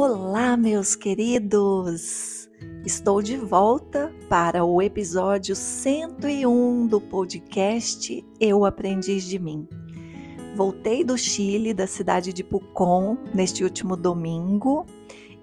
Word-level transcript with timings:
Olá, 0.00 0.56
meus 0.56 0.94
queridos! 0.94 2.48
Estou 2.86 3.20
de 3.20 3.36
volta 3.36 4.14
para 4.28 4.64
o 4.64 4.80
episódio 4.80 5.56
101 5.56 6.86
do 6.86 7.00
podcast 7.00 8.24
Eu 8.38 8.64
Aprendiz 8.64 9.24
de 9.24 9.40
Mim. 9.40 9.66
Voltei 10.54 11.02
do 11.02 11.18
Chile, 11.18 11.74
da 11.74 11.88
cidade 11.88 12.32
de 12.32 12.44
Pucón, 12.44 13.18
neste 13.34 13.64
último 13.64 13.96
domingo 13.96 14.86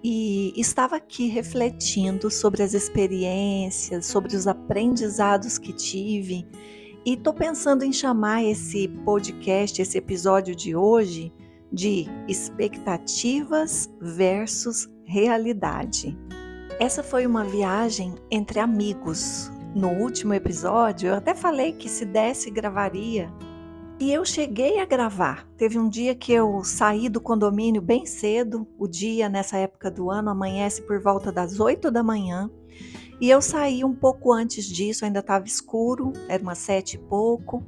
e 0.02 0.54
estava 0.56 0.96
aqui 0.96 1.28
refletindo 1.28 2.32
sobre 2.32 2.64
as 2.64 2.74
experiências, 2.74 4.06
sobre 4.06 4.38
os 4.38 4.48
aprendizados 4.48 5.58
que 5.58 5.74
tive 5.74 6.48
e 7.06 7.16
estou 7.16 7.34
pensando 7.34 7.84
em 7.84 7.92
chamar 7.92 8.42
esse 8.42 8.88
podcast, 9.04 9.82
esse 9.82 9.98
episódio 9.98 10.56
de 10.56 10.74
hoje 10.78 11.34
de 11.72 12.06
expectativas 12.28 13.90
versus 14.00 14.90
realidade. 15.04 16.18
Essa 16.80 17.02
foi 17.04 17.26
uma 17.26 17.44
viagem 17.44 18.16
entre 18.30 18.60
amigos. 18.60 19.52
No 19.74 19.90
último 19.90 20.34
episódio, 20.34 21.10
eu 21.10 21.16
até 21.16 21.34
falei 21.34 21.74
que 21.74 21.90
se 21.90 22.06
desse, 22.06 22.50
gravaria. 22.50 23.32
E 24.00 24.12
eu 24.12 24.26
cheguei 24.26 24.80
a 24.80 24.86
gravar. 24.86 25.48
Teve 25.56 25.80
um 25.80 25.88
dia 25.88 26.14
que 26.14 26.34
eu 26.34 26.64
saí 26.66 27.08
do 27.08 27.22
condomínio 27.22 27.82
bem 27.82 28.06
cedo. 28.06 28.68
O 28.78 28.88
dia, 28.88 29.30
nessa 29.30 29.58
época 29.58 29.90
do 29.90 30.12
ano, 30.12 30.30
amanhece 30.30 30.82
por 30.82 31.02
volta 31.02 31.32
das 31.32 31.60
8 31.60 31.90
da 31.90 32.04
manhã. 32.04 32.50
E 33.22 33.30
eu 33.30 33.42
saí 33.42 33.86
um 33.86 33.96
pouco 33.96 34.34
antes 34.34 34.66
disso, 34.66 35.06
ainda 35.06 35.20
estava 35.20 35.46
escuro, 35.46 36.12
era 36.28 36.44
umas 36.44 36.58
sete 36.58 36.96
e 36.96 37.00
pouco. 37.00 37.64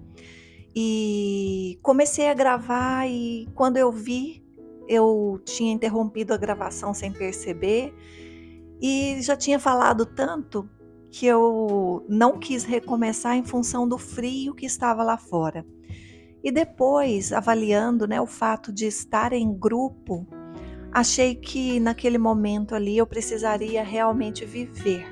E 0.80 1.80
comecei 1.82 2.30
a 2.30 2.36
gravar 2.36 3.08
e 3.08 3.50
quando 3.56 3.78
eu 3.78 3.92
vi, 3.92 4.46
eu 4.88 5.42
tinha 5.44 5.74
interrompido 5.74 6.36
a 6.36 6.38
gravação 6.38 6.94
sem 6.94 7.12
perceber 7.12 7.92
e 8.80 9.18
já 9.24 9.36
tinha 9.36 9.58
falado 9.58 10.06
tanto 10.06 10.70
que 11.10 11.26
eu 11.26 12.06
não 12.08 12.38
quis 12.38 12.64
recomeçar 12.64 13.36
em 13.36 13.44
função 13.44 13.90
do 13.90 13.98
frio 13.98 14.54
que 14.54 14.68
estava 14.68 15.02
lá 15.02 15.18
fora. 15.18 15.66
E 16.44 16.52
depois, 16.52 17.34
avaliando 17.34 18.08
né, 18.08 18.22
o 18.22 18.28
fato 18.28 18.72
de 18.72 18.86
estar 18.86 19.34
em 19.34 19.52
grupo, 19.52 20.28
achei 20.92 21.34
que 21.34 21.80
naquele 21.80 22.20
momento 22.20 22.76
ali 22.76 22.96
eu 23.00 23.08
precisaria 23.08 23.84
realmente 23.84 24.46
viver. 24.46 25.08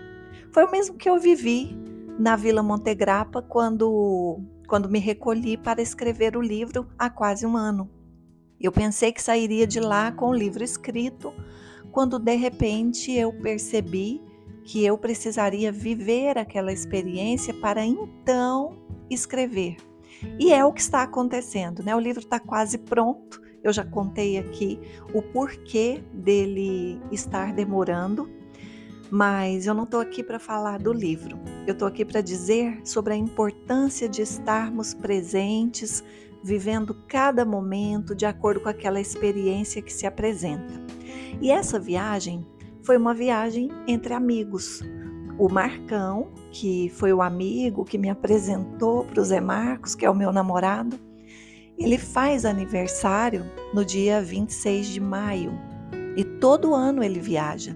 Foi 0.52 0.64
o 0.64 0.70
mesmo 0.70 0.96
que 0.96 1.10
eu 1.10 1.20
vivi 1.20 1.76
na 2.20 2.36
Vila 2.36 2.62
Montegrappa 2.62 3.42
quando 3.42 4.44
quando 4.68 4.90
me 4.90 5.00
recolhi 5.00 5.58
para 5.58 5.82
escrever 5.82 6.36
o 6.36 6.42
livro 6.42 6.88
há 6.98 7.10
quase 7.10 7.46
um 7.46 7.56
ano. 7.56 7.90
Eu 8.60 8.72
pensei 8.72 9.12
que 9.12 9.22
sairia 9.22 9.68
de 9.68 9.80
lá 9.80 10.12
com 10.12 10.30
o 10.30 10.36
livro 10.36 10.64
escrito, 10.64 11.34
quando 11.92 12.18
de 12.18 12.36
repente 12.36 13.12
eu 13.12 13.32
percebi 13.34 14.22
que 14.64 14.84
eu 14.84 14.98
precisaria 14.98 15.72
viver 15.72 16.38
aquela 16.38 16.74
experiência 16.74 17.54
para 17.54 17.86
então 17.86 18.78
escrever. 19.10 19.78
E 20.40 20.52
é 20.52 20.66
o 20.66 20.74
que 20.74 20.82
está 20.82 21.04
acontecendo, 21.04 21.84
né? 21.84 21.96
O 21.96 22.00
livro 22.00 22.22
está 22.22 22.40
quase 22.40 22.78
pronto. 22.80 23.42
Eu 23.64 23.72
já 23.72 23.84
contei 23.84 24.38
aqui 24.38 24.80
o 25.14 25.22
porquê 25.22 26.04
dele 26.14 27.00
estar 27.12 27.54
demorando 27.54 28.30
mas 29.10 29.68
eu 29.68 29.74
não 29.74 29.84
estou 29.84 30.00
aqui 30.00 30.24
para 30.24 30.40
falar 30.40 30.80
do 30.80 30.92
livro. 30.92 31.38
Eu 31.68 31.74
estou 31.74 31.88
aqui 31.88 32.04
para 32.04 32.22
dizer 32.22 32.82
sobre 32.84 33.14
a 33.14 33.18
importância 33.18 34.08
de 34.10 34.22
estarmos 34.22 34.94
presentes, 34.94 36.04
vivendo 36.44 36.94
cada 37.08 37.46
momento 37.46 38.16
de 38.16 38.26
acordo 38.26 38.60
com 38.60 38.70
aquela 38.70 39.00
experiência 39.00 39.82
que 39.82 39.92
se 39.92 40.06
apresenta. 40.06 40.74
E 41.42 41.52
essa 41.52 41.80
viagem 41.80 42.46
foi 42.84 42.98
uma 42.98 43.14
viagem 43.14 43.70
entre 43.88 44.14
amigos. 44.14 44.82
O 45.38 45.50
Marcão, 45.50 46.32
que 46.52 46.90
foi 46.90 47.12
o 47.12 47.22
amigo 47.22 47.84
que 47.84 47.98
me 47.98 48.10
apresentou 48.10 49.04
para 49.06 49.20
o 49.20 49.26
Zé 49.26 49.42
Marcos, 49.42 49.96
que 49.96 50.06
é 50.06 50.10
o 50.10 50.16
meu 50.16 50.32
namorado, 50.32 50.98
ele 51.78 51.98
faz 51.98 52.46
aniversário 52.46 53.46
no 53.74 53.84
dia 53.84 54.22
26 54.22 54.88
de 54.88 55.02
maio 55.02 55.52
e 56.16 56.24
todo 56.24 56.74
ano 56.74 57.04
ele 57.04 57.20
viaja. 57.20 57.76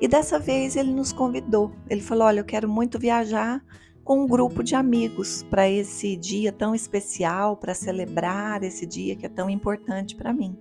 E 0.00 0.06
dessa 0.06 0.38
vez 0.38 0.76
ele 0.76 0.92
nos 0.92 1.12
convidou. 1.12 1.72
Ele 1.88 2.00
falou: 2.00 2.24
Olha, 2.26 2.40
eu 2.40 2.44
quero 2.44 2.68
muito 2.68 2.98
viajar 2.98 3.62
com 4.04 4.22
um 4.22 4.26
grupo 4.26 4.62
de 4.62 4.74
amigos 4.74 5.42
para 5.50 5.68
esse 5.68 6.16
dia 6.16 6.52
tão 6.52 6.74
especial, 6.74 7.56
para 7.56 7.74
celebrar 7.74 8.62
esse 8.62 8.86
dia 8.86 9.16
que 9.16 9.26
é 9.26 9.28
tão 9.28 9.50
importante 9.50 10.14
para 10.14 10.32
mim. 10.32 10.56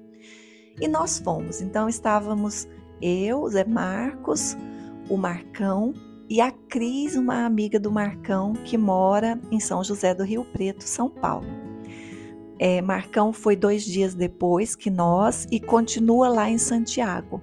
E 0.79 0.87
nós 0.87 1.19
fomos. 1.19 1.61
Então 1.61 1.87
estávamos 1.87 2.67
eu, 3.01 3.47
Zé 3.49 3.63
Marcos, 3.63 4.57
o 5.09 5.17
Marcão 5.17 5.93
e 6.29 6.41
a 6.41 6.51
Cris, 6.51 7.15
uma 7.15 7.45
amiga 7.45 7.79
do 7.79 7.91
Marcão 7.91 8.53
que 8.53 8.77
mora 8.77 9.39
em 9.51 9.59
São 9.59 9.83
José 9.83 10.15
do 10.15 10.23
Rio 10.23 10.43
Preto, 10.45 10.83
São 10.83 11.09
Paulo. 11.09 11.45
É, 12.57 12.81
Marcão 12.81 13.33
foi 13.33 13.55
dois 13.55 13.83
dias 13.83 14.15
depois 14.15 14.75
que 14.75 14.89
nós 14.89 15.45
e 15.51 15.59
continua 15.59 16.29
lá 16.29 16.49
em 16.49 16.57
Santiago 16.57 17.41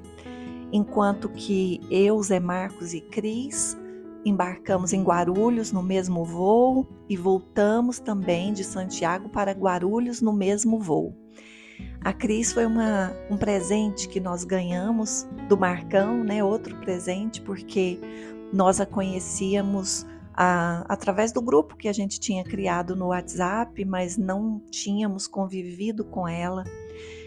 enquanto 0.73 1.29
que 1.29 1.81
eu, 1.91 2.21
Zé 2.23 2.41
Marcos 2.41 2.95
e 2.95 3.01
Cris 3.01 3.77
embarcamos 4.25 4.93
em 4.93 5.03
Guarulhos 5.03 5.73
no 5.73 5.83
mesmo 5.83 6.25
voo 6.25 6.87
e 7.09 7.17
voltamos 7.17 7.99
também 7.99 8.53
de 8.53 8.65
Santiago 8.65 9.29
para 9.29 9.53
Guarulhos 9.53 10.21
no 10.21 10.33
mesmo 10.33 10.79
voo. 10.79 11.15
A 12.01 12.13
Cris 12.13 12.53
foi 12.53 12.67
uma, 12.67 13.13
um 13.31 13.37
presente 13.37 14.09
que 14.09 14.21
nós 14.21 14.45
ganhamos 14.45 15.27
do 15.49 15.57
Marcão, 15.57 16.23
né? 16.25 16.43
Outro 16.43 16.77
presente, 16.77 17.41
porque 17.41 17.99
nós 18.53 18.81
a 18.81 18.87
conhecíamos 18.87 20.07
a, 20.35 20.85
através 20.89 21.33
do 21.33 21.41
grupo 21.41 21.77
que 21.77 21.89
a 21.89 21.93
gente 21.93 22.19
tinha 22.19 22.45
criado 22.45 22.97
no 22.97 23.09
WhatsApp, 23.09 23.85
mas 23.85 24.17
não 24.17 24.61
tínhamos 24.71 25.27
convivido 25.27 26.05
com 26.05 26.27
ela. 26.27 26.65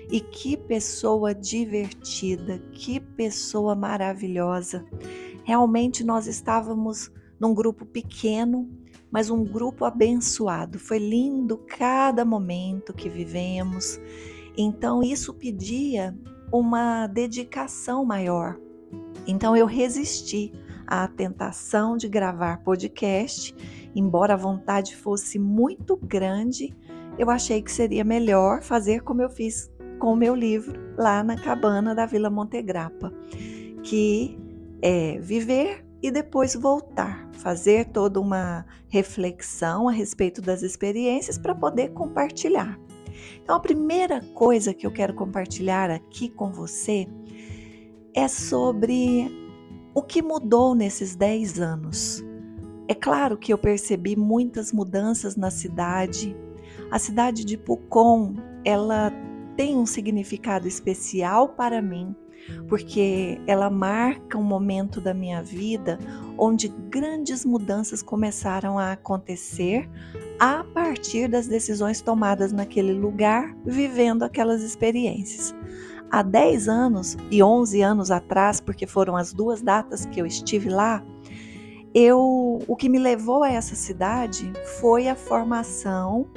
E 0.10 0.20
que 0.20 0.56
pessoa 0.56 1.34
divertida, 1.34 2.60
que 2.72 3.00
pessoa 3.00 3.76
maravilhosa. 3.76 4.86
Realmente 5.44 6.04
nós 6.04 6.28
estávamos 6.28 7.12
num 7.40 7.54
grupo 7.54 7.86
pequeno, 7.86 8.70
mas 9.12 9.30
um 9.30 9.44
grupo 9.44 9.86
abençoado. 9.86 10.80
Foi 10.80 11.00
lindo 11.00 11.58
cada 11.58 12.24
momento 12.24 12.94
que 12.94 13.10
vivemos. 13.10 14.00
Então 14.58 15.04
isso 15.04 15.34
pedia 15.34 16.18
uma 16.52 17.08
dedicação 17.08 18.06
maior. 18.06 18.60
Então 19.28 19.56
eu 19.56 19.66
resisti 19.66 20.54
à 20.88 21.08
tentação 21.08 21.98
de 21.98 22.08
gravar 22.08 22.64
podcast, 22.64 23.56
embora 23.96 24.34
a 24.34 24.38
vontade 24.38 24.96
fosse 24.96 25.40
muito 25.40 25.98
grande, 25.98 26.76
eu 27.18 27.30
achei 27.30 27.62
que 27.62 27.72
seria 27.72 28.04
melhor 28.04 28.62
fazer 28.62 29.02
como 29.02 29.22
eu 29.22 29.30
fiz 29.30 29.72
com 30.00 30.14
o 30.14 30.16
meu 30.16 30.36
livro 30.36 30.80
lá 30.98 31.24
na 31.24 31.36
cabana 31.36 31.94
da 31.94 32.06
Vila 32.06 32.30
Montegrappa, 32.30 33.14
que 33.84 34.38
é 34.82 35.20
viver 35.20 35.86
e 36.02 36.12
depois 36.12 36.56
voltar, 36.56 37.30
fazer 37.34 37.86
toda 37.86 38.20
uma 38.20 38.66
reflexão 38.90 39.90
a 39.90 39.92
respeito 39.92 40.42
das 40.42 40.62
experiências 40.62 41.38
para 41.38 41.56
poder 41.56 41.94
compartilhar. 41.94 42.80
Então, 43.42 43.56
a 43.56 43.60
primeira 43.60 44.22
coisa 44.34 44.74
que 44.74 44.86
eu 44.86 44.92
quero 44.92 45.14
compartilhar 45.14 45.90
aqui 45.90 46.30
com 46.30 46.52
você 46.52 47.08
é 48.14 48.28
sobre 48.28 49.32
o 49.94 50.02
que 50.02 50.22
mudou 50.22 50.76
nesses 50.76 51.16
10 51.16 51.60
anos. 51.60 52.24
É 52.88 52.94
claro 52.94 53.38
que 53.38 53.52
eu 53.52 53.58
percebi 53.58 54.16
muitas 54.16 54.72
mudanças 54.72 55.36
na 55.36 55.50
cidade. 55.50 56.36
A 56.92 57.00
cidade 57.00 57.44
de 57.44 57.58
Pucón, 57.58 58.36
ela 58.64 59.12
tem 59.56 59.76
um 59.76 59.86
significado 59.86 60.68
especial 60.68 61.50
para 61.50 61.82
mim, 61.82 62.16
porque 62.68 63.40
ela 63.48 63.70
marca 63.70 64.38
um 64.38 64.44
momento 64.44 65.02
da 65.02 65.14
minha 65.14 65.42
vida 65.42 65.98
onde 66.38 66.68
grandes 66.68 67.46
mudanças 67.46 68.02
começaram 68.02 68.78
a 68.78 68.92
acontecer 68.92 69.90
a 70.40 70.64
partir 70.64 71.28
das 71.28 71.48
decisões 71.48 72.02
tomadas 72.02 72.52
naquele 72.52 72.94
lugar, 72.94 73.56
vivendo 73.66 74.24
aquelas 74.24 74.62
experiências. 74.62 75.56
Há 76.12 76.22
10 76.22 76.68
anos 76.68 77.18
e 77.32 77.42
11 77.42 77.82
anos 77.82 78.12
atrás, 78.12 78.60
porque 78.60 78.86
foram 78.86 79.16
as 79.16 79.34
duas 79.34 79.62
datas 79.62 80.06
que 80.06 80.20
eu 80.20 80.26
estive 80.26 80.70
lá, 80.70 81.04
eu, 81.94 82.62
o 82.68 82.76
que 82.76 82.90
me 82.90 83.00
levou 83.00 83.42
a 83.42 83.50
essa 83.50 83.74
cidade 83.74 84.52
foi 84.82 85.08
a 85.08 85.16
formação 85.16 86.28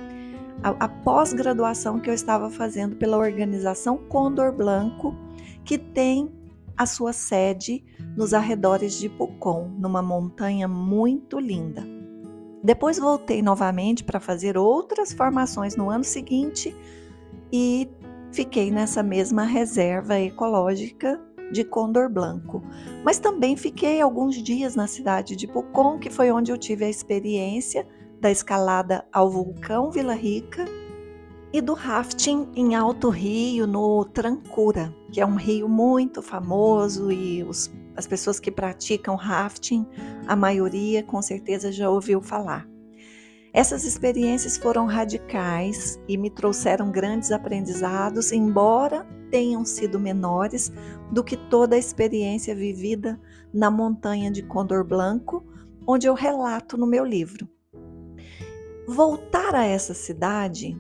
a, 0.62 0.70
a 0.70 0.88
pós-graduação 0.88 2.00
que 2.00 2.10
eu 2.10 2.14
estava 2.14 2.50
fazendo 2.50 2.96
pela 2.96 3.16
organização 3.16 3.96
Condor 3.96 4.52
Blanco, 4.52 5.14
que 5.64 5.78
tem 5.78 6.30
a 6.76 6.86
sua 6.86 7.12
sede 7.12 7.84
nos 8.16 8.32
arredores 8.32 8.98
de 8.98 9.08
Pucón, 9.08 9.68
numa 9.78 10.00
montanha 10.00 10.68
muito 10.68 11.38
linda. 11.38 11.84
Depois 12.62 12.98
voltei 12.98 13.42
novamente 13.42 14.04
para 14.04 14.20
fazer 14.20 14.56
outras 14.56 15.12
formações 15.12 15.76
no 15.76 15.90
ano 15.90 16.04
seguinte 16.04 16.74
e 17.52 17.88
fiquei 18.32 18.70
nessa 18.70 19.02
mesma 19.02 19.44
reserva 19.44 20.18
ecológica 20.18 21.20
de 21.52 21.64
Condor 21.64 22.10
Blanco. 22.10 22.62
Mas 23.04 23.18
também 23.18 23.56
fiquei 23.56 24.00
alguns 24.00 24.36
dias 24.42 24.76
na 24.76 24.86
cidade 24.86 25.34
de 25.34 25.46
Pucon, 25.46 25.98
que 25.98 26.10
foi 26.10 26.30
onde 26.30 26.52
eu 26.52 26.58
tive 26.58 26.84
a 26.84 26.90
experiência 26.90 27.86
da 28.20 28.30
escalada 28.30 29.04
ao 29.12 29.30
vulcão 29.30 29.90
Vila 29.90 30.14
Rica 30.14 30.64
e 31.52 31.60
do 31.60 31.72
rafting 31.72 32.48
em 32.54 32.74
Alto 32.74 33.08
Rio, 33.08 33.66
no 33.66 34.04
Trancura, 34.04 34.94
que 35.10 35.20
é 35.20 35.26
um 35.26 35.36
rio 35.36 35.68
muito 35.68 36.20
famoso 36.20 37.10
e 37.10 37.42
os, 37.42 37.72
as 37.96 38.06
pessoas 38.06 38.38
que 38.38 38.50
praticam 38.50 39.16
rafting, 39.16 39.86
a 40.26 40.36
maioria 40.36 41.02
com 41.02 41.22
certeza 41.22 41.72
já 41.72 41.88
ouviu 41.88 42.20
falar. 42.20 42.68
Essas 43.52 43.84
experiências 43.84 44.58
foram 44.58 44.84
radicais 44.84 45.98
e 46.06 46.18
me 46.18 46.28
trouxeram 46.28 46.92
grandes 46.92 47.32
aprendizados, 47.32 48.30
embora 48.30 49.06
tenham 49.30 49.64
sido 49.64 49.98
menores 49.98 50.70
do 51.10 51.24
que 51.24 51.36
toda 51.36 51.74
a 51.74 51.78
experiência 51.78 52.54
vivida 52.54 53.18
na 53.52 53.70
montanha 53.70 54.30
de 54.30 54.42
Condor 54.42 54.84
Blanco, 54.84 55.44
onde 55.86 56.06
eu 56.06 56.14
relato 56.14 56.76
no 56.76 56.86
meu 56.86 57.04
livro. 57.04 57.48
Voltar 58.88 59.54
a 59.54 59.66
essa 59.66 59.92
cidade 59.92 60.74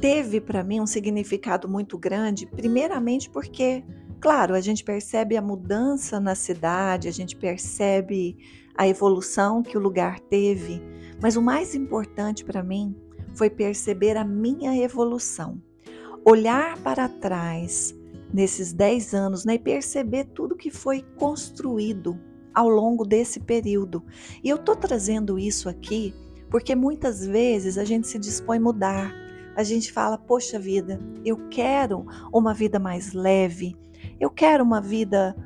teve 0.00 0.40
para 0.40 0.64
mim 0.64 0.80
um 0.80 0.86
significado 0.86 1.68
muito 1.68 1.96
grande, 1.96 2.44
primeiramente 2.44 3.30
porque, 3.30 3.84
claro, 4.20 4.52
a 4.52 4.60
gente 4.60 4.82
percebe 4.82 5.36
a 5.36 5.40
mudança 5.40 6.18
na 6.18 6.34
cidade, 6.34 7.06
a 7.06 7.12
gente 7.12 7.36
percebe 7.36 8.36
a 8.76 8.88
evolução 8.88 9.62
que 9.62 9.78
o 9.78 9.80
lugar 9.80 10.18
teve, 10.18 10.82
mas 11.22 11.36
o 11.36 11.40
mais 11.40 11.72
importante 11.76 12.44
para 12.44 12.64
mim 12.64 12.96
foi 13.32 13.48
perceber 13.48 14.16
a 14.16 14.24
minha 14.24 14.76
evolução. 14.76 15.62
Olhar 16.24 16.76
para 16.78 17.08
trás 17.08 17.94
nesses 18.34 18.72
10 18.72 19.14
anos 19.14 19.44
né, 19.44 19.54
e 19.54 19.58
perceber 19.60 20.24
tudo 20.34 20.56
que 20.56 20.72
foi 20.72 21.04
construído 21.16 22.18
ao 22.52 22.68
longo 22.68 23.06
desse 23.06 23.38
período. 23.38 24.02
E 24.42 24.48
eu 24.48 24.56
estou 24.56 24.74
trazendo 24.74 25.38
isso 25.38 25.68
aqui 25.68 26.12
porque 26.56 26.74
muitas 26.74 27.26
vezes 27.26 27.76
a 27.76 27.84
gente 27.84 28.08
se 28.08 28.18
dispõe 28.18 28.56
a 28.56 28.60
mudar, 28.62 29.14
a 29.54 29.62
gente 29.62 29.92
fala: 29.92 30.16
Poxa 30.16 30.58
vida, 30.58 30.98
eu 31.22 31.36
quero 31.50 32.06
uma 32.32 32.54
vida 32.54 32.78
mais 32.78 33.12
leve, 33.12 33.76
eu 34.18 34.30
quero 34.30 34.64
uma 34.64 34.80
vida 34.80 35.36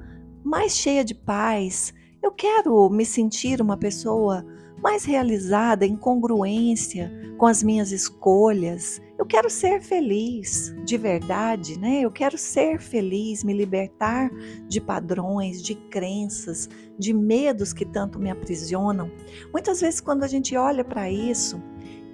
mais 0.45 0.77
cheia 0.77 1.05
de 1.05 1.13
paz, 1.13 1.93
eu 2.23 2.31
quero 2.31 2.89
me 2.91 3.05
sentir 3.05 3.61
uma 3.61 3.77
pessoa 3.77 4.47
mais 4.81 5.05
realizada 5.05 5.85
em 5.85 5.97
congruência 5.97 7.11
com 7.37 7.47
as 7.47 7.61
minhas 7.61 7.91
escolhas. 7.91 9.03
Eu 9.19 9.27
quero 9.27 9.51
ser 9.51 9.83
feliz, 9.83 10.73
de 10.85 10.97
verdade, 10.97 11.77
né? 11.77 12.03
Eu 12.03 12.11
quero 12.13 12.39
ser 12.39 12.79
feliz, 12.79 13.43
me 13.43 13.53
libertar 13.53 14.31
de 14.69 14.81
padrões, 14.81 15.61
de 15.61 15.75
crenças, 15.75 16.69
de 17.01 17.13
medos 17.13 17.73
que 17.73 17.85
tanto 17.85 18.19
me 18.19 18.31
aprisionam. 18.31 19.11
Muitas 19.53 19.81
vezes, 19.81 20.01
quando 20.01 20.23
a 20.23 20.29
gente 20.29 20.57
olha 20.57 20.85
para 20.85 21.11
isso, 21.11 21.61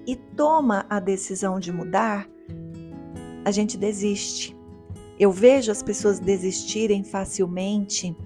e 0.06 0.14
toma 0.14 0.86
a 0.88 1.00
decisão 1.00 1.58
de 1.58 1.72
mudar, 1.72 2.28
a 3.44 3.50
gente 3.50 3.76
desiste. 3.76 4.56
Eu 5.18 5.32
vejo 5.32 5.72
as 5.72 5.82
pessoas 5.82 6.20
desistirem 6.20 7.02
facilmente 7.02 8.16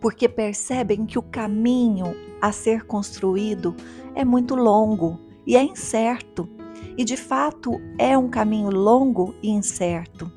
porque 0.00 0.28
percebem 0.28 1.04
que 1.04 1.18
o 1.18 1.22
caminho 1.22 2.14
a 2.40 2.52
ser 2.52 2.84
construído 2.84 3.74
é 4.14 4.24
muito 4.24 4.54
longo 4.54 5.18
e 5.46 5.56
é 5.56 5.62
incerto. 5.62 6.48
E 6.96 7.04
de 7.04 7.16
fato 7.16 7.80
é 7.98 8.16
um 8.16 8.28
caminho 8.28 8.70
longo 8.70 9.34
e 9.42 9.50
incerto. 9.50 10.30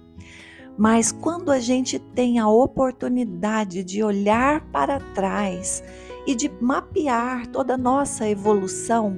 Mas 0.80 1.12
quando 1.12 1.52
a 1.52 1.60
gente 1.60 2.00
tem 2.00 2.40
a 2.40 2.48
oportunidade 2.48 3.84
de 3.84 4.02
olhar 4.02 4.62
para 4.72 4.98
trás 5.14 5.84
e 6.26 6.34
de 6.34 6.50
mapear 6.62 7.48
toda 7.48 7.74
a 7.74 7.78
nossa 7.78 8.30
evolução, 8.30 9.18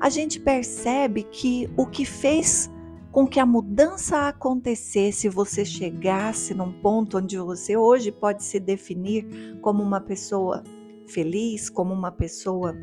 a 0.00 0.08
gente 0.08 0.40
percebe 0.40 1.24
que 1.24 1.68
o 1.76 1.84
que 1.84 2.06
fez 2.06 2.70
com 3.10 3.26
que 3.26 3.38
a 3.38 3.44
mudança 3.44 4.26
acontecesse, 4.28 5.28
você 5.28 5.66
chegasse 5.66 6.54
num 6.54 6.72
ponto 6.72 7.18
onde 7.18 7.36
você 7.36 7.76
hoje 7.76 8.10
pode 8.10 8.42
se 8.42 8.58
definir 8.58 9.58
como 9.60 9.82
uma 9.82 10.00
pessoa 10.00 10.64
feliz, 11.06 11.68
como 11.68 11.92
uma 11.92 12.10
pessoa 12.10 12.74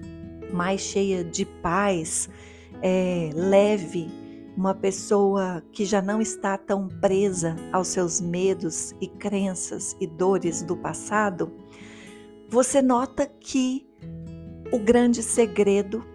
mais 0.53 0.81
cheia 0.81 1.23
de 1.23 1.45
paz, 1.45 2.29
é, 2.79 3.31
leve, 3.33 4.18
uma 4.59 4.75
pessoa 4.75 5.63
que 5.71 5.85
já 5.85 6.01
não 6.01 6.21
está 6.21 6.57
tão 6.57 6.89
presa 6.89 7.55
aos 7.71 7.87
seus 7.87 8.19
medos 8.19 8.93
e 8.99 9.07
crenças 9.07 9.95
e 10.01 10.05
dores 10.05 10.61
do 10.61 10.75
passado, 10.75 11.49
você 12.49 12.81
nota 12.81 13.25
que 13.25 13.87
o 14.69 14.77
grande 14.77 15.23
segredo 15.23 16.05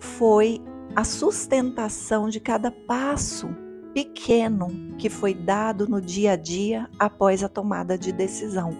foi 0.00 0.58
a 0.96 1.04
sustentação 1.04 2.30
de 2.30 2.40
cada 2.40 2.70
passo 2.70 3.54
pequeno 3.92 4.68
que 4.96 5.10
foi 5.10 5.34
dado 5.34 5.86
no 5.86 6.00
dia 6.00 6.32
a 6.32 6.36
dia 6.36 6.88
após 6.98 7.44
a 7.44 7.48
tomada 7.48 7.98
de 7.98 8.10
decisão. 8.10 8.70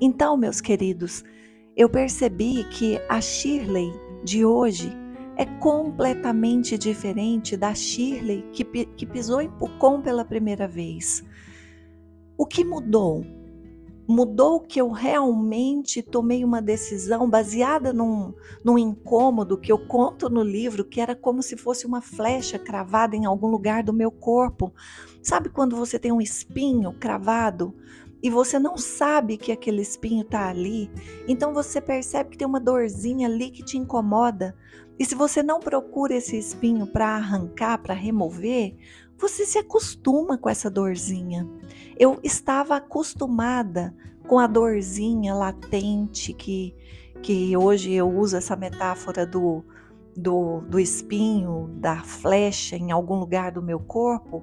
Então, 0.00 0.36
meus 0.36 0.60
queridos, 0.60 1.24
eu 1.76 1.88
percebi 1.88 2.62
que 2.70 3.00
a 3.08 3.20
Shirley 3.20 3.92
de 4.22 4.44
hoje 4.44 5.01
é 5.36 5.44
completamente 5.44 6.76
diferente 6.76 7.56
da 7.56 7.74
Shirley 7.74 8.44
que, 8.52 8.64
que 8.64 9.06
pisou 9.06 9.40
em 9.40 9.50
Pucon 9.50 10.00
pela 10.00 10.24
primeira 10.24 10.68
vez. 10.68 11.24
O 12.36 12.46
que 12.46 12.64
mudou? 12.64 13.24
mudou 14.06 14.60
que 14.60 14.80
eu 14.80 14.90
realmente 14.90 16.02
tomei 16.02 16.44
uma 16.44 16.60
decisão 16.60 17.28
baseada 17.28 17.92
num, 17.92 18.34
num 18.64 18.76
incômodo 18.76 19.58
que 19.58 19.70
eu 19.70 19.78
conto 19.78 20.28
no 20.28 20.42
livro, 20.42 20.84
que 20.84 21.00
era 21.00 21.14
como 21.14 21.42
se 21.42 21.56
fosse 21.56 21.86
uma 21.86 22.00
flecha 22.00 22.58
cravada 22.58 23.16
em 23.16 23.24
algum 23.24 23.48
lugar 23.48 23.82
do 23.82 23.92
meu 23.92 24.10
corpo. 24.10 24.72
Sabe 25.22 25.48
quando 25.48 25.76
você 25.76 25.98
tem 25.98 26.12
um 26.12 26.20
espinho 26.20 26.92
cravado? 26.92 27.74
E 28.22 28.30
você 28.30 28.56
não 28.56 28.76
sabe 28.76 29.36
que 29.36 29.50
aquele 29.50 29.82
espinho 29.82 30.22
está 30.22 30.48
ali, 30.48 30.88
então 31.26 31.52
você 31.52 31.80
percebe 31.80 32.30
que 32.30 32.38
tem 32.38 32.46
uma 32.46 32.60
dorzinha 32.60 33.26
ali 33.26 33.50
que 33.50 33.64
te 33.64 33.76
incomoda. 33.76 34.56
E 34.98 35.04
se 35.04 35.14
você 35.14 35.42
não 35.42 35.60
procura 35.60 36.14
esse 36.14 36.36
espinho 36.36 36.86
para 36.86 37.16
arrancar, 37.16 37.78
para 37.78 37.94
remover, 37.94 38.76
você 39.18 39.46
se 39.46 39.58
acostuma 39.58 40.36
com 40.36 40.48
essa 40.48 40.70
dorzinha. 40.70 41.48
Eu 41.98 42.18
estava 42.22 42.76
acostumada 42.76 43.94
com 44.26 44.38
a 44.38 44.46
dorzinha 44.46 45.34
latente 45.34 46.32
que, 46.32 46.74
que 47.22 47.56
hoje 47.56 47.92
eu 47.92 48.08
uso 48.08 48.36
essa 48.36 48.56
metáfora 48.56 49.26
do, 49.26 49.64
do, 50.16 50.60
do 50.62 50.78
espinho, 50.78 51.70
da 51.78 52.02
flecha 52.02 52.76
em 52.76 52.90
algum 52.90 53.16
lugar 53.16 53.52
do 53.52 53.62
meu 53.62 53.80
corpo. 53.80 54.42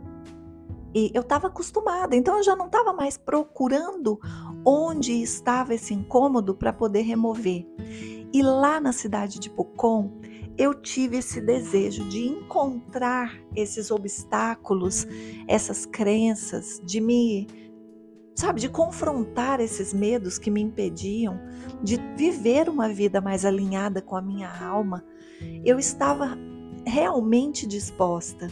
E 0.94 1.12
eu 1.14 1.22
estava 1.22 1.48
acostumada, 1.48 2.16
então 2.16 2.38
eu 2.38 2.44
já 2.44 2.56
não 2.56 2.66
estava 2.66 2.92
mais 2.92 3.16
procurando 3.16 4.20
onde 4.66 5.22
estava 5.22 5.76
esse 5.76 5.94
incômodo 5.94 6.56
para 6.56 6.74
poder 6.74 7.02
remover. 7.02 7.68
E 8.34 8.42
lá 8.42 8.80
na 8.80 8.92
cidade 8.92 9.40
de 9.40 9.50
Pucon, 9.50 10.20
eu 10.60 10.74
tive 10.74 11.18
esse 11.18 11.40
desejo 11.40 12.04
de 12.10 12.28
encontrar 12.28 13.34
esses 13.56 13.90
obstáculos, 13.90 15.08
essas 15.48 15.86
crenças, 15.86 16.82
de 16.84 17.00
me, 17.00 17.48
sabe, 18.36 18.60
de 18.60 18.68
confrontar 18.68 19.62
esses 19.62 19.94
medos 19.94 20.38
que 20.38 20.52
me 20.52 20.62
impediam 20.62 21.40
de 21.82 21.96
viver 22.18 22.68
uma 22.68 22.90
vida 22.90 23.22
mais 23.22 23.46
alinhada 23.46 24.02
com 24.02 24.18
a 24.18 24.22
minha 24.22 24.52
alma. 24.62 25.06
Eu 25.64 25.80
estava 25.80 26.38
realmente 26.86 27.66
disposta. 27.66 28.50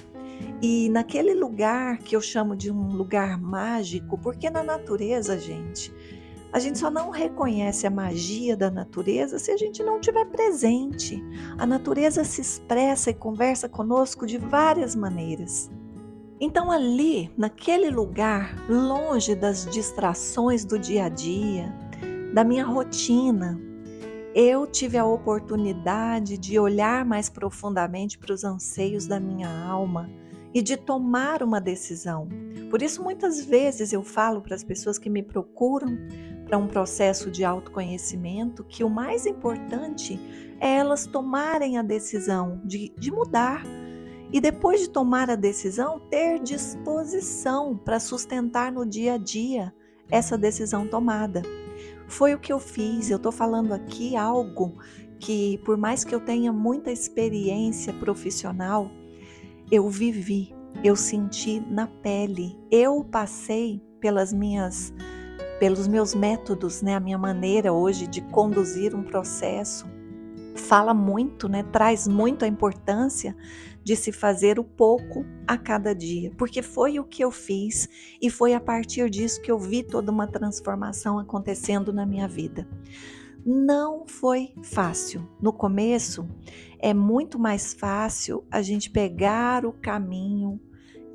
E 0.61 0.87
naquele 0.87 1.33
lugar 1.33 1.97
que 1.97 2.15
eu 2.15 2.21
chamo 2.21 2.55
de 2.55 2.71
um 2.71 2.87
lugar 2.87 3.37
mágico, 3.37 4.17
porque 4.17 4.49
na 4.49 4.63
natureza, 4.63 5.37
gente, 5.37 5.93
a 6.51 6.59
gente 6.59 6.79
só 6.79 6.89
não 6.89 7.09
reconhece 7.09 7.85
a 7.85 7.89
magia 7.89 8.55
da 8.55 8.71
natureza 8.71 9.37
se 9.37 9.51
a 9.51 9.57
gente 9.57 9.83
não 9.83 9.99
estiver 9.99 10.25
presente. 10.25 11.21
A 11.57 11.65
natureza 11.65 12.23
se 12.23 12.41
expressa 12.41 13.09
e 13.09 13.13
conversa 13.13 13.67
conosco 13.67 14.25
de 14.25 14.37
várias 14.37 14.95
maneiras. 14.95 15.69
Então, 16.39 16.71
ali, 16.71 17.31
naquele 17.35 17.89
lugar, 17.89 18.55
longe 18.69 19.35
das 19.35 19.65
distrações 19.65 20.63
do 20.63 20.77
dia 20.77 21.05
a 21.05 21.09
dia, 21.09 21.73
da 22.33 22.43
minha 22.43 22.63
rotina, 22.63 23.59
eu 24.35 24.67
tive 24.67 24.97
a 24.97 25.05
oportunidade 25.05 26.37
de 26.37 26.59
olhar 26.59 27.03
mais 27.03 27.27
profundamente 27.27 28.19
para 28.19 28.33
os 28.33 28.43
anseios 28.43 29.07
da 29.07 29.19
minha 29.19 29.49
alma 29.49 30.09
e 30.53 30.61
de 30.61 30.77
tomar 30.77 31.41
uma 31.41 31.59
decisão. 31.59 32.27
Por 32.69 32.83
isso, 32.83 33.03
muitas 33.03 33.43
vezes 33.43 33.91
eu 33.91 34.03
falo 34.03 34.41
para 34.41 34.53
as 34.53 34.63
pessoas 34.63 34.99
que 34.99 35.09
me 35.09 35.23
procuram 35.23 35.97
para 36.47 36.57
um 36.57 36.67
processo 36.67 37.29
de 37.29 37.43
autoconhecimento 37.43 38.63
que 38.63 38.83
o 38.83 38.89
mais 38.89 39.25
importante 39.25 40.17
é 40.59 40.77
elas 40.77 41.05
tomarem 41.05 41.77
a 41.77 41.83
decisão 41.83 42.61
de, 42.63 42.93
de 42.97 43.11
mudar. 43.11 43.63
E 44.31 44.41
depois 44.41 44.81
de 44.81 44.89
tomar 44.89 45.29
a 45.29 45.35
decisão, 45.35 45.99
ter 46.09 46.39
disposição 46.39 47.77
para 47.77 47.99
sustentar 47.99 48.71
no 48.71 48.85
dia 48.85 49.13
a 49.13 49.17
dia 49.17 49.73
essa 50.09 50.37
decisão 50.37 50.87
tomada. 50.87 51.43
Foi 52.07 52.33
o 52.33 52.39
que 52.39 52.51
eu 52.51 52.59
fiz. 52.59 53.09
Eu 53.09 53.17
estou 53.17 53.31
falando 53.31 53.73
aqui 53.73 54.15
algo 54.15 54.77
que, 55.19 55.59
por 55.59 55.77
mais 55.77 56.03
que 56.03 56.15
eu 56.15 56.19
tenha 56.19 56.51
muita 56.51 56.91
experiência 56.91 57.93
profissional, 57.93 58.89
eu 59.71 59.89
vivi, 59.89 60.53
eu 60.83 60.95
senti 60.95 61.59
na 61.59 61.87
pele, 61.87 62.57
eu 62.71 63.03
passei 63.03 63.81
pelas 63.99 64.31
minhas 64.31 64.93
pelos 65.59 65.87
meus 65.87 66.13
métodos, 66.13 66.81
né, 66.81 66.95
a 66.95 66.99
minha 66.99 67.17
maneira 67.17 67.73
hoje 67.73 68.07
de 68.07 68.21
conduzir 68.21 68.95
um 68.95 69.03
processo 69.03 69.87
fala 70.57 70.93
muito, 70.93 71.47
né, 71.47 71.63
traz 71.63 72.07
muito 72.07 72.43
a 72.43 72.47
importância 72.47 73.35
de 73.83 73.95
se 73.95 74.11
fazer 74.11 74.59
o 74.59 74.63
pouco 74.63 75.25
a 75.47 75.57
cada 75.57 75.95
dia, 75.95 76.31
porque 76.37 76.61
foi 76.61 76.99
o 76.99 77.05
que 77.05 77.23
eu 77.23 77.31
fiz 77.31 77.87
e 78.21 78.29
foi 78.29 78.53
a 78.53 78.59
partir 78.59 79.09
disso 79.09 79.41
que 79.41 79.51
eu 79.51 79.57
vi 79.57 79.81
toda 79.83 80.11
uma 80.11 80.27
transformação 80.27 81.17
acontecendo 81.17 81.93
na 81.93 82.05
minha 82.05 82.27
vida. 82.27 82.67
Não 83.45 84.05
foi 84.05 84.53
fácil. 84.61 85.25
No 85.41 85.53
começo, 85.53 86.27
é 86.79 86.93
muito 86.93 87.39
mais 87.39 87.73
fácil 87.73 88.43
a 88.51 88.61
gente 88.61 88.89
pegar 88.89 89.65
o 89.65 89.71
caminho 89.71 90.59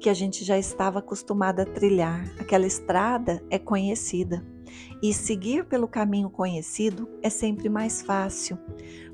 que 0.03 0.11
a 0.11 0.15
gente 0.15 0.45
já 0.45 0.59
estava 0.59 0.99
acostumada 0.99 1.63
a 1.63 1.67
trilhar. 1.67 2.29
Aquela 2.39 2.67
estrada 2.67 3.41
é 3.49 3.59
conhecida. 3.59 4.45
E 5.01 5.15
seguir 5.15 5.65
pelo 5.67 5.87
caminho 5.87 6.29
conhecido 6.29 7.09
é 7.23 7.31
sempre 7.31 7.69
mais 7.69 8.03
fácil, 8.03 8.59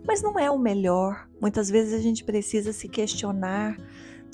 mas 0.06 0.22
não 0.22 0.38
é 0.38 0.50
o 0.50 0.58
melhor. 0.58 1.28
Muitas 1.40 1.68
vezes 1.68 1.92
a 1.92 1.98
gente 1.98 2.24
precisa 2.24 2.72
se 2.72 2.88
questionar, 2.88 3.76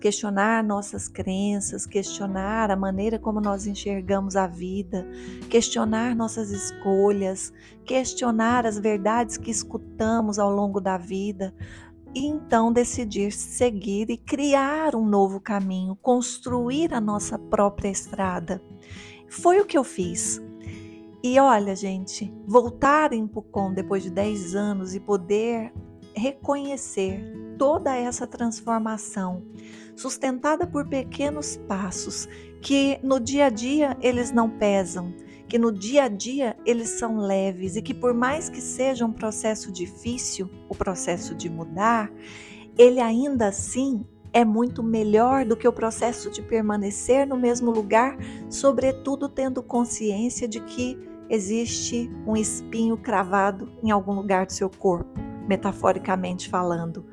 questionar 0.01 0.63
nossas 0.63 1.09
crenças, 1.09 1.87
questionar 1.87 2.71
a 2.71 2.77
maneira 2.77 3.19
como 3.19 3.41
nós 3.41 3.67
enxergamos 3.67 4.37
a 4.37 4.47
vida, 4.47 5.07
questionar 5.49 6.15
nossas 6.15 6.51
escolhas, 6.51 7.53
questionar 7.85 8.67
as 8.67 8.79
verdades 8.79 9.37
que 9.37 9.51
escutamos 9.51 10.39
ao 10.39 10.51
longo 10.51 10.81
da 10.81 10.99
vida. 10.99 11.55
E 12.15 12.27
então 12.27 12.73
decidir 12.73 13.33
seguir 13.33 14.09
e 14.09 14.17
criar 14.17 14.95
um 14.95 15.05
novo 15.05 15.41
caminho, 15.41 15.97
construir 15.97 16.95
a 16.95 17.01
nossa 17.01 17.39
própria 17.39 17.89
estrada. 17.89 18.63
Foi 19.29 19.61
o 19.61 19.67
que 19.67 19.77
eu 19.77 19.83
fiz. 19.83 20.41
E 21.23 21.41
olha, 21.41 21.75
gente, 21.75 22.33
voltar 22.47 23.13
em 23.13 23.27
Pucon 23.27 23.73
depois 23.73 24.03
de 24.03 24.11
10 24.11 24.55
anos 24.55 24.95
e 24.95 25.01
poder 25.01 25.73
reconhecer 26.15 27.21
toda 27.59 27.97
essa 27.97 28.27
transformação, 28.27 29.43
sustentada 29.97 30.67
por 30.67 30.87
pequenos 30.87 31.57
passos, 31.69 32.29
que 32.61 32.99
no 33.03 33.19
dia 33.19 33.47
a 33.47 33.51
dia 33.51 33.97
eles 34.01 34.31
não 34.31 34.49
pesam, 34.49 35.13
que 35.55 35.59
no 35.61 35.71
dia 35.71 36.03
a 36.03 36.09
dia 36.09 36.57
eles 36.67 36.89
são 36.89 37.17
leves 37.17 37.77
e 37.77 37.81
que 37.81 37.95
por 37.95 38.13
mais 38.13 38.49
que 38.49 38.61
seja 38.61 39.07
um 39.07 39.13
processo 39.13 39.71
difícil, 39.71 40.51
o 40.69 40.75
processo 40.75 41.33
de 41.33 41.49
mudar, 41.49 42.11
ele 42.77 42.99
ainda 42.99 43.47
assim 43.47 44.05
é 44.33 44.45
muito 44.45 44.83
melhor 44.83 45.45
do 45.45 45.57
que 45.57 45.69
o 45.69 45.73
processo 45.73 46.29
de 46.29 46.43
permanecer 46.43 47.25
no 47.25 47.37
mesmo 47.37 47.71
lugar, 47.71 48.19
sobretudo 48.51 49.29
tendo 49.29 49.63
consciência 49.63 50.49
de 50.49 50.59
que 50.59 50.99
existe 51.31 52.11
um 52.27 52.35
espinho 52.35 52.97
cravado 52.97 53.73
em 53.81 53.93
algum 53.93 54.13
lugar 54.13 54.47
do 54.47 54.53
seu 54.53 54.69
corpo, 54.69 55.21
metaforicamente 55.47 56.49
falando. 56.49 57.07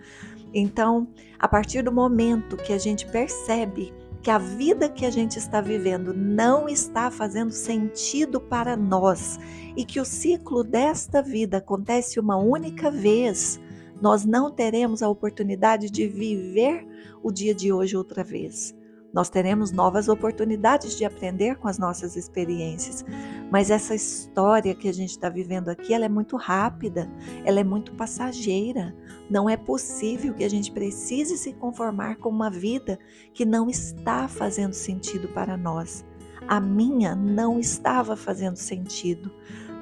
Então, 0.52 1.08
a 1.38 1.48
partir 1.48 1.84
do 1.84 1.92
momento 1.92 2.58
que 2.58 2.74
a 2.74 2.80
gente 2.80 3.06
percebe 3.06 3.94
que 4.22 4.30
a 4.30 4.38
vida 4.38 4.88
que 4.88 5.06
a 5.06 5.10
gente 5.10 5.38
está 5.38 5.62
vivendo 5.62 6.14
não 6.14 6.70
está 6.70 7.10
fazendo 7.10 7.52
sentido 7.52 8.40
para 8.40 8.78
nós 8.78 9.40
e 9.76 9.84
que 9.84 10.00
o 10.00 10.06
ciclo 10.06 10.64
desta 10.64 11.22
vida 11.22 11.58
acontece 11.58 12.20
uma 12.20 12.38
única 12.38 12.92
vez, 12.92 13.60
nós 14.00 14.24
não 14.24 14.52
teremos 14.52 15.02
a 15.02 15.10
oportunidade 15.10 15.90
de 15.90 16.08
viver 16.08 16.86
o 17.24 17.32
dia 17.32 17.54
de 17.56 17.74
hoje 17.74 17.98
outra 17.98 18.24
vez. 18.24 18.76
Nós 19.14 19.30
teremos 19.30 19.72
novas 19.72 20.08
oportunidades 20.08 20.98
de 20.98 21.04
aprender 21.04 21.58
com 21.58 21.68
as 21.68 21.78
nossas 21.78 22.16
experiências, 22.16 23.04
mas 23.52 23.70
essa 23.70 23.94
história 23.94 24.74
que 24.74 24.88
a 24.88 24.94
gente 24.94 25.10
está 25.10 25.28
vivendo 25.28 25.70
aqui, 25.70 25.94
ela 25.94 26.06
é 26.06 26.10
muito 26.10 26.38
rápida, 26.38 27.10
ela 27.44 27.60
é 27.60 27.64
muito 27.64 27.94
passageira. 27.94 28.96
Não 29.30 29.50
é 29.50 29.58
possível 29.58 30.34
que 30.34 30.44
a 30.44 30.50
gente 30.50 30.72
precise 30.72 31.38
se 31.38 31.52
conformar 31.54 32.18
com 32.18 32.30
uma 32.30 32.50
vida 32.50 32.98
que 33.34 33.46
não 33.46 33.70
está 33.70 34.28
fazendo 34.28 34.74
sentido 34.74 35.28
para 35.30 35.58
nós. 35.58 36.06
A 36.48 36.60
minha 36.60 37.14
não 37.16 37.60
estava 37.60 38.16
fazendo 38.16 38.56
sentido. 38.56 39.32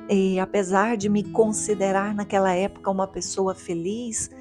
E 0.10 0.40
apesar 0.40 0.98
de 0.98 1.08
me 1.08 1.24
considerar 1.24 2.16
naquela 2.16 2.52
época 2.52 2.90
uma 2.90 3.06
pessoa 3.06 3.54
feliz, 3.54 4.32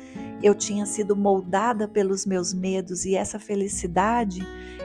eu 0.42 0.54
tinha 0.54 0.86
sido 0.86 1.16
moldada 1.16 1.88
pelos 1.88 2.24
meus 2.24 2.54
medos 2.54 3.04
e 3.04 3.14
essa 3.14 3.38
felicidade, 3.38 4.40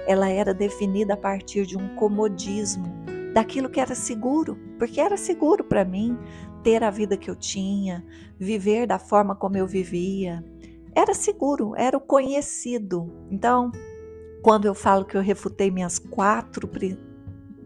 ela 0.08 0.30
era 0.30 0.54
definida 0.54 1.14
a 1.14 1.18
partir 1.18 1.66
de 1.66 1.78
um 1.78 1.96
comodismo, 1.96 2.86
daquilo 3.34 3.70
que 3.70 3.80
era 3.80 3.96
seguro, 3.96 4.58
porque 4.78 5.00
era 5.00 5.18
seguro 5.18 5.64
para 5.64 5.86
mim 5.86 6.18
ter 6.64 6.84
a 6.84 6.90
vida 6.90 7.18
que 7.18 7.30
eu 7.30 7.36
tinha, 7.36 8.04
viver 8.40 8.88
da 8.88 8.98
forma 8.98 9.36
como 9.36 9.58
eu 9.58 9.68
vivia. 9.68 10.44
Era 10.96 11.14
seguro, 11.14 11.74
era 11.76 11.98
o 11.98 12.02
conhecido. 12.02 13.12
Então, 13.30 13.72
quando 14.42 14.66
eu 14.66 14.74
falo 14.74 15.06
que 15.06 15.18
eu 15.18 15.22
refutei 15.22 15.70
minhas 15.70 16.00
quatro 16.00 16.70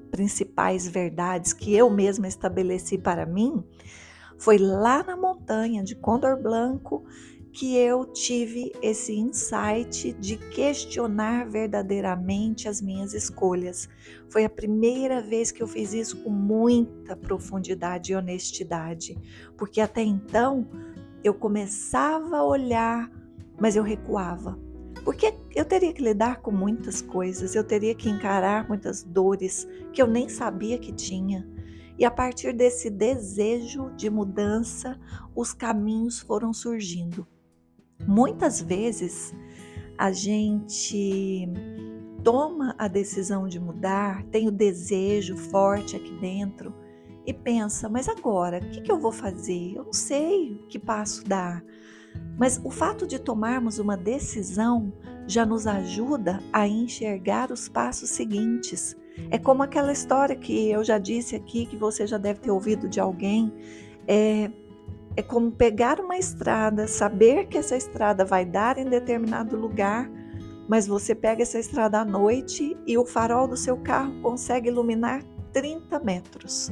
principais 0.10 0.88
verdades 0.88 1.54
que 1.54 1.76
eu 1.76 1.90
mesma 1.90 2.28
estabeleci 2.28 2.98
para 2.98 3.26
mim, 3.26 3.64
foi 4.38 4.58
lá 4.58 5.04
na 5.04 5.18
montanha 5.18 5.84
de 5.84 5.96
Condor 5.96 6.42
Blanco 6.42 7.04
que 7.58 7.76
eu 7.76 8.06
tive 8.06 8.72
esse 8.84 9.16
insight 9.16 10.14
de 10.20 10.38
questionar 10.38 11.50
verdadeiramente 11.50 12.70
as 12.70 12.80
minhas 12.80 13.16
escolhas. 13.16 13.90
Foi 14.30 14.46
a 14.46 14.50
primeira 14.50 15.24
vez 15.24 15.52
que 15.52 15.64
eu 15.64 15.68
fiz 15.68 15.92
isso 15.92 16.22
com 16.22 16.30
muita 16.30 17.16
profundidade 17.16 18.12
e 18.12 18.16
honestidade, 18.16 19.18
porque 19.58 19.82
até 19.82 20.04
então 20.04 20.70
eu 21.24 21.34
começava 21.34 22.38
a 22.38 22.46
olhar, 22.46 23.10
mas 23.60 23.76
eu 23.76 23.82
recuava. 23.82 24.56
Porque 25.04 25.34
eu 25.56 25.66
teria 25.66 25.92
que 25.92 26.04
lidar 26.04 26.42
com 26.42 26.52
muitas 26.52 27.02
coisas, 27.02 27.56
eu 27.56 27.64
teria 27.64 27.96
que 27.96 28.08
encarar 28.08 28.68
muitas 28.68 29.02
dores 29.02 29.68
que 29.92 30.00
eu 30.00 30.06
nem 30.06 30.30
sabia 30.30 30.78
que 30.78 30.94
tinha. 30.94 31.50
E 31.98 32.06
a 32.06 32.12
partir 32.12 32.54
desse 32.54 32.88
desejo 32.88 33.90
de 33.96 34.12
mudança, 34.12 35.00
os 35.36 35.54
caminhos 35.54 36.20
foram 36.20 36.54
surgindo. 36.54 37.26
Muitas 38.06 38.62
vezes 38.62 39.34
a 39.98 40.12
gente 40.12 41.48
toma 42.24 42.76
a 42.78 42.88
decisão 42.88 43.48
de 43.48 43.60
mudar, 43.60 44.24
tem 44.26 44.48
o 44.48 44.52
desejo 44.52 45.38
forte 45.38 45.96
aqui 45.96 46.12
dentro 46.20 46.74
e 47.26 47.34
pensa: 47.34 47.90
mas 47.90 48.08
agora, 48.08 48.60
o 48.60 48.70
que, 48.70 48.82
que 48.82 48.92
eu 48.92 49.00
vou 49.00 49.12
fazer? 49.12 49.74
Eu 49.76 49.86
não 49.86 49.94
sei 49.94 50.62
que 50.70 50.78
passo 50.78 51.24
dar. 51.26 51.64
Mas 52.38 52.60
o 52.64 52.70
fato 52.70 53.06
de 53.06 53.20
tomarmos 53.20 53.80
uma 53.80 53.98
decisão 53.98 54.94
já 55.28 55.46
nos 55.46 55.68
ajuda 55.68 56.40
a 56.54 56.68
enxergar 56.68 57.52
os 57.52 57.68
passos 57.68 58.10
seguintes. 58.10 58.96
É 59.30 59.38
como 59.38 59.64
aquela 59.64 59.92
história 59.92 60.36
que 60.36 60.70
eu 60.70 60.84
já 60.84 60.98
disse 60.98 61.36
aqui, 61.36 61.66
que 61.66 61.76
você 61.76 62.08
já 62.08 62.18
deve 62.18 62.40
ter 62.40 62.52
ouvido 62.52 62.88
de 62.88 63.00
alguém. 63.00 63.52
É, 64.08 64.50
é 65.18 65.24
como 65.24 65.52
pegar 65.52 66.00
uma 66.00 66.16
estrada, 66.16 66.88
saber 66.88 67.48
que 67.48 67.58
essa 67.58 67.76
estrada 67.76 68.24
vai 68.24 68.46
dar 68.46 68.78
em 68.78 68.86
determinado 68.86 69.58
lugar, 69.58 70.08
mas 70.70 70.86
você 70.86 71.16
pega 71.16 71.42
essa 71.42 71.58
estrada 71.58 72.00
à 72.00 72.06
noite 72.06 72.78
e 72.86 72.98
o 73.00 73.06
farol 73.06 73.48
do 73.48 73.58
seu 73.58 73.78
carro 73.78 74.14
consegue 74.22 74.70
iluminar 74.70 75.24
30 75.52 76.00
metros. 76.02 76.70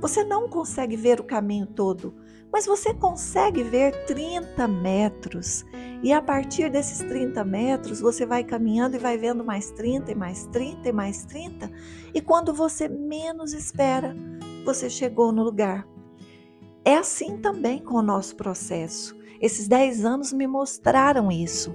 Você 0.00 0.24
não 0.24 0.48
consegue 0.48 0.96
ver 0.96 1.20
o 1.20 1.24
caminho 1.24 1.64
todo, 1.64 2.12
mas 2.52 2.66
você 2.66 2.92
consegue 2.92 3.62
ver 3.62 4.04
30 4.04 4.66
metros. 4.66 5.64
E 6.02 6.12
a 6.12 6.20
partir 6.20 6.68
desses 6.68 6.98
30 6.98 7.44
metros, 7.44 8.00
você 8.00 8.26
vai 8.26 8.42
caminhando 8.42 8.96
e 8.96 8.98
vai 8.98 9.16
vendo 9.16 9.44
mais 9.44 9.70
30 9.70 10.10
e 10.10 10.14
mais 10.16 10.44
30 10.48 10.88
e 10.88 10.92
mais 10.92 11.24
30. 11.24 11.70
E 12.12 12.20
quando 12.20 12.52
você 12.52 12.88
menos 12.88 13.52
espera, 13.52 14.16
você 14.64 14.90
chegou 14.90 15.30
no 15.30 15.44
lugar. 15.44 15.86
É 16.86 16.94
assim 16.94 17.36
também 17.36 17.80
com 17.80 17.96
o 17.96 18.02
nosso 18.02 18.36
processo. 18.36 19.18
Esses 19.40 19.66
10 19.66 20.04
anos 20.04 20.32
me 20.32 20.46
mostraram 20.46 21.32
isso. 21.32 21.74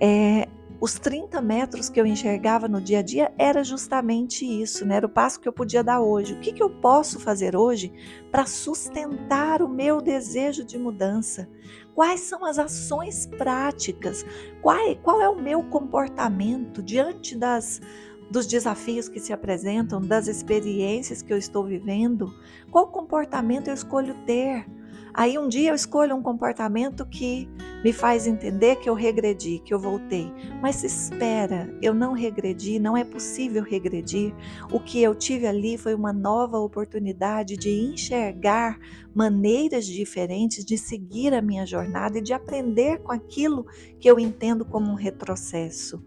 É, 0.00 0.48
os 0.80 0.94
30 0.94 1.42
metros 1.42 1.90
que 1.90 2.00
eu 2.00 2.06
enxergava 2.06 2.66
no 2.66 2.80
dia 2.80 3.00
a 3.00 3.02
dia 3.02 3.30
era 3.36 3.62
justamente 3.62 4.46
isso, 4.46 4.86
né? 4.86 4.96
Era 4.96 5.06
o 5.06 5.10
passo 5.10 5.38
que 5.38 5.46
eu 5.46 5.52
podia 5.52 5.84
dar 5.84 6.00
hoje. 6.00 6.32
O 6.32 6.40
que, 6.40 6.52
que 6.52 6.62
eu 6.62 6.70
posso 6.70 7.20
fazer 7.20 7.54
hoje 7.54 7.92
para 8.30 8.46
sustentar 8.46 9.60
o 9.60 9.68
meu 9.68 10.00
desejo 10.00 10.64
de 10.64 10.78
mudança? 10.78 11.46
Quais 11.94 12.20
são 12.20 12.42
as 12.46 12.58
ações 12.58 13.26
práticas? 13.26 14.24
Qual, 14.62 14.78
qual 15.02 15.20
é 15.20 15.28
o 15.28 15.36
meu 15.38 15.62
comportamento 15.64 16.82
diante 16.82 17.36
das 17.36 17.82
dos 18.30 18.46
desafios 18.46 19.08
que 19.08 19.20
se 19.20 19.32
apresentam, 19.32 20.00
das 20.00 20.28
experiências 20.28 21.22
que 21.22 21.32
eu 21.32 21.38
estou 21.38 21.64
vivendo, 21.64 22.34
qual 22.70 22.88
comportamento 22.88 23.68
eu 23.68 23.74
escolho 23.74 24.14
ter. 24.26 24.66
Aí 25.14 25.38
um 25.38 25.48
dia 25.48 25.70
eu 25.70 25.74
escolho 25.74 26.14
um 26.14 26.22
comportamento 26.22 27.04
que 27.04 27.48
me 27.82 27.92
faz 27.92 28.26
entender 28.26 28.76
que 28.76 28.88
eu 28.88 28.94
regredi, 28.94 29.60
que 29.64 29.72
eu 29.72 29.78
voltei. 29.78 30.32
Mas 30.60 30.84
espera, 30.84 31.72
eu 31.80 31.94
não 31.94 32.12
regredi, 32.12 32.78
não 32.78 32.96
é 32.96 33.04
possível 33.04 33.62
regredir. 33.62 34.34
O 34.70 34.78
que 34.78 35.02
eu 35.02 35.14
tive 35.14 35.46
ali 35.46 35.78
foi 35.78 35.94
uma 35.94 36.12
nova 36.12 36.58
oportunidade 36.58 37.56
de 37.56 37.70
enxergar 37.70 38.78
maneiras 39.14 39.86
diferentes 39.86 40.64
de 40.64 40.76
seguir 40.76 41.34
a 41.34 41.42
minha 41.42 41.66
jornada 41.66 42.18
e 42.18 42.22
de 42.22 42.32
aprender 42.32 42.98
com 42.98 43.10
aquilo 43.10 43.66
que 43.98 44.08
eu 44.08 44.18
entendo 44.20 44.64
como 44.64 44.90
um 44.90 44.94
retrocesso. 44.94 46.02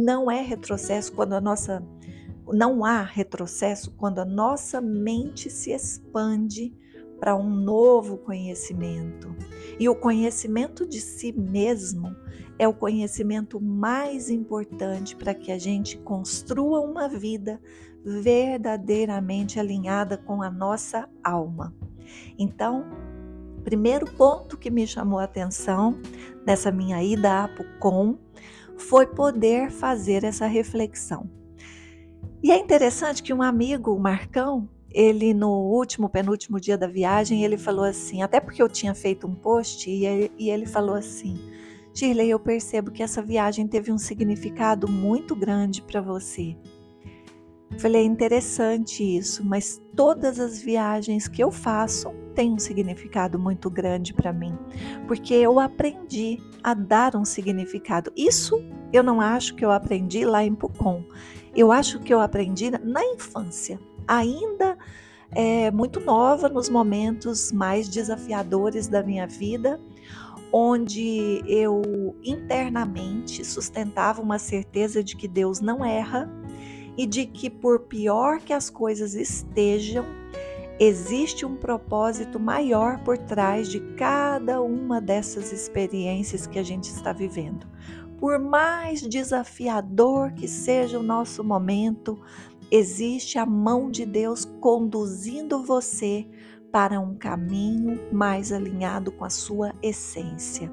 Não 0.00 0.30
é 0.30 0.40
retrocesso 0.42 1.12
quando 1.12 1.32
a 1.32 1.40
nossa 1.40 1.82
não 2.52 2.84
há 2.84 3.02
retrocesso 3.02 3.90
quando 3.96 4.20
a 4.20 4.24
nossa 4.24 4.80
mente 4.80 5.50
se 5.50 5.72
expande 5.72 6.72
para 7.18 7.34
um 7.34 7.50
novo 7.50 8.16
conhecimento. 8.16 9.34
E 9.76 9.88
o 9.88 9.96
conhecimento 9.96 10.86
de 10.86 11.00
si 11.00 11.32
mesmo 11.32 12.14
é 12.60 12.66
o 12.68 12.72
conhecimento 12.72 13.60
mais 13.60 14.30
importante 14.30 15.16
para 15.16 15.34
que 15.34 15.50
a 15.50 15.58
gente 15.58 15.98
construa 15.98 16.80
uma 16.80 17.08
vida 17.08 17.60
verdadeiramente 18.04 19.58
alinhada 19.58 20.16
com 20.16 20.42
a 20.42 20.48
nossa 20.50 21.08
alma. 21.24 21.74
Então, 22.38 22.86
primeiro 23.64 24.06
ponto 24.12 24.56
que 24.56 24.70
me 24.70 24.86
chamou 24.86 25.18
a 25.18 25.24
atenção 25.24 26.00
nessa 26.46 26.70
minha 26.70 27.02
ida 27.02 27.44
a 27.44 27.48
Pucon 27.48 28.16
foi 28.78 29.06
poder 29.06 29.70
fazer 29.70 30.24
essa 30.24 30.46
reflexão. 30.46 31.28
E 32.42 32.50
é 32.52 32.58
interessante 32.58 33.22
que 33.22 33.34
um 33.34 33.42
amigo, 33.42 33.92
o 33.92 33.98
Marcão, 33.98 34.68
ele 34.90 35.34
no 35.34 35.50
último, 35.50 36.08
penúltimo 36.08 36.60
dia 36.60 36.78
da 36.78 36.86
viagem, 36.86 37.44
ele 37.44 37.58
falou 37.58 37.84
assim, 37.84 38.22
até 38.22 38.40
porque 38.40 38.62
eu 38.62 38.68
tinha 38.68 38.94
feito 38.94 39.26
um 39.26 39.34
post, 39.34 39.90
e 39.90 40.48
ele, 40.48 40.66
falou 40.66 40.94
assim, 40.94 41.36
Shirley, 41.92 42.30
eu 42.30 42.38
percebo 42.38 42.92
que 42.92 43.02
essa 43.02 43.20
viagem 43.20 43.66
teve 43.66 43.90
um 43.90 43.98
significado 43.98 44.88
muito 44.88 45.34
grande 45.34 45.82
para 45.82 46.00
você. 46.00 46.56
Falei, 47.76 48.02
é 48.02 48.04
interessante 48.04 49.04
isso, 49.04 49.44
mas 49.44 49.80
todas 49.94 50.40
as 50.40 50.60
viagens 50.60 51.28
que 51.28 51.42
eu 51.42 51.50
faço 51.50 52.10
têm 52.34 52.52
um 52.52 52.58
significado 52.58 53.38
muito 53.38 53.68
grande 53.68 54.14
para 54.14 54.32
mim, 54.32 54.56
porque 55.06 55.34
eu 55.34 55.60
aprendi 55.60 56.38
a 56.62 56.72
dar 56.72 57.14
um 57.14 57.24
significado. 57.24 58.12
Isso 58.16 58.64
eu 58.92 59.02
não 59.02 59.20
acho 59.20 59.54
que 59.54 59.64
eu 59.64 59.70
aprendi 59.70 60.24
lá 60.24 60.44
em 60.44 60.54
Pucon. 60.54 61.04
Eu 61.54 61.70
acho 61.70 62.00
que 62.00 62.12
eu 62.12 62.20
aprendi 62.20 62.70
na 62.70 63.04
infância 63.04 63.78
ainda 64.06 64.76
é, 65.30 65.70
muito 65.70 66.00
nova 66.00 66.48
nos 66.48 66.68
momentos 66.68 67.52
mais 67.52 67.88
desafiadores 67.88 68.88
da 68.88 69.02
minha 69.02 69.26
vida, 69.26 69.80
onde 70.52 71.42
eu 71.46 71.82
internamente 72.24 73.44
sustentava 73.44 74.22
uma 74.22 74.38
certeza 74.38 75.04
de 75.04 75.14
que 75.16 75.28
Deus 75.28 75.60
não 75.60 75.84
erra 75.84 76.30
e 76.98 77.06
de 77.06 77.24
que, 77.24 77.48
por 77.48 77.82
pior 77.82 78.40
que 78.40 78.52
as 78.52 78.68
coisas 78.68 79.14
estejam, 79.14 80.04
existe 80.80 81.46
um 81.46 81.54
propósito 81.54 82.40
maior 82.40 82.98
por 83.04 83.16
trás 83.16 83.68
de 83.68 83.78
cada 83.94 84.60
uma 84.60 85.00
dessas 85.00 85.52
experiências 85.52 86.44
que 86.44 86.58
a 86.58 86.62
gente 86.64 86.90
está 86.90 87.12
vivendo. 87.12 87.68
Por 88.18 88.40
mais 88.40 89.00
desafiador 89.00 90.32
que 90.32 90.48
seja 90.48 90.98
o 90.98 91.02
nosso 91.02 91.44
momento, 91.44 92.20
existe 92.68 93.38
a 93.38 93.46
mão 93.46 93.88
de 93.88 94.04
Deus 94.04 94.44
conduzindo 94.60 95.62
você 95.62 96.26
para 96.70 97.00
um 97.00 97.14
caminho 97.14 98.00
mais 98.12 98.52
alinhado 98.52 99.10
com 99.10 99.24
a 99.24 99.30
sua 99.30 99.74
essência. 99.82 100.72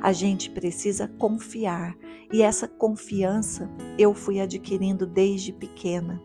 A 0.00 0.12
gente 0.12 0.50
precisa 0.50 1.06
confiar 1.06 1.96
e 2.32 2.42
essa 2.42 2.66
confiança 2.66 3.70
eu 3.98 4.14
fui 4.14 4.40
adquirindo 4.40 5.06
desde 5.06 5.52
pequena. 5.52 6.20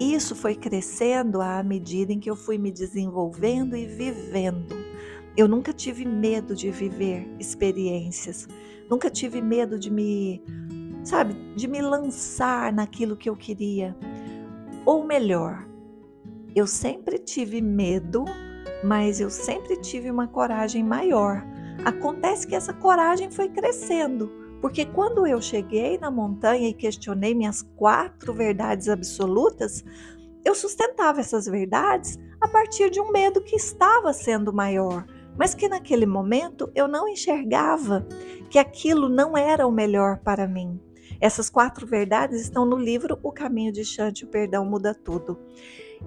Isso 0.00 0.34
foi 0.34 0.54
crescendo 0.54 1.40
à 1.40 1.62
medida 1.62 2.12
em 2.12 2.20
que 2.20 2.30
eu 2.30 2.36
fui 2.36 2.58
me 2.58 2.70
desenvolvendo 2.70 3.76
e 3.76 3.86
vivendo. 3.86 4.74
Eu 5.36 5.46
nunca 5.46 5.72
tive 5.72 6.04
medo 6.06 6.54
de 6.54 6.70
viver 6.70 7.28
experiências, 7.38 8.48
nunca 8.88 9.10
tive 9.10 9.42
medo 9.42 9.78
de 9.78 9.90
me, 9.90 10.42
sabe, 11.04 11.34
de 11.54 11.68
me 11.68 11.82
lançar 11.82 12.72
naquilo 12.72 13.16
que 13.16 13.28
eu 13.28 13.36
queria. 13.36 13.94
Ou 14.86 15.04
melhor, 15.04 15.66
eu 16.54 16.66
sempre 16.66 17.18
tive 17.18 17.60
medo, 17.60 18.24
mas 18.82 19.20
eu 19.20 19.30
sempre 19.30 19.76
tive 19.76 20.10
uma 20.10 20.26
coragem 20.26 20.82
maior. 20.82 21.44
Acontece 21.84 22.46
que 22.46 22.54
essa 22.54 22.72
coragem 22.72 23.30
foi 23.30 23.48
crescendo, 23.48 24.30
porque 24.60 24.84
quando 24.84 25.26
eu 25.26 25.40
cheguei 25.40 25.98
na 25.98 26.10
montanha 26.10 26.68
e 26.68 26.74
questionei 26.74 27.34
minhas 27.34 27.62
quatro 27.76 28.32
verdades 28.32 28.88
absolutas, 28.88 29.84
eu 30.44 30.54
sustentava 30.54 31.20
essas 31.20 31.46
verdades 31.46 32.18
a 32.40 32.48
partir 32.48 32.90
de 32.90 33.00
um 33.00 33.10
medo 33.10 33.42
que 33.42 33.56
estava 33.56 34.12
sendo 34.12 34.52
maior, 34.52 35.04
mas 35.36 35.54
que 35.54 35.68
naquele 35.68 36.06
momento 36.06 36.70
eu 36.74 36.88
não 36.88 37.08
enxergava 37.08 38.06
que 38.48 38.58
aquilo 38.58 39.08
não 39.08 39.36
era 39.36 39.66
o 39.66 39.72
melhor 39.72 40.18
para 40.18 40.46
mim. 40.46 40.80
Essas 41.20 41.48
quatro 41.48 41.86
verdades 41.86 42.40
estão 42.40 42.64
no 42.64 42.76
livro 42.76 43.18
O 43.22 43.32
Caminho 43.32 43.72
de 43.72 43.84
Chante, 43.84 44.24
o 44.24 44.28
Perdão 44.28 44.64
Muda 44.64 44.94
Tudo. 44.94 45.38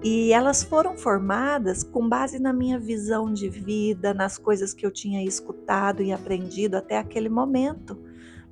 E 0.02 0.32
elas 0.32 0.62
foram 0.62 0.96
formadas 0.96 1.82
com 1.82 2.08
base 2.08 2.38
na 2.38 2.52
minha 2.52 2.78
visão 2.78 3.32
de 3.32 3.48
vida, 3.48 4.14
nas 4.14 4.38
coisas 4.38 4.72
que 4.72 4.86
eu 4.86 4.90
tinha 4.90 5.22
escutado 5.22 6.02
e 6.02 6.12
aprendido 6.12 6.76
até 6.76 6.98
aquele 6.98 7.28
momento. 7.28 7.98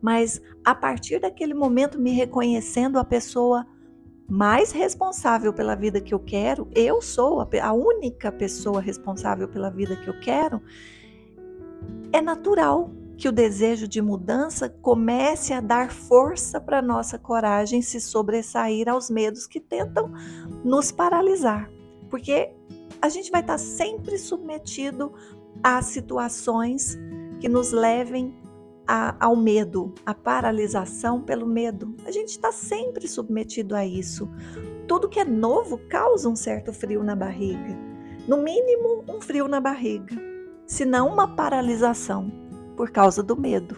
Mas 0.01 0.41
a 0.65 0.75
partir 0.75 1.21
daquele 1.21 1.55
momento, 1.55 1.99
me 1.99 2.11
reconhecendo 2.11 2.99
a 2.99 3.05
pessoa 3.05 3.67
mais 4.29 4.73
responsável 4.73 5.53
pela 5.53 5.75
vida 5.75 6.01
que 6.01 6.13
eu 6.13 6.19
quero, 6.19 6.69
eu 6.75 7.01
sou 7.01 7.41
a 7.41 7.73
única 7.73 8.31
pessoa 8.31 8.81
responsável 8.81 9.49
pela 9.49 9.71
vida 9.71 9.97
que 9.97 10.09
eu 10.09 10.21
quero, 10.21 10.61
é 12.13 12.21
natural 12.21 12.91
que 13.19 13.29
o 13.29 13.33
desejo 13.33 13.89
de 13.89 14.01
mudança 14.01 14.69
comece 14.69 15.53
a 15.53 15.61
dar 15.61 15.91
força 15.91 16.61
para 16.61 16.81
nossa 16.81 17.19
coragem 17.19 17.83
se 17.83 18.01
sobressair 18.01 18.89
aos 18.89 19.11
medos 19.11 19.45
que 19.45 19.59
tentam 19.59 20.13
nos 20.65 20.93
paralisar. 20.93 21.69
Porque 22.09 22.53
a 23.03 23.09
gente 23.09 23.33
vai 23.33 23.41
estar 23.41 23.59
sempre 23.59 24.17
submetido 24.17 25.13
a 25.61 25.83
situações 25.83 26.97
que 27.41 27.49
nos 27.49 27.73
levem 27.73 28.33
a, 28.87 29.17
ao 29.19 29.35
medo, 29.35 29.93
à 30.07 30.15
paralisação 30.15 31.21
pelo 31.21 31.45
medo. 31.45 31.97
A 32.07 32.13
gente 32.13 32.29
está 32.29 32.53
sempre 32.53 33.09
submetido 33.09 33.75
a 33.75 33.85
isso. 33.85 34.31
Tudo 34.87 35.09
que 35.09 35.19
é 35.19 35.25
novo 35.25 35.79
causa 35.89 36.29
um 36.29 36.37
certo 36.37 36.73
frio 36.73 37.03
na 37.03 37.17
barriga. 37.17 37.77
No 38.29 38.37
mínimo, 38.37 39.05
um 39.09 39.21
frio 39.21 39.49
na 39.49 39.59
barriga, 39.59 40.17
se 40.65 40.85
não 40.85 41.09
uma 41.09 41.35
paralisação 41.35 42.48
por 42.79 42.91
causa 42.91 43.25
do 43.25 43.37
medo. 43.37 43.77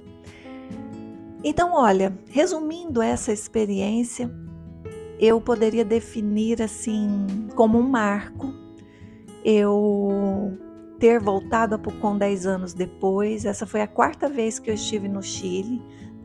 Então, 1.42 1.72
olha, 1.72 2.12
resumindo 2.28 3.00
essa 3.00 3.32
experiência, 3.32 4.30
eu 5.18 5.40
poderia 5.40 5.86
definir 5.86 6.60
assim 6.60 7.26
como 7.56 7.78
um 7.78 7.88
marco. 7.88 8.52
Eu 9.42 10.52
ter 10.98 11.18
voltado 11.18 11.74
a 11.74 11.78
Pucon 11.78 12.18
10 12.18 12.46
anos 12.46 12.74
depois, 12.74 13.46
essa 13.46 13.66
foi 13.66 13.80
a 13.80 13.86
quarta 13.86 14.28
vez 14.28 14.58
que 14.58 14.68
eu 14.68 14.74
estive 14.74 15.08
no 15.08 15.22
Chile. 15.22 15.80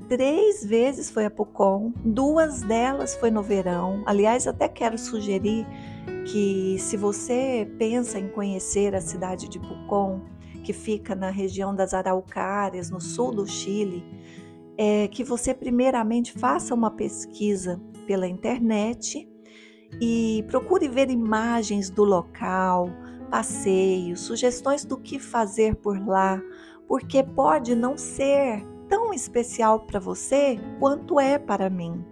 Três 0.10 0.66
vezes 0.66 1.10
foi 1.10 1.24
a 1.24 1.32
Pucon, 1.32 1.94
duas 2.04 2.62
delas 2.62 3.16
foi 3.16 3.32
no 3.32 3.42
verão. 3.42 4.04
Aliás, 4.06 4.46
até 4.48 4.68
quero 4.68 4.98
sugerir 4.98 5.66
que 6.26 6.76
se 6.78 6.98
você 6.98 7.72
pensa 7.80 8.20
em 8.20 8.28
conhecer 8.28 8.94
a 8.94 9.00
cidade 9.00 9.48
de 9.48 9.60
Pucon, 9.60 10.35
que 10.66 10.74
fica 10.74 11.14
na 11.14 11.30
região 11.30 11.76
das 11.76 11.94
Araucárias, 11.94 12.90
no 12.90 13.00
sul 13.00 13.32
do 13.32 13.46
Chile, 13.46 14.04
é 14.76 15.08
que 15.08 15.24
você 15.24 15.54
primeiramente 15.54 16.34
faça 16.34 16.74
uma 16.74 16.90
pesquisa 16.90 17.80
pela 18.08 18.28
internet 18.28 19.30
e 20.02 20.44
procure 20.48 20.90
ver 20.90 21.12
imagens 21.12 21.92
do 21.92 22.04
local, 22.04 22.90
passeios, 23.30 24.22
sugestões 24.22 24.84
do 24.84 24.98
que 24.98 25.20
fazer 25.20 25.76
por 25.76 26.04
lá, 26.04 26.42
porque 26.88 27.22
pode 27.22 27.76
não 27.76 27.96
ser 27.96 28.66
tão 28.90 29.14
especial 29.14 29.82
para 29.82 30.00
você 30.00 30.60
quanto 30.80 31.20
é 31.20 31.38
para 31.38 31.70
mim. 31.70 32.04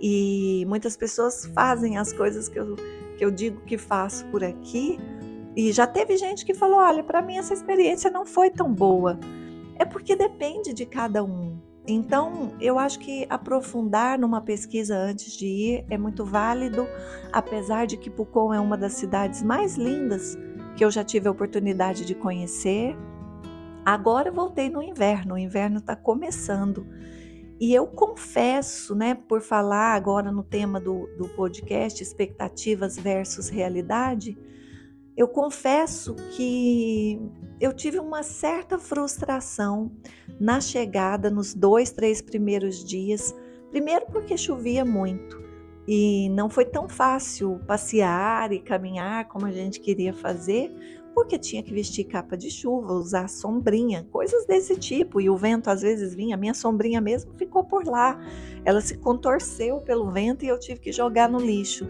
E 0.00 0.64
muitas 0.66 0.96
pessoas 0.96 1.46
fazem 1.54 1.96
as 1.96 2.12
coisas 2.12 2.48
que 2.48 2.58
eu, 2.58 2.74
que 3.16 3.24
eu 3.24 3.30
digo 3.30 3.60
que 3.62 3.78
faço 3.78 4.26
por 4.26 4.42
aqui, 4.42 4.98
e 5.56 5.72
já 5.72 5.86
teve 5.86 6.16
gente 6.16 6.44
que 6.44 6.54
falou: 6.54 6.78
olha, 6.78 7.02
para 7.02 7.22
mim 7.22 7.36
essa 7.36 7.54
experiência 7.54 8.10
não 8.10 8.26
foi 8.26 8.50
tão 8.50 8.72
boa. 8.72 9.18
É 9.76 9.84
porque 9.84 10.14
depende 10.14 10.72
de 10.72 10.86
cada 10.86 11.22
um. 11.24 11.58
Então, 11.86 12.54
eu 12.60 12.78
acho 12.78 12.98
que 12.98 13.26
aprofundar 13.28 14.18
numa 14.18 14.40
pesquisa 14.40 14.96
antes 14.96 15.36
de 15.36 15.46
ir 15.46 15.84
é 15.90 15.98
muito 15.98 16.24
válido, 16.24 16.88
apesar 17.30 17.86
de 17.86 17.98
que 17.98 18.08
Pucon 18.08 18.54
é 18.54 18.60
uma 18.60 18.76
das 18.76 18.94
cidades 18.94 19.42
mais 19.42 19.76
lindas 19.76 20.38
que 20.76 20.84
eu 20.84 20.90
já 20.90 21.04
tive 21.04 21.28
a 21.28 21.30
oportunidade 21.30 22.06
de 22.06 22.14
conhecer. 22.14 22.96
Agora 23.84 24.30
voltei 24.30 24.70
no 24.70 24.82
inverno, 24.82 25.34
o 25.34 25.38
inverno 25.38 25.78
está 25.78 25.94
começando. 25.94 26.86
E 27.60 27.72
eu 27.72 27.86
confesso, 27.86 28.94
né, 28.94 29.14
por 29.14 29.42
falar 29.42 29.94
agora 29.94 30.32
no 30.32 30.42
tema 30.42 30.80
do, 30.80 31.06
do 31.18 31.28
podcast, 31.28 32.02
expectativas 32.02 32.98
versus 32.98 33.48
realidade, 33.48 34.36
eu 35.16 35.28
confesso 35.28 36.14
que 36.36 37.20
eu 37.60 37.72
tive 37.72 37.98
uma 37.98 38.22
certa 38.22 38.78
frustração 38.78 39.92
na 40.40 40.60
chegada, 40.60 41.30
nos 41.30 41.54
dois, 41.54 41.92
três 41.92 42.20
primeiros 42.20 42.84
dias. 42.84 43.34
Primeiro, 43.70 44.06
porque 44.06 44.36
chovia 44.36 44.84
muito 44.84 45.42
e 45.86 46.28
não 46.30 46.50
foi 46.50 46.64
tão 46.64 46.88
fácil 46.88 47.60
passear 47.66 48.52
e 48.52 48.58
caminhar 48.58 49.28
como 49.28 49.46
a 49.46 49.52
gente 49.52 49.80
queria 49.80 50.12
fazer, 50.12 50.72
porque 51.14 51.38
tinha 51.38 51.62
que 51.62 51.72
vestir 51.72 52.04
capa 52.04 52.36
de 52.36 52.50
chuva, 52.50 52.92
usar 52.92 53.28
sombrinha, 53.28 54.04
coisas 54.10 54.44
desse 54.46 54.76
tipo. 54.76 55.20
E 55.20 55.30
o 55.30 55.36
vento 55.36 55.70
às 55.70 55.82
vezes 55.82 56.12
vinha, 56.12 56.34
a 56.34 56.38
minha 56.38 56.54
sombrinha 56.54 57.00
mesmo 57.00 57.32
ficou 57.34 57.62
por 57.62 57.86
lá. 57.86 58.18
Ela 58.64 58.80
se 58.80 58.98
contorceu 58.98 59.80
pelo 59.80 60.10
vento 60.10 60.44
e 60.44 60.48
eu 60.48 60.58
tive 60.58 60.80
que 60.80 60.90
jogar 60.90 61.28
no 61.28 61.38
lixo. 61.38 61.86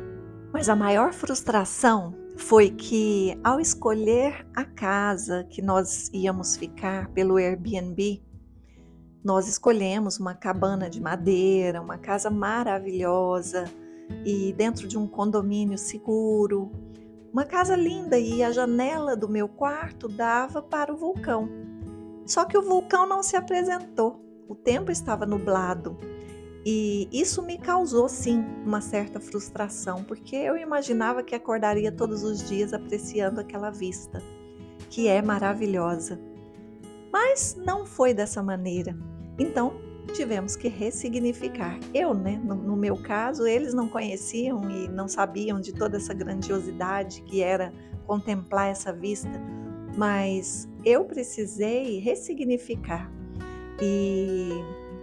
Mas 0.53 0.69
a 0.69 0.77
maior 0.77 1.15
frustração 1.15 2.24
foi 2.37 2.70
que 2.70 3.38
ao 3.44 3.61
escolher 3.61 4.47
a 4.55 4.64
casa 4.64 5.44
que 5.44 5.62
nós 5.62 6.11
íamos 6.12 6.57
ficar 6.57 7.09
pelo 7.11 7.37
Airbnb, 7.37 8.23
nós 9.25 9.49
escolhemos 9.49 10.18
uma 10.18 10.35
cabana 10.35 10.90
de 10.90 11.01
madeira, 11.01 11.81
uma 11.81 11.97
casa 11.97 12.29
maravilhosa 12.29 13.64
e 14.25 14.53
dentro 14.53 14.87
de 14.87 14.99
um 14.99 15.07
condomínio 15.07 15.79
seguro, 15.79 16.70
uma 17.33 17.44
casa 17.44 17.75
linda 17.75 18.18
e 18.18 18.42
a 18.42 18.53
janela 18.53 19.16
do 19.16 19.29
meu 19.29 19.49
quarto 19.49 20.09
dava 20.09 20.61
para 20.61 20.92
o 20.92 20.97
vulcão. 20.97 21.49
Só 22.27 22.44
que 22.44 22.57
o 22.57 22.62
vulcão 22.62 23.07
não 23.07 23.23
se 23.23 23.37
apresentou. 23.37 24.20
O 24.49 24.55
tempo 24.55 24.90
estava 24.90 25.25
nublado 25.25 25.97
e 26.64 27.09
isso 27.12 27.42
me 27.42 27.59
causou 27.59 28.09
sim 28.09 28.42
uma 28.64 28.81
certa 28.81 29.20
frustração, 29.20 30.03
porque 30.03 30.35
eu 30.35 30.57
imaginava 30.57 31.22
que 31.22 31.35
acordaria 31.35 31.92
todos 31.92 32.22
os 32.22 32.48
dias 32.48 32.72
apreciando 32.72 33.40
aquela 33.40 33.70
vista, 33.70 34.22
que 34.88 35.07
é 35.07 35.20
maravilhosa. 35.20 36.18
Mas 37.12 37.55
não 37.55 37.85
foi 37.85 38.14
dessa 38.14 38.42
maneira. 38.42 38.96
Então, 39.38 39.74
tivemos 40.14 40.57
que 40.57 40.68
ressignificar. 40.68 41.79
Eu, 41.92 42.14
né, 42.14 42.40
no, 42.42 42.55
no, 42.55 42.77
meu 42.77 42.96
caso, 42.96 43.46
eles 43.46 43.74
não 43.74 43.87
conheciam 43.87 44.70
e 44.70 44.88
não 44.88 45.07
sabiam 45.07 45.61
de 45.61 45.72
toda 45.72 45.98
essa 45.98 46.14
grandiosidade 46.14 47.20
que 47.22 47.42
era 47.42 47.72
contemplar 48.07 48.68
essa 48.68 48.92
vista, 48.92 49.40
mas 49.96 50.68
eu 50.85 51.05
precisei 51.05 51.98
ressignificar. 51.98 53.11
E 53.83 54.50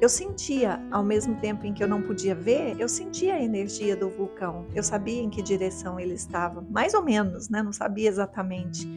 eu 0.02 0.10
sentia, 0.10 0.84
ao 0.90 1.04
mesmo 1.04 1.36
tempo 1.36 1.64
em 1.64 1.72
que 1.76 1.84
eu 1.84 1.88
não 1.88 2.02
podia 2.02 2.34
ver, 2.34 2.76
eu 2.80 2.90
sentia 2.90 3.36
a 3.36 3.42
energia 3.42 3.96
do 3.96 4.10
vulcão. 4.10 4.66
Eu 4.74 4.82
sabia 4.82 5.22
em 5.22 5.30
que 5.30 5.44
direção 5.44 6.00
ele 6.00 6.16
estava, 6.16 6.66
mais 6.72 6.96
ou 6.96 7.04
menos, 7.04 7.50
né? 7.50 7.62
Não 7.62 7.72
sabia 7.72 8.10
exatamente. 8.10 8.88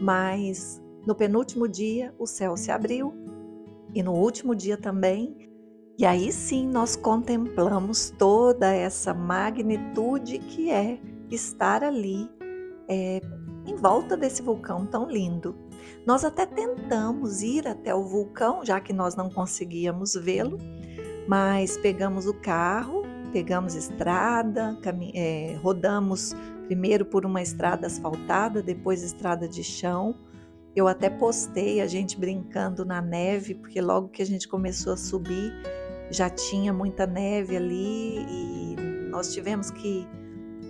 Mas 0.00 0.80
no 1.04 1.16
penúltimo 1.16 1.66
dia, 1.66 2.14
o 2.16 2.28
céu 2.28 2.56
se 2.56 2.70
abriu 2.70 3.12
e 3.92 4.04
no 4.04 4.12
último 4.12 4.54
dia 4.54 4.76
também. 4.76 5.50
E 5.98 6.06
aí 6.06 6.30
sim 6.30 6.68
nós 6.68 6.94
contemplamos 6.94 8.10
toda 8.10 8.72
essa 8.72 9.12
magnitude 9.12 10.38
que 10.38 10.70
é 10.70 11.00
estar 11.28 11.82
ali 11.82 12.30
é, 12.88 13.20
em 13.66 13.74
volta 13.74 14.16
desse 14.16 14.42
vulcão 14.42 14.86
tão 14.86 15.10
lindo. 15.10 15.56
Nós 16.06 16.24
até 16.24 16.46
tentamos 16.46 17.42
ir 17.42 17.66
até 17.66 17.94
o 17.94 18.04
vulcão, 18.04 18.64
já 18.64 18.80
que 18.80 18.92
nós 18.92 19.16
não 19.16 19.28
conseguíamos 19.28 20.14
vê-lo, 20.14 20.58
mas 21.26 21.76
pegamos 21.78 22.26
o 22.26 22.34
carro, 22.34 23.02
pegamos 23.32 23.74
estrada, 23.74 24.78
é, 25.14 25.58
rodamos 25.62 26.34
primeiro 26.66 27.04
por 27.04 27.24
uma 27.24 27.42
estrada 27.42 27.86
asfaltada, 27.86 28.62
depois 28.62 29.02
estrada 29.02 29.48
de 29.48 29.62
chão. 29.62 30.14
Eu 30.74 30.86
até 30.86 31.08
postei 31.08 31.80
a 31.80 31.86
gente 31.86 32.18
brincando 32.18 32.84
na 32.84 33.00
neve, 33.00 33.54
porque 33.54 33.80
logo 33.80 34.08
que 34.08 34.22
a 34.22 34.26
gente 34.26 34.46
começou 34.46 34.92
a 34.92 34.96
subir 34.96 35.52
já 36.10 36.30
tinha 36.30 36.72
muita 36.72 37.06
neve 37.06 37.56
ali 37.56 38.18
e 38.28 38.76
nós 39.10 39.32
tivemos 39.32 39.70
que 39.70 40.06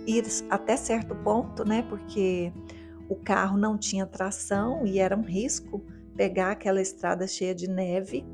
ir 0.07 0.23
até 0.49 0.77
certo 0.77 1.13
ponto, 1.15 1.65
né? 1.65 1.83
Porque 1.89 2.51
o 3.09 3.15
carro 3.15 3.57
não 3.57 3.77
tinha 3.77 4.05
tração 4.05 4.85
e 4.85 4.99
era 4.99 5.15
um 5.15 5.23
risco 5.23 5.81
pegar 6.15 6.51
aquela 6.51 6.81
estrada 6.81 7.27
cheia 7.27 7.53
de 7.53 7.69
neve, 7.69 8.25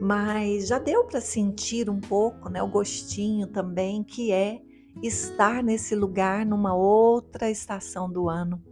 mas 0.00 0.68
já 0.68 0.78
deu 0.78 1.04
para 1.04 1.20
sentir 1.20 1.88
um 1.88 2.00
pouco, 2.00 2.48
né, 2.48 2.62
o 2.62 2.68
gostinho 2.68 3.46
também 3.46 4.02
que 4.02 4.32
é 4.32 4.60
estar 5.02 5.62
nesse 5.62 5.94
lugar 5.94 6.44
numa 6.44 6.74
outra 6.74 7.50
estação 7.50 8.10
do 8.10 8.28
ano. 8.28 8.62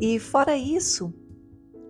E 0.00 0.18
fora 0.18 0.56
isso, 0.56 1.12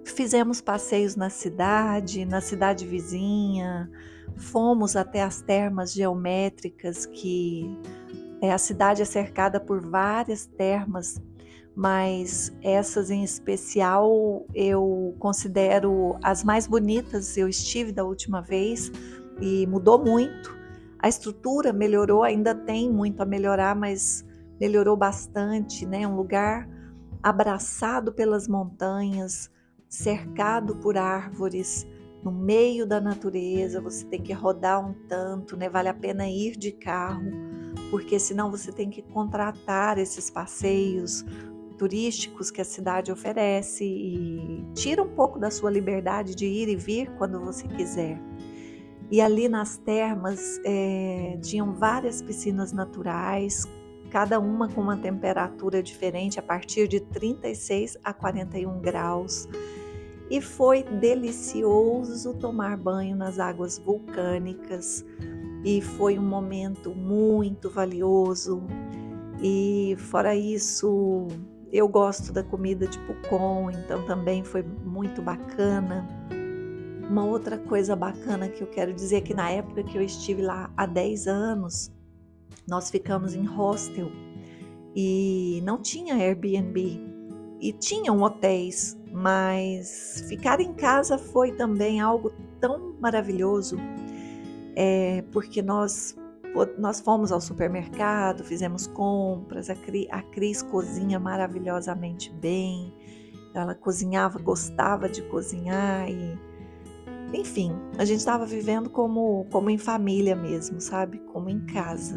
fizemos 0.05 0.61
passeios 0.61 1.17
na 1.17 1.31
cidade, 1.31 2.25
na 2.25 2.41
cidade 2.41 2.87
vizinha, 2.87 3.91
fomos 4.37 4.97
até 4.97 5.23
as 5.23 5.41
termas 5.41 5.93
geométricas 5.93 7.07
que 7.07 7.65
é, 8.41 8.53
a 8.53 8.59
cidade 8.59 9.03
é 9.03 9.05
cercada 9.05 9.61
por 9.61 9.81
várias 9.81 10.47
termas 10.47 11.21
mas 11.81 12.55
essas 12.63 13.11
em 13.11 13.25
especial 13.25 14.45
eu 14.55 15.17
considero 15.19 16.15
as 16.23 16.45
mais 16.45 16.67
bonitas. 16.67 17.39
Eu 17.39 17.49
estive 17.49 17.91
da 17.91 18.05
última 18.05 18.43
vez 18.43 18.93
e 19.41 19.67
mudou 19.67 19.99
muito. 19.99 20.55
A 20.99 21.09
estrutura 21.09 21.73
melhorou, 21.73 22.23
ainda 22.23 22.55
tem 22.55 22.93
muito 22.93 23.23
a 23.23 23.25
melhorar, 23.25 23.75
mas 23.75 24.23
melhorou 24.61 24.95
bastante, 24.95 25.87
né? 25.87 26.07
Um 26.07 26.17
lugar 26.17 26.69
abraçado 27.23 28.13
pelas 28.13 28.47
montanhas, 28.47 29.51
cercado 29.89 30.77
por 30.77 30.99
árvores, 30.99 31.87
no 32.23 32.31
meio 32.31 32.87
da 32.87 33.01
natureza. 33.01 33.81
Você 33.81 34.05
tem 34.05 34.21
que 34.21 34.35
rodar 34.35 34.87
um 34.87 34.93
tanto, 35.09 35.57
né? 35.57 35.67
Vale 35.71 35.89
a 35.89 35.95
pena 35.95 36.29
ir 36.29 36.59
de 36.59 36.73
carro, 36.73 37.31
porque 37.91 38.19
senão 38.19 38.51
você 38.51 38.71
tem 38.71 38.91
que 38.91 39.01
contratar 39.01 39.97
esses 39.97 40.29
passeios 40.29 41.25
turísticos 41.81 42.51
que 42.51 42.61
a 42.61 42.65
cidade 42.65 43.11
oferece 43.11 43.87
e 43.87 44.67
tira 44.75 45.03
um 45.03 45.09
pouco 45.09 45.39
da 45.39 45.51
sua 45.51 45.71
liberdade 45.71 46.35
de 46.35 46.45
ir 46.45 46.69
e 46.69 46.77
vir 46.77 47.11
quando 47.17 47.41
você 47.41 47.67
quiser. 47.67 48.21
E 49.11 49.19
ali 49.19 49.49
nas 49.49 49.79
termas 49.79 50.61
é, 50.63 51.39
tinham 51.41 51.73
várias 51.73 52.21
piscinas 52.21 52.71
naturais, 52.71 53.67
cada 54.11 54.39
uma 54.39 54.69
com 54.69 54.83
uma 54.83 54.99
temperatura 54.99 55.83
diferente, 55.83 56.39
a 56.39 56.43
partir 56.43 56.87
de 56.87 57.01
36 57.01 57.97
a 58.05 58.13
41 58.13 58.79
graus. 58.83 59.49
E 60.31 60.39
foi 60.43 60.83
delicioso 60.83 62.35
tomar 62.35 62.77
banho 62.77 63.17
nas 63.17 63.39
águas 63.39 63.79
vulcânicas, 63.79 65.03
e 65.65 65.81
foi 65.81 66.19
um 66.19 66.29
momento 66.29 66.95
muito 66.95 67.71
valioso. 67.71 68.63
E 69.43 69.97
fora 69.99 70.37
isso, 70.37 71.27
eu 71.73 71.87
gosto 71.87 72.33
da 72.33 72.43
comida 72.43 72.87
de 72.87 72.99
Pucon, 73.01 73.71
então 73.71 74.05
também 74.05 74.43
foi 74.43 74.63
muito 74.63 75.23
bacana. 75.23 76.07
Uma 77.09 77.25
outra 77.25 77.59
coisa 77.59 77.95
bacana 77.95 78.49
que 78.49 78.63
eu 78.63 78.67
quero 78.67 78.93
dizer 78.93 79.17
é 79.17 79.21
que 79.21 79.35
na 79.35 79.51
época 79.51 79.83
que 79.83 79.97
eu 79.97 80.03
estive 80.03 80.43
lá 80.43 80.73
há 80.77 80.87
10 80.87 81.27
anos, 81.27 81.93
nós 82.67 82.91
ficamos 82.91 83.35
em 83.35 83.45
hostel 83.45 84.11
e 84.95 85.61
não 85.65 85.81
tinha 85.81 86.15
Airbnb 86.15 87.01
e 87.61 87.73
tinham 87.73 88.21
hotéis, 88.23 88.97
mas 89.13 90.25
ficar 90.29 90.61
em 90.61 90.73
casa 90.73 91.19
foi 91.19 91.53
também 91.53 92.01
algo 92.01 92.33
tão 92.61 92.95
maravilhoso, 93.01 93.77
é, 94.75 95.23
porque 95.31 95.63
nós 95.63 96.17
nós 96.79 97.01
fomos 97.01 97.31
ao 97.33 97.41
supermercado, 97.41 98.45
fizemos 98.45 98.87
compras, 98.87 99.71
a 99.71 99.75
a 100.11 100.23
Cris 100.23 100.63
cozinha 100.63 101.19
maravilhosamente 101.19 102.33
bem, 102.33 102.93
ela 103.55 103.75
cozinhava, 103.75 104.39
gostava 104.39 105.09
de 105.09 105.23
cozinhar 105.23 106.09
e 106.11 106.39
enfim, 107.33 107.73
a 107.97 108.05
gente 108.05 108.19
estava 108.19 108.45
vivendo 108.45 108.91
como, 108.91 109.47
como 109.53 109.71
em 109.71 109.79
família 109.79 110.35
mesmo, 110.35 110.81
sabe? 110.81 111.19
Como 111.33 111.49
em 111.49 111.61
casa. 111.67 112.17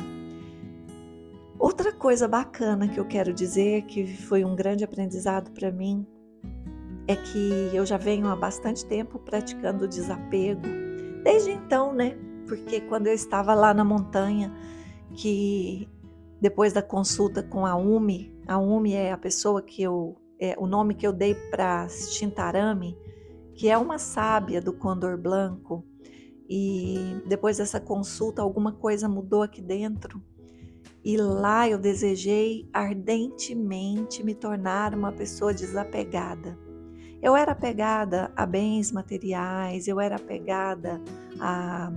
Outra 1.60 1.93
coisa 1.93 2.28
bacana 2.28 2.88
que 2.88 3.00
eu 3.00 3.06
quero 3.06 3.32
dizer, 3.32 3.84
que 3.84 4.06
foi 4.17 4.43
um 4.43 4.56
grande 4.56 4.84
aprendizado 4.84 5.52
para 5.52 5.72
mim, 5.72 6.06
é 7.08 7.15
que 7.15 7.69
eu 7.74 7.86
já 7.86 7.98
venho 7.98 8.28
há 8.28 8.36
bastante 8.36 8.86
tempo 8.86 9.19
praticando 9.19 9.86
o 9.86 9.88
desapego 9.88 10.62
desde 11.24 11.52
então, 11.52 11.93
né? 11.93 12.17
Porque 12.53 12.81
quando 12.81 13.07
eu 13.07 13.13
estava 13.13 13.55
lá 13.55 13.73
na 13.73 13.83
montanha, 13.83 14.53
que 15.15 15.89
depois 16.39 16.71
da 16.71 16.83
consulta 16.83 17.41
com 17.41 17.65
a 17.65 17.75
Umi, 17.75 18.31
a 18.47 18.59
Umi 18.59 18.93
é 18.93 19.11
a 19.11 19.17
pessoa 19.17 19.59
que 19.59 19.81
eu, 19.81 20.15
é 20.39 20.55
o 20.59 20.67
nome 20.67 20.93
que 20.93 21.07
eu 21.07 21.11
dei 21.11 21.33
para 21.33 21.89
Shintarami, 21.89 22.95
que 23.55 23.69
é 23.69 23.77
uma 23.77 23.97
sábia 23.97 24.61
do 24.61 24.71
Condor 24.71 25.17
Blanco, 25.17 25.83
e 26.47 27.23
depois 27.27 27.57
dessa 27.57 27.79
consulta 27.79 28.43
alguma 28.43 28.71
coisa 28.71 29.09
mudou 29.09 29.41
aqui 29.41 29.59
dentro. 29.61 30.21
E 31.03 31.17
lá 31.17 31.67
eu 31.67 31.79
desejei 31.79 32.69
ardentemente 32.71 34.23
me 34.23 34.35
tornar 34.35 34.93
uma 34.93 35.11
pessoa 35.11 35.51
desapegada. 35.55 36.55
Eu 37.19 37.35
era 37.35 37.53
apegada 37.53 38.31
a 38.35 38.45
bens 38.45 38.91
materiais, 38.91 39.87
eu 39.87 39.99
era 39.99 40.17
apegada 40.17 41.01
a, 41.39 41.91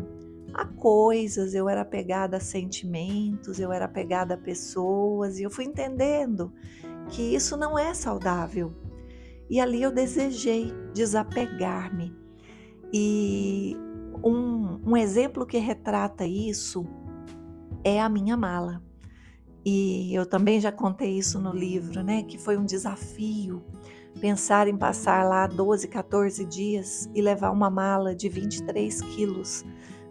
a 0.56 0.64
coisas, 0.64 1.54
eu 1.54 1.68
era 1.68 1.82
apegada 1.82 2.38
a 2.38 2.40
sentimentos, 2.40 3.60
eu 3.60 3.70
era 3.70 3.84
apegada 3.84 4.34
a 4.34 4.38
pessoas, 4.38 5.38
e 5.38 5.42
eu 5.42 5.50
fui 5.50 5.64
entendendo 5.64 6.52
que 7.10 7.22
isso 7.22 7.56
não 7.56 7.78
é 7.78 7.92
saudável. 7.92 8.72
E 9.50 9.60
ali 9.60 9.82
eu 9.82 9.92
desejei 9.92 10.72
desapegar-me. 10.94 12.16
E 12.92 13.76
um, 14.24 14.80
um 14.84 14.96
exemplo 14.96 15.46
que 15.46 15.58
retrata 15.58 16.26
isso 16.26 16.86
é 17.84 18.00
a 18.00 18.08
minha 18.08 18.36
mala. 18.36 18.82
E 19.64 20.14
eu 20.14 20.24
também 20.24 20.60
já 20.60 20.72
contei 20.72 21.18
isso 21.18 21.38
no 21.38 21.52
livro, 21.52 22.02
né? 22.02 22.22
Que 22.22 22.38
foi 22.38 22.56
um 22.56 22.64
desafio 22.64 23.62
pensar 24.20 24.66
em 24.66 24.76
passar 24.76 25.24
lá 25.24 25.46
12, 25.46 25.88
14 25.88 26.44
dias 26.46 27.10
e 27.14 27.20
levar 27.20 27.50
uma 27.50 27.70
mala 27.70 28.14
de 28.14 28.28
23 28.28 29.02
quilos, 29.02 29.64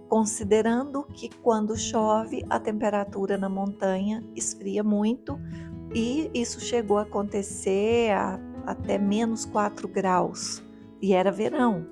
considerando 0.09 1.03
que 1.03 1.29
quando 1.41 1.77
chove 1.77 2.45
a 2.49 2.59
temperatura 2.59 3.37
na 3.37 3.49
montanha 3.49 4.23
esfria 4.35 4.83
muito 4.83 5.39
e 5.93 6.29
isso 6.33 6.59
chegou 6.59 6.97
a 6.97 7.03
acontecer 7.03 8.11
a, 8.11 8.39
até 8.65 8.97
menos 8.97 9.45
4 9.45 9.87
graus 9.87 10.63
e 11.01 11.13
era 11.13 11.31
verão. 11.31 11.87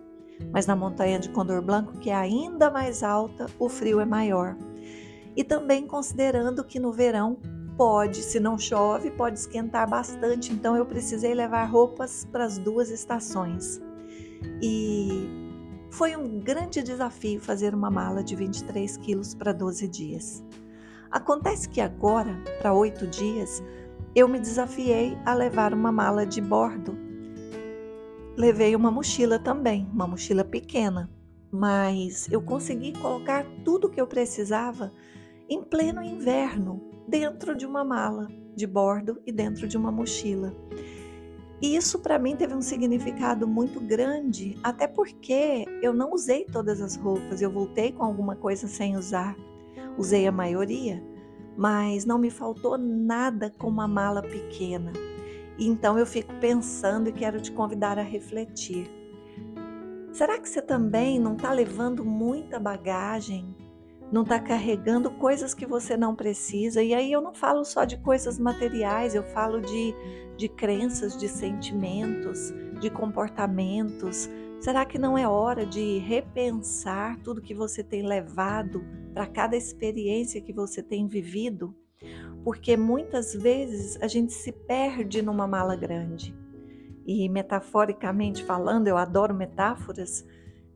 Mas 0.52 0.66
na 0.66 0.76
montanha 0.76 1.20
de 1.20 1.30
Condor 1.30 1.62
Blanco, 1.62 2.00
que 2.00 2.10
é 2.10 2.16
ainda 2.16 2.70
mais 2.70 3.04
alta, 3.04 3.46
o 3.60 3.70
frio 3.70 4.00
é 4.00 4.06
maior. 4.06 4.58
E 5.36 5.44
também 5.44 5.88
considerando 5.88 6.64
que 6.64 6.80
no 6.80 6.92
verão 6.92 7.38
Pode, 7.78 8.22
se 8.22 8.40
não 8.40 8.58
chove, 8.58 9.10
pode 9.10 9.40
esquentar 9.40 9.90
bastante, 9.90 10.54
então 10.54 10.78
eu 10.78 10.86
precisei 10.86 11.34
levar 11.34 11.66
roupas 11.66 12.24
para 12.32 12.46
as 12.46 12.60
duas 12.60 12.92
estações. 12.92 13.82
E 14.62 15.43
foi 15.94 16.16
um 16.16 16.40
grande 16.40 16.82
desafio 16.82 17.40
fazer 17.40 17.76
uma 17.76 17.92
mala 17.92 18.24
de 18.24 18.36
23 18.36 18.98
quilos 18.98 19.36
para 19.36 19.54
12 19.54 19.88
dias. 19.88 20.44
Acontece 21.12 21.70
que 21.70 21.80
agora, 21.80 22.36
para 22.60 22.74
oito 22.74 23.06
dias, 23.06 23.62
eu 24.16 24.28
me 24.28 24.40
desafiei 24.40 25.16
a 25.24 25.36
levar 25.36 25.72
uma 25.72 25.92
mala 25.92 26.26
de 26.26 26.42
bordo. 26.42 26.98
Levei 28.36 28.76
uma 28.76 28.90
mochila 28.90 29.38
também, 29.38 29.88
uma 29.94 30.08
mochila 30.08 30.44
pequena, 30.44 31.12
mas 31.52 32.28
eu 32.32 32.42
consegui 32.42 32.94
colocar 32.94 33.46
tudo 33.64 33.88
que 33.88 34.02
eu 34.02 34.08
precisava 34.08 34.92
em 35.48 35.62
pleno 35.62 36.02
inverno, 36.02 36.82
dentro 37.08 37.56
de 37.56 37.68
uma 37.68 37.84
mala 37.84 38.28
de 38.56 38.66
bordo 38.66 39.22
e 39.28 39.32
dentro 39.32 39.68
de 39.68 39.78
uma 39.78 39.92
mochila. 39.92 40.56
E 41.64 41.78
isso 41.78 42.00
para 42.00 42.20
mim 42.20 42.36
teve 42.36 42.54
um 42.54 42.62
significado 42.62 43.48
muito 43.48 43.80
grande, 43.80 44.60
até 44.62 44.86
porque 44.86 45.64
eu 45.82 45.94
não 45.94 46.12
usei 46.12 46.44
todas 46.44 46.82
as 46.82 46.98
roupas, 46.98 47.42
eu 47.42 47.50
voltei 47.50 47.94
com 47.94 48.04
alguma 48.04 48.36
coisa 48.36 48.68
sem 48.68 48.98
usar. 48.98 49.34
Usei 49.98 50.28
a 50.28 50.32
maioria, 50.32 51.02
mas 51.56 52.04
não 52.04 52.18
me 52.18 52.30
faltou 52.30 52.78
nada 52.78 53.50
com 53.50 53.70
uma 53.70 53.88
mala 53.88 54.22
pequena. 54.22 54.92
Então 55.58 55.98
eu 55.98 56.06
fico 56.06 56.34
pensando 56.42 57.08
e 57.08 57.14
quero 57.14 57.40
te 57.40 57.54
convidar 57.54 57.98
a 57.98 58.04
refletir. 58.04 58.92
Será 60.12 60.38
que 60.38 60.50
você 60.50 60.62
também 60.62 61.18
não 61.18 61.36
está 61.36 61.54
levando 61.54 62.04
muita 62.04 62.60
bagagem 62.60 63.56
não 64.14 64.22
está 64.22 64.40
carregando 64.40 65.10
coisas 65.10 65.56
que 65.56 65.66
você 65.66 65.98
não 65.98 66.16
precisa. 66.16 66.84
E 66.84 66.94
aí 66.94 67.12
eu 67.12 67.20
não 67.20 67.34
falo 67.34 67.66
só 67.66 67.84
de 67.84 67.98
coisas 67.98 68.38
materiais, 68.38 69.16
eu 69.16 69.24
falo 69.24 69.60
de, 69.60 69.96
de 70.38 70.48
crenças, 70.48 71.18
de 71.18 71.28
sentimentos, 71.28 72.54
de 72.80 72.92
comportamentos. 72.92 74.30
Será 74.60 74.86
que 74.86 75.00
não 75.00 75.18
é 75.18 75.28
hora 75.28 75.66
de 75.66 75.98
repensar 75.98 77.18
tudo 77.24 77.42
que 77.42 77.56
você 77.56 77.84
tem 77.84 78.06
levado 78.06 78.86
para 79.16 79.26
cada 79.26 79.58
experiência 79.58 80.40
que 80.40 80.54
você 80.54 80.84
tem 80.84 81.08
vivido? 81.08 81.76
Porque 82.44 82.78
muitas 82.78 83.34
vezes 83.34 84.00
a 84.00 84.08
gente 84.08 84.32
se 84.32 84.52
perde 84.52 85.24
numa 85.24 85.48
mala 85.48 85.76
grande. 85.76 86.36
E 87.04 87.28
metaforicamente 87.28 88.44
falando, 88.44 88.88
eu 88.88 88.96
adoro 88.96 89.34
metáforas. 89.34 90.24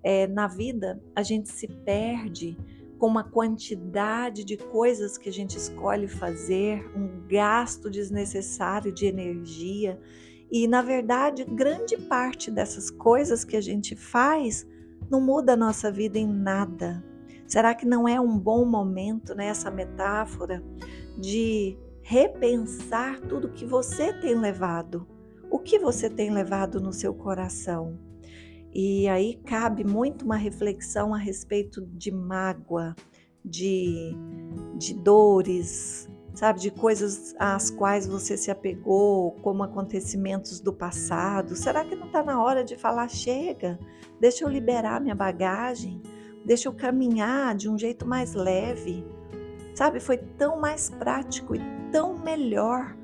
É, 0.01 0.25
na 0.25 0.47
vida 0.47 0.99
a 1.15 1.21
gente 1.21 1.49
se 1.49 1.67
perde 1.67 2.57
com 2.97 3.07
uma 3.07 3.23
quantidade 3.23 4.43
de 4.43 4.57
coisas 4.57 5.17
que 5.17 5.29
a 5.29 5.33
gente 5.33 5.57
escolhe 5.57 6.07
fazer, 6.07 6.89
um 6.95 7.27
gasto 7.27 7.89
desnecessário 7.89 8.91
de 8.91 9.05
energia. 9.05 9.99
E, 10.51 10.67
na 10.67 10.81
verdade, 10.81 11.43
grande 11.45 11.97
parte 11.97 12.49
dessas 12.49 12.89
coisas 12.89 13.43
que 13.43 13.55
a 13.55 13.61
gente 13.61 13.95
faz 13.95 14.65
não 15.09 15.21
muda 15.21 15.53
a 15.53 15.57
nossa 15.57 15.91
vida 15.91 16.17
em 16.17 16.27
nada. 16.27 17.03
Será 17.45 17.73
que 17.73 17.85
não 17.85 18.07
é 18.07 18.19
um 18.19 18.37
bom 18.37 18.65
momento 18.65 19.33
nessa 19.33 19.69
né, 19.69 19.77
metáfora 19.77 20.63
de 21.17 21.77
repensar 22.01 23.21
tudo 23.21 23.51
que 23.51 23.65
você 23.65 24.11
tem 24.13 24.35
levado? 24.35 25.07
O 25.49 25.59
que 25.59 25.79
você 25.79 26.09
tem 26.09 26.29
levado 26.29 26.81
no 26.81 26.91
seu 26.91 27.13
coração? 27.13 28.06
E 28.79 29.07
aí 29.07 29.33
cabe 29.43 29.83
muito 29.83 30.23
uma 30.23 30.35
reflexão 30.35 31.11
a 31.11 31.17
respeito 31.17 31.81
de 31.83 32.11
mágoa, 32.11 32.95
de, 33.43 34.15
de 34.77 34.93
dores, 34.93 36.07
sabe, 36.35 36.59
de 36.59 36.69
coisas 36.69 37.33
às 37.39 37.71
quais 37.71 38.05
você 38.05 38.37
se 38.37 38.51
apegou, 38.51 39.31
como 39.41 39.63
acontecimentos 39.63 40.59
do 40.59 40.71
passado. 40.71 41.55
Será 41.55 41.83
que 41.83 41.95
não 41.95 42.05
está 42.05 42.21
na 42.21 42.39
hora 42.39 42.63
de 42.63 42.77
falar 42.77 43.07
chega? 43.07 43.79
Deixa 44.19 44.45
eu 44.45 44.47
liberar 44.47 45.01
minha 45.01 45.15
bagagem, 45.15 45.99
deixa 46.45 46.69
eu 46.69 46.73
caminhar 46.73 47.55
de 47.55 47.67
um 47.67 47.79
jeito 47.79 48.07
mais 48.07 48.35
leve. 48.35 49.03
Sabe, 49.73 49.99
foi 49.99 50.17
tão 50.17 50.61
mais 50.61 50.87
prático 50.87 51.55
e 51.55 51.61
tão 51.91 52.15
melhor 52.19 52.95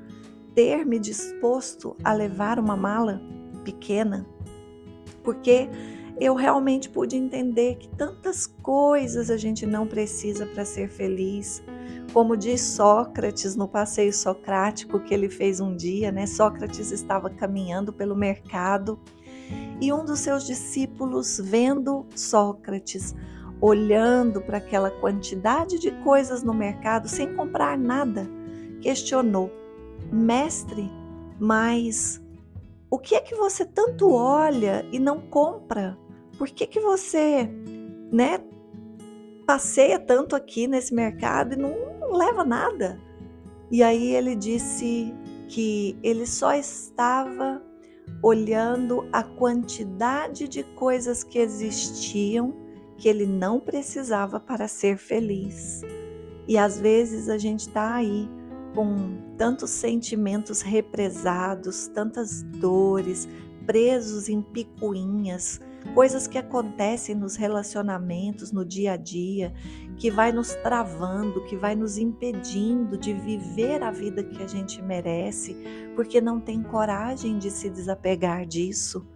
ter 0.53 0.85
me 0.85 0.99
disposto 0.99 1.97
a 2.03 2.13
levar 2.13 2.59
uma 2.59 2.77
mala 2.77 3.19
pequena 3.63 4.27
porque 5.23 5.69
eu 6.19 6.35
realmente 6.35 6.89
pude 6.89 7.15
entender 7.15 7.75
que 7.75 7.87
tantas 7.89 8.45
coisas 8.45 9.29
a 9.29 9.37
gente 9.37 9.65
não 9.65 9.87
precisa 9.87 10.45
para 10.45 10.63
ser 10.63 10.89
feliz. 10.89 11.63
Como 12.13 12.37
diz 12.37 12.61
Sócrates 12.61 13.55
no 13.55 13.67
passeio 13.67 14.13
socrático 14.13 14.99
que 14.99 15.13
ele 15.13 15.29
fez 15.29 15.59
um 15.59 15.75
dia, 15.75 16.11
né? 16.11 16.27
Sócrates 16.27 16.91
estava 16.91 17.29
caminhando 17.29 17.91
pelo 17.91 18.15
mercado 18.15 18.99
e 19.81 19.91
um 19.91 20.05
dos 20.05 20.19
seus 20.19 20.45
discípulos, 20.45 21.41
vendo 21.43 22.05
Sócrates, 22.15 23.15
olhando 23.59 24.39
para 24.41 24.57
aquela 24.57 24.91
quantidade 24.91 25.79
de 25.79 25.91
coisas 26.03 26.43
no 26.43 26.53
mercado 26.53 27.07
sem 27.07 27.35
comprar 27.35 27.77
nada, 27.77 28.29
questionou: 28.81 29.51
Mestre, 30.11 30.89
mas 31.39 32.22
o 32.93 32.99
que 32.99 33.15
é 33.15 33.19
que 33.19 33.33
você 33.33 33.65
tanto 33.65 34.11
olha 34.11 34.87
e 34.91 34.99
não 34.99 35.19
compra? 35.19 35.97
Por 36.37 36.47
que, 36.47 36.67
que 36.67 36.79
você, 36.79 37.49
né, 38.11 38.37
passeia 39.47 39.97
tanto 39.97 40.35
aqui 40.35 40.67
nesse 40.67 40.93
mercado 40.93 41.53
e 41.53 41.55
não, 41.55 41.75
leva 42.15 42.43
nada? 42.43 43.01
E 43.71 43.81
aí 43.81 44.13
ele 44.13 44.35
disse 44.35 45.11
que 45.49 45.97
ele 46.03 46.27
só 46.27 46.53
estava 46.53 47.63
olhando 48.21 49.09
a 49.11 49.23
quantidade 49.23 50.47
de 50.47 50.61
coisas 50.61 51.23
que 51.23 51.39
existiam 51.39 52.53
que 52.95 53.09
ele 53.09 53.25
não 53.25 53.59
precisava 53.59 54.39
para 54.39 54.67
ser 54.67 54.97
feliz. 54.97 55.81
E 56.47 56.59
às 56.59 56.79
vezes 56.79 57.27
a 57.27 57.39
gente 57.39 57.61
está 57.61 57.95
aí 57.95 58.29
com 58.73 59.17
tantos 59.37 59.69
sentimentos 59.69 60.61
represados, 60.61 61.87
tantas 61.87 62.43
dores, 62.43 63.27
presos 63.65 64.29
em 64.29 64.41
picuinhas, 64.41 65.59
coisas 65.93 66.27
que 66.27 66.37
acontecem 66.37 67.15
nos 67.15 67.35
relacionamentos, 67.35 68.51
no 68.51 68.65
dia 68.65 68.93
a 68.93 68.97
dia, 68.97 69.53
que 69.97 70.09
vai 70.09 70.31
nos 70.31 70.53
travando, 70.55 71.43
que 71.45 71.55
vai 71.55 71.75
nos 71.75 71.97
impedindo 71.97 72.97
de 72.97 73.13
viver 73.13 73.83
a 73.83 73.91
vida 73.91 74.23
que 74.23 74.41
a 74.41 74.47
gente 74.47 74.81
merece, 74.81 75.55
porque 75.95 76.19
não 76.19 76.39
tem 76.39 76.61
coragem 76.63 77.37
de 77.37 77.51
se 77.51 77.69
desapegar 77.69 78.45
disso. 78.45 79.07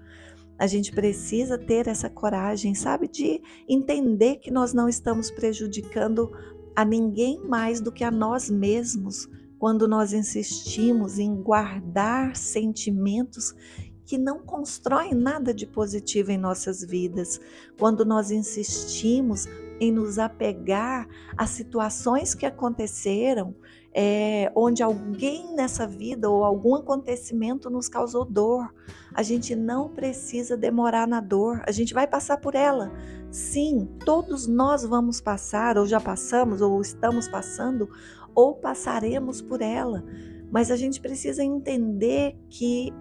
A 0.59 0.65
gente 0.65 0.91
precisa 0.91 1.57
ter 1.57 1.87
essa 1.87 2.09
coragem, 2.09 2.73
sabe, 2.73 3.07
de 3.07 3.41
entender 3.67 4.37
que 4.37 4.49
nós 4.49 4.73
não 4.73 4.89
estamos 4.89 5.29
prejudicando 5.29 6.31
a 6.75 6.83
ninguém 6.83 7.43
mais 7.47 7.79
do 7.79 7.91
que 7.91 8.03
a 8.03 8.11
nós 8.11 8.49
mesmos 8.49 9.29
quando 9.59 9.87
nós 9.87 10.13
insistimos 10.13 11.19
em 11.19 11.35
guardar 11.35 12.35
sentimentos 12.35 13.55
que 14.05 14.17
não 14.17 14.39
constroem 14.39 15.13
nada 15.13 15.53
de 15.53 15.67
positivo 15.67 16.31
em 16.31 16.37
nossas 16.37 16.81
vidas, 16.81 17.41
quando 17.77 18.05
nós 18.05 18.31
insistimos 18.31 19.45
em 19.79 19.91
nos 19.91 20.17
apegar 20.17 21.07
a 21.35 21.45
situações 21.45 22.33
que 22.33 22.45
aconteceram, 22.45 23.53
é, 23.93 24.51
onde 24.55 24.81
alguém 24.81 25.53
nessa 25.55 25.87
vida 25.87 26.29
ou 26.29 26.43
algum 26.43 26.75
acontecimento 26.75 27.69
nos 27.69 27.89
causou 27.89 28.23
dor. 28.23 28.73
A 29.13 29.23
gente 29.23 29.55
não 29.55 29.89
precisa 29.89 30.55
demorar 30.55 31.07
na 31.07 31.19
dor, 31.19 31.61
a 31.67 31.71
gente 31.71 31.93
vai 31.93 32.07
passar 32.07 32.37
por 32.37 32.55
ela. 32.55 32.91
Sim, 33.31 33.89
todos 34.05 34.47
nós 34.47 34.83
vamos 34.83 35.19
passar, 35.19 35.77
ou 35.77 35.85
já 35.85 35.99
passamos, 35.99 36.61
ou 36.61 36.79
estamos 36.79 37.27
passando, 37.27 37.89
ou 38.37 38.53
passaremos 38.53 39.41
por 39.41 39.63
ela. 39.63 40.05
Mas 40.51 40.69
a 40.69 40.75
gente 40.75 41.01
precisa 41.01 41.43
entender 41.43 42.37
que 42.47 42.93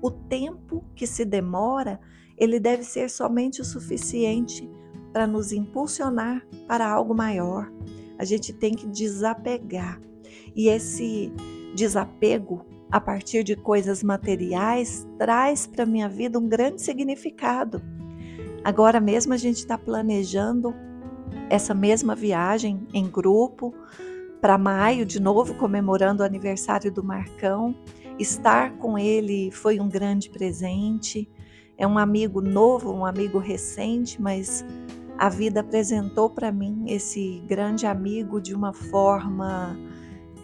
o 0.00 0.08
tempo 0.08 0.84
que 0.94 1.04
se 1.04 1.24
demora, 1.24 2.00
ele 2.38 2.60
deve 2.60 2.84
ser 2.84 3.10
somente 3.10 3.60
o 3.60 3.64
suficiente 3.64 4.70
para 5.12 5.26
nos 5.26 5.50
impulsionar 5.50 6.46
para 6.68 6.88
algo 6.88 7.12
maior. 7.12 7.72
A 8.16 8.24
gente 8.24 8.52
tem 8.52 8.72
que 8.72 8.86
desapegar. 8.86 10.00
E 10.54 10.68
esse 10.68 11.32
desapego 11.74 12.64
a 12.88 13.00
partir 13.00 13.42
de 13.42 13.56
coisas 13.56 14.00
materiais 14.04 15.04
traz 15.18 15.66
para 15.66 15.84
minha 15.84 16.08
vida 16.08 16.38
um 16.38 16.48
grande 16.48 16.80
significado. 16.80 17.82
Agora 18.62 19.00
mesmo 19.00 19.34
a 19.34 19.36
gente 19.36 19.56
está 19.56 19.76
planejando 19.76 20.72
essa 21.50 21.74
mesma 21.74 22.14
viagem 22.14 22.86
em 22.94 23.08
grupo 23.08 23.74
para 24.44 24.58
maio, 24.58 25.06
de 25.06 25.18
novo 25.18 25.54
comemorando 25.54 26.22
o 26.22 26.26
aniversário 26.26 26.92
do 26.92 27.02
Marcão. 27.02 27.74
Estar 28.18 28.76
com 28.76 28.98
ele 28.98 29.50
foi 29.50 29.80
um 29.80 29.88
grande 29.88 30.28
presente. 30.28 31.26
É 31.78 31.86
um 31.86 31.96
amigo 31.96 32.42
novo, 32.42 32.92
um 32.92 33.06
amigo 33.06 33.38
recente, 33.38 34.20
mas 34.20 34.62
a 35.16 35.30
vida 35.30 35.60
apresentou 35.60 36.28
para 36.28 36.52
mim 36.52 36.84
esse 36.88 37.42
grande 37.48 37.86
amigo 37.86 38.38
de 38.38 38.54
uma 38.54 38.74
forma 38.74 39.78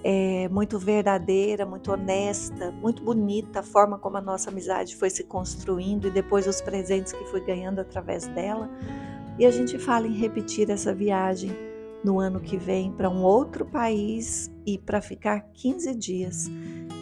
é, 0.02 0.48
muito 0.48 0.78
verdadeira, 0.78 1.66
muito 1.66 1.92
honesta, 1.92 2.72
muito 2.80 3.02
bonita 3.02 3.60
a 3.60 3.62
forma 3.62 3.98
como 3.98 4.16
a 4.16 4.22
nossa 4.22 4.48
amizade 4.48 4.96
foi 4.96 5.10
se 5.10 5.24
construindo 5.24 6.08
e 6.08 6.10
depois 6.10 6.46
os 6.46 6.62
presentes 6.62 7.12
que 7.12 7.24
fui 7.26 7.42
ganhando 7.42 7.80
através 7.80 8.26
dela. 8.28 8.70
E 9.38 9.44
a 9.44 9.50
gente 9.50 9.78
fala 9.78 10.06
em 10.06 10.14
repetir 10.14 10.70
essa 10.70 10.94
viagem 10.94 11.69
no 12.04 12.18
ano 12.18 12.40
que 12.40 12.56
vem 12.56 12.92
para 12.92 13.10
um 13.10 13.22
outro 13.22 13.64
país 13.64 14.50
e 14.66 14.78
para 14.78 15.00
ficar 15.00 15.40
15 15.52 15.94
dias, 15.94 16.50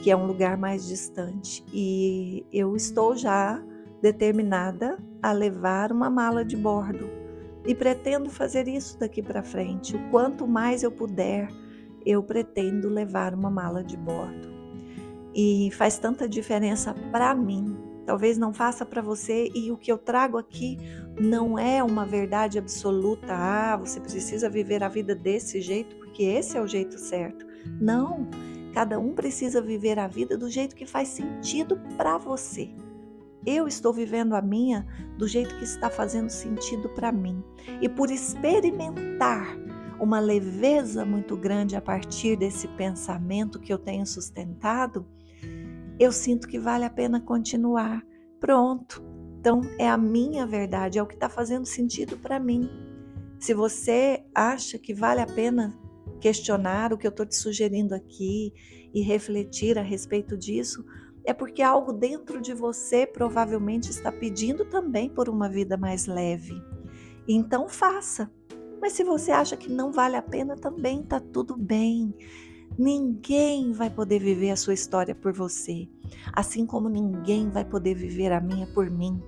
que 0.03 0.11
é 0.11 0.17
um 0.17 0.27
lugar 0.27 0.57
mais 0.57 0.87
distante. 0.87 1.65
E 1.73 2.45
eu 2.53 2.75
estou 2.75 3.17
já 3.17 3.63
determinada 4.03 4.99
a 5.23 5.33
levar 5.33 5.93
uma 5.93 6.09
mala 6.09 6.45
de 6.45 6.57
bordo 6.57 7.09
e 7.67 7.75
pretendo 7.75 8.31
fazer 8.31 8.69
isso 8.69 8.99
daqui 8.99 9.23
para 9.23 9.43
frente. 9.43 9.97
O 9.97 10.11
quanto 10.11 10.47
mais 10.47 10.83
eu 10.83 10.91
puder 10.91 11.49
eu 12.09 12.23
pretendo 12.23 12.89
levar 12.89 13.35
uma 13.35 13.51
mala 13.51 13.85
de 13.85 13.97
bordo. 13.97 14.49
E 15.35 15.71
faz 15.73 15.99
tanta 15.99 16.29
diferença 16.29 16.95
para 17.13 17.35
mim. 17.35 17.77
Talvez 18.09 18.39
não 18.39 18.55
faça 18.55 18.87
para 18.87 19.03
você, 19.03 19.51
e 19.55 19.71
o 19.71 19.77
que 19.77 19.93
eu 19.93 19.99
trago 19.99 20.39
aqui 20.39 20.79
não 21.21 21.59
é 21.59 21.85
uma 21.85 22.07
verdade 22.07 22.59
absoluta. 22.59 23.35
Ah, 23.35 23.77
você 23.77 24.01
precisa 24.01 24.49
viver 24.49 24.83
a 24.83 24.89
vida 24.89 25.15
desse 25.15 25.61
jeito, 25.61 25.95
porque 25.97 26.23
esse 26.23 26.57
é 26.57 26.63
o 26.63 26.67
jeito 26.67 26.99
certo. 26.99 27.45
Não, 27.79 28.27
cada 28.73 28.99
um 28.99 29.13
precisa 29.13 29.61
viver 29.61 29.99
a 29.99 30.09
vida 30.09 30.39
do 30.39 30.49
jeito 30.49 30.75
que 30.75 30.87
faz 30.87 31.09
sentido 31.09 31.79
para 31.99 32.17
você. 32.17 32.71
Eu 33.45 33.69
estou 33.69 33.93
vivendo 33.93 34.35
a 34.35 34.41
minha 34.41 34.87
do 35.19 35.29
jeito 35.29 35.55
que 35.59 35.65
está 35.65 35.91
fazendo 35.91 36.31
sentido 36.31 36.89
para 36.89 37.13
mim. 37.13 37.45
E 37.83 37.91
por 37.91 38.11
experimentar 38.11 39.55
uma 40.01 40.19
leveza 40.19 41.05
muito 41.05 41.37
grande 41.37 41.77
a 41.77 41.81
partir 41.83 42.37
desse 42.37 42.69
pensamento 42.69 43.61
que 43.61 43.71
eu 43.71 43.79
tenho 43.79 44.07
sustentado, 44.07 45.05
eu 45.99 46.13
sinto 46.13 46.47
que 46.49 46.59
vale 46.59 46.85
a 46.85 46.91
pena 46.91 47.21
continuar. 47.21 48.05
Pronto. 48.41 49.03
Então 49.41 49.63
é 49.79 49.89
a 49.89 49.97
minha 49.97 50.47
verdade, 50.47 50.99
é 50.99 51.03
o 51.03 51.07
que 51.07 51.15
está 51.15 51.29
fazendo 51.29 51.67
sentido 51.67 52.17
para 52.17 52.41
mim. 52.41 52.69
Se 53.39 53.55
você 53.55 54.25
acha 54.35 54.79
que 54.79 54.93
vale 54.93 55.21
a 55.21 55.27
pena 55.27 55.79
questionar 56.21 56.93
o 56.93 56.99
que 56.99 57.07
eu 57.07 57.11
estou 57.11 57.25
te 57.25 57.37
sugerindo 57.37 57.95
aqui 57.95 58.53
e 58.93 59.01
refletir 59.01 59.79
a 59.79 59.83
respeito 59.83 60.37
disso, 60.37 60.85
é 61.25 61.33
porque 61.33 61.63
algo 61.63 61.93
dentro 61.93 62.41
de 62.41 62.53
você 62.53 63.07
provavelmente 63.07 63.91
está 63.91 64.11
pedindo 64.11 64.65
também 64.65 65.09
por 65.09 65.29
uma 65.29 65.49
vida 65.49 65.77
mais 65.77 66.07
leve. 66.07 66.55
Então 67.29 67.69
faça. 67.69 68.31
Mas 68.81 68.93
se 68.93 69.05
você 69.05 69.31
acha 69.31 69.57
que 69.57 69.71
não 69.71 69.93
vale 69.93 70.17
a 70.17 70.23
pena, 70.23 70.57
também 70.57 71.03
tá 71.03 71.21
tudo 71.21 71.57
bem. 71.57 72.15
Ninguém 72.79 73.73
vai 73.73 73.91
poder 73.91 74.21
viver 74.21 74.51
a 74.51 74.57
sua 74.57 74.73
história 74.73 75.13
por 75.13 75.33
você, 75.33 75.89
assim 76.33 76.65
como 76.65 76.89
ninguém 76.89 77.51
vai 77.51 77.65
poder 77.65 77.95
viver 77.95 78.31
a 78.31 78.41
minha 78.41 78.69
por 78.69 78.89
mim. 78.89 79.21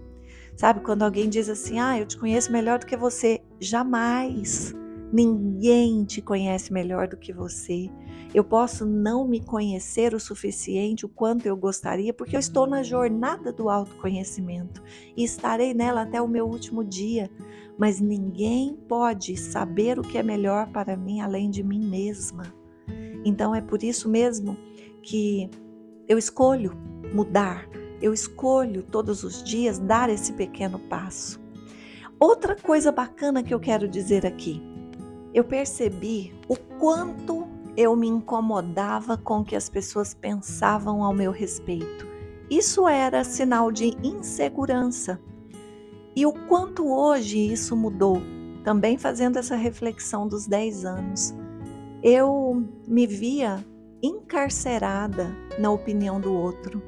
Sabe 0.57 0.81
quando 0.83 1.03
alguém 1.03 1.29
diz 1.29 1.49
assim: 1.49 1.81
"Ah, 1.81 1.99
eu 1.99 2.07
te 2.07 2.17
conheço 2.17 2.53
melhor 2.53 2.79
do 2.79 2.87
que 2.87 2.97
você"? 2.97 3.41
Jamais. 3.59 4.73
Ninguém 5.13 6.05
te 6.05 6.23
conhece 6.23 6.73
melhor 6.73 7.09
do 7.09 7.17
que 7.17 7.33
você. 7.33 7.91
Eu 8.33 8.45
posso 8.45 8.87
não 8.87 9.27
me 9.27 9.45
conhecer 9.45 10.15
o 10.15 10.21
suficiente 10.21 11.05
o 11.05 11.09
quanto 11.09 11.47
eu 11.47 11.57
gostaria, 11.57 12.15
porque 12.15 12.37
eu 12.37 12.41
estou 12.41 12.69
na 12.69 12.85
jornada 12.85 13.53
do 13.53 13.69
autoconhecimento 13.69 14.81
e 15.17 15.25
estarei 15.25 15.75
nela 15.75 16.03
até 16.03 16.23
o 16.23 16.29
meu 16.29 16.47
último 16.47 16.85
dia. 16.85 17.29
Mas 17.77 18.01
ninguém 18.01 18.77
pode 18.89 19.37
saber 19.37 19.99
o 19.99 20.03
que 20.03 20.19
é 20.19 20.23
melhor 20.23 20.69
para 20.69 20.97
mim 20.97 21.21
além 21.21 21.51
de 21.51 21.65
mim 21.65 21.85
mesma. 21.85 22.60
Então 23.25 23.55
é 23.55 23.61
por 23.61 23.83
isso 23.83 24.09
mesmo 24.09 24.57
que 25.03 25.51
eu 26.09 26.19
escolho 26.19 26.73
mudar, 27.13 27.69
eu 28.01 28.13
escolho 28.13 28.83
todos 28.83 29.25
os 29.25 29.43
dias 29.43 29.79
dar 29.79 30.09
esse 30.09 30.33
pequeno 30.33 30.79
passo. 30.79 31.41
Outra 32.19 32.55
coisa 32.55 32.93
bacana 32.93 33.43
que 33.43 33.53
eu 33.53 33.61
quero 33.61 33.89
dizer 33.89 34.27
aqui 34.27 34.71
eu 35.33 35.45
percebi 35.45 36.33
o 36.49 36.57
quanto 36.57 37.47
eu 37.77 37.95
me 37.95 38.09
incomodava 38.09 39.17
com 39.17 39.41
o 39.41 39.45
que 39.45 39.55
as 39.55 39.69
pessoas 39.69 40.13
pensavam 40.13 41.05
ao 41.05 41.15
meu 41.15 41.31
respeito. 41.31 42.07
Isso 42.51 42.89
era 42.89 43.23
sinal 43.23 43.71
de 43.71 43.97
insegurança. 44.03 45.21
E 46.17 46.27
o 46.27 46.33
quanto 46.33 46.93
hoje 46.93 47.39
isso 47.39 47.77
mudou, 47.77 48.21
também 48.65 48.99
fazendo 48.99 49.39
essa 49.39 49.55
reflexão 49.55 50.27
dos 50.27 50.49
10 50.49 50.85
anos. 50.85 51.35
Eu 52.03 52.67
me 52.87 53.07
via 53.07 53.65
encarcerada 54.03 55.37
na 55.59 55.71
opinião 55.71 56.21
do 56.21 56.33
outro. 56.33 56.83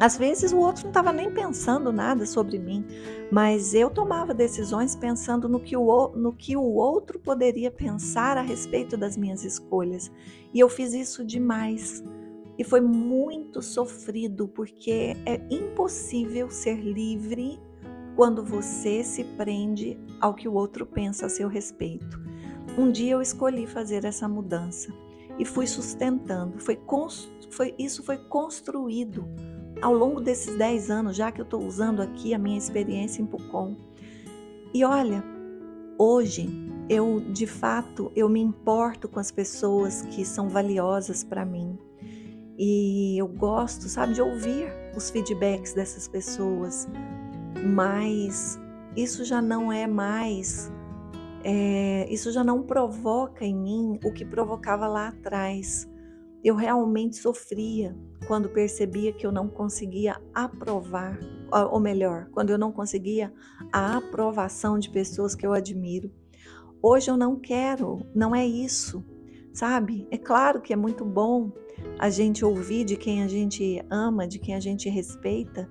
Às 0.00 0.16
vezes 0.16 0.52
o 0.52 0.58
outro 0.58 0.84
não 0.84 0.90
estava 0.90 1.12
nem 1.12 1.30
pensando 1.32 1.92
nada 1.92 2.24
sobre 2.24 2.58
mim, 2.58 2.84
mas 3.32 3.74
eu 3.74 3.90
tomava 3.90 4.32
decisões 4.32 4.94
pensando 4.94 5.48
no 5.48 5.58
que, 5.58 5.76
o, 5.76 6.08
no 6.14 6.32
que 6.32 6.56
o 6.56 6.62
outro 6.62 7.18
poderia 7.18 7.70
pensar 7.70 8.36
a 8.36 8.42
respeito 8.42 8.96
das 8.96 9.16
minhas 9.16 9.44
escolhas. 9.44 10.10
E 10.54 10.60
eu 10.60 10.68
fiz 10.68 10.94
isso 10.94 11.24
demais. 11.24 12.02
E 12.56 12.64
foi 12.64 12.80
muito 12.80 13.60
sofrido, 13.60 14.48
porque 14.48 15.16
é 15.26 15.40
impossível 15.50 16.48
ser 16.48 16.76
livre 16.76 17.60
quando 18.16 18.44
você 18.44 19.04
se 19.04 19.24
prende 19.24 19.98
ao 20.20 20.34
que 20.34 20.48
o 20.48 20.54
outro 20.54 20.86
pensa 20.86 21.26
a 21.26 21.28
seu 21.28 21.48
respeito. 21.48 22.27
Um 22.78 22.92
dia 22.92 23.14
eu 23.14 23.20
escolhi 23.20 23.66
fazer 23.66 24.04
essa 24.04 24.28
mudança 24.28 24.94
e 25.36 25.44
fui 25.44 25.66
sustentando. 25.66 26.60
Foi, 26.60 26.78
foi 27.50 27.74
isso 27.76 28.04
foi 28.04 28.18
construído 28.18 29.28
ao 29.82 29.92
longo 29.92 30.20
desses 30.20 30.56
10 30.56 30.88
anos, 30.88 31.16
já 31.16 31.32
que 31.32 31.40
eu 31.40 31.44
estou 31.44 31.60
usando 31.60 32.00
aqui 32.00 32.32
a 32.32 32.38
minha 32.38 32.56
experiência 32.56 33.20
em 33.20 33.26
Pucon. 33.26 33.76
E 34.72 34.84
olha, 34.84 35.24
hoje 35.98 36.48
eu 36.88 37.18
de 37.18 37.48
fato 37.48 38.12
eu 38.14 38.28
me 38.28 38.40
importo 38.40 39.08
com 39.08 39.18
as 39.18 39.32
pessoas 39.32 40.02
que 40.02 40.24
são 40.24 40.48
valiosas 40.48 41.24
para 41.24 41.44
mim. 41.44 41.76
E 42.56 43.18
eu 43.18 43.26
gosto, 43.26 43.88
sabe, 43.88 44.14
de 44.14 44.22
ouvir 44.22 44.72
os 44.96 45.10
feedbacks 45.10 45.74
dessas 45.74 46.06
pessoas, 46.06 46.88
mas 47.64 48.56
isso 48.96 49.24
já 49.24 49.42
não 49.42 49.72
é 49.72 49.86
mais, 49.86 50.72
é, 51.44 52.06
isso 52.12 52.32
já 52.32 52.42
não 52.42 52.62
provoca 52.62 53.44
em 53.44 53.54
mim 53.54 53.98
o 54.04 54.12
que 54.12 54.24
provocava 54.24 54.86
lá 54.86 55.08
atrás. 55.08 55.88
Eu 56.42 56.54
realmente 56.54 57.16
sofria 57.16 57.96
quando 58.26 58.48
percebia 58.48 59.12
que 59.12 59.26
eu 59.26 59.32
não 59.32 59.48
conseguia 59.48 60.20
aprovar 60.34 61.18
ou 61.70 61.80
melhor, 61.80 62.28
quando 62.30 62.50
eu 62.50 62.58
não 62.58 62.70
conseguia 62.70 63.32
a 63.72 63.96
aprovação 63.96 64.78
de 64.78 64.90
pessoas 64.90 65.34
que 65.34 65.46
eu 65.46 65.52
admiro. 65.52 66.10
Hoje 66.82 67.10
eu 67.10 67.16
não 67.16 67.36
quero, 67.36 68.06
não 68.14 68.34
é 68.34 68.46
isso, 68.46 69.04
sabe? 69.52 70.06
É 70.10 70.18
claro 70.18 70.60
que 70.60 70.72
é 70.72 70.76
muito 70.76 71.04
bom 71.04 71.50
a 71.98 72.10
gente 72.10 72.44
ouvir 72.44 72.84
de 72.84 72.96
quem 72.96 73.22
a 73.22 73.28
gente 73.28 73.82
ama, 73.90 74.28
de 74.28 74.38
quem 74.38 74.54
a 74.54 74.60
gente 74.60 74.88
respeita, 74.88 75.68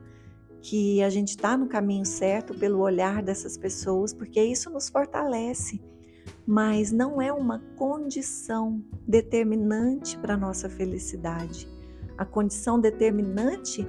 que 0.67 1.01
a 1.01 1.09
gente 1.09 1.29
está 1.29 1.55
no 1.55 1.67
caminho 1.67 2.05
certo 2.05 2.53
pelo 2.53 2.79
olhar 2.79 3.23
dessas 3.23 3.57
pessoas, 3.57 4.13
porque 4.13 4.43
isso 4.43 4.69
nos 4.69 4.89
fortalece. 4.89 5.81
Mas 6.45 6.91
não 6.91 7.21
é 7.21 7.31
uma 7.31 7.59
condição 7.77 8.83
determinante 9.07 10.17
para 10.17 10.33
a 10.33 10.37
nossa 10.37 10.69
felicidade. 10.69 11.69
A 12.17 12.25
condição 12.25 12.81
determinante 12.81 13.87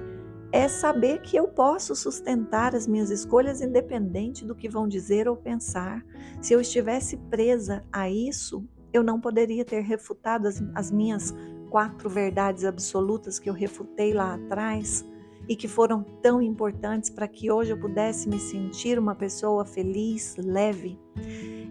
é 0.53 0.69
saber 0.69 1.19
que 1.19 1.35
eu 1.35 1.49
posso 1.49 1.93
sustentar 1.97 2.73
as 2.73 2.87
minhas 2.87 3.09
escolhas 3.09 3.59
independente 3.59 4.45
do 4.45 4.55
que 4.55 4.69
vão 4.69 4.87
dizer 4.87 5.27
ou 5.27 5.35
pensar. 5.35 6.01
Se 6.41 6.53
eu 6.53 6.61
estivesse 6.61 7.17
presa 7.29 7.83
a 7.91 8.09
isso, 8.09 8.63
eu 8.93 9.03
não 9.03 9.19
poderia 9.19 9.65
ter 9.65 9.81
refutado 9.81 10.47
as, 10.47 10.63
as 10.73 10.89
minhas 10.89 11.35
quatro 11.69 12.09
verdades 12.09 12.63
absolutas 12.63 13.37
que 13.37 13.49
eu 13.49 13.53
refutei 13.53 14.13
lá 14.13 14.35
atrás 14.35 15.05
e 15.49 15.55
que 15.55 15.67
foram 15.67 16.03
tão 16.21 16.39
importantes 16.39 17.09
para 17.09 17.27
que 17.27 17.51
hoje 17.51 17.71
eu 17.71 17.79
pudesse 17.79 18.29
me 18.29 18.39
sentir 18.39 18.99
uma 18.99 19.15
pessoa 19.15 19.65
feliz, 19.65 20.35
leve. 20.37 20.99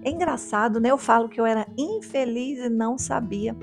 É 0.02 0.10
engraçado, 0.10 0.80
né? 0.80 0.90
Eu 0.90 0.98
falo 0.98 1.28
que 1.28 1.40
eu 1.40 1.46
era 1.46 1.64
infeliz 1.78 2.58
e 2.58 2.68
não 2.68 2.98
sabia, 2.98 3.56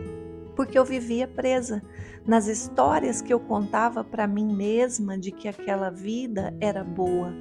porque 0.56 0.80
eu 0.80 0.86
vivia 0.86 1.28
presa 1.28 1.84
nas 2.26 2.48
histórias 2.48 3.22
que 3.22 3.34
eu 3.34 3.42
contava 3.42 4.06
para 4.06 4.26
mim 4.26 4.56
mesma 4.56 5.18
de 5.18 5.32
que 5.32 5.50
aquela 5.50 5.90
vida 5.90 6.56
era 6.62 6.82
boa. 6.82 7.34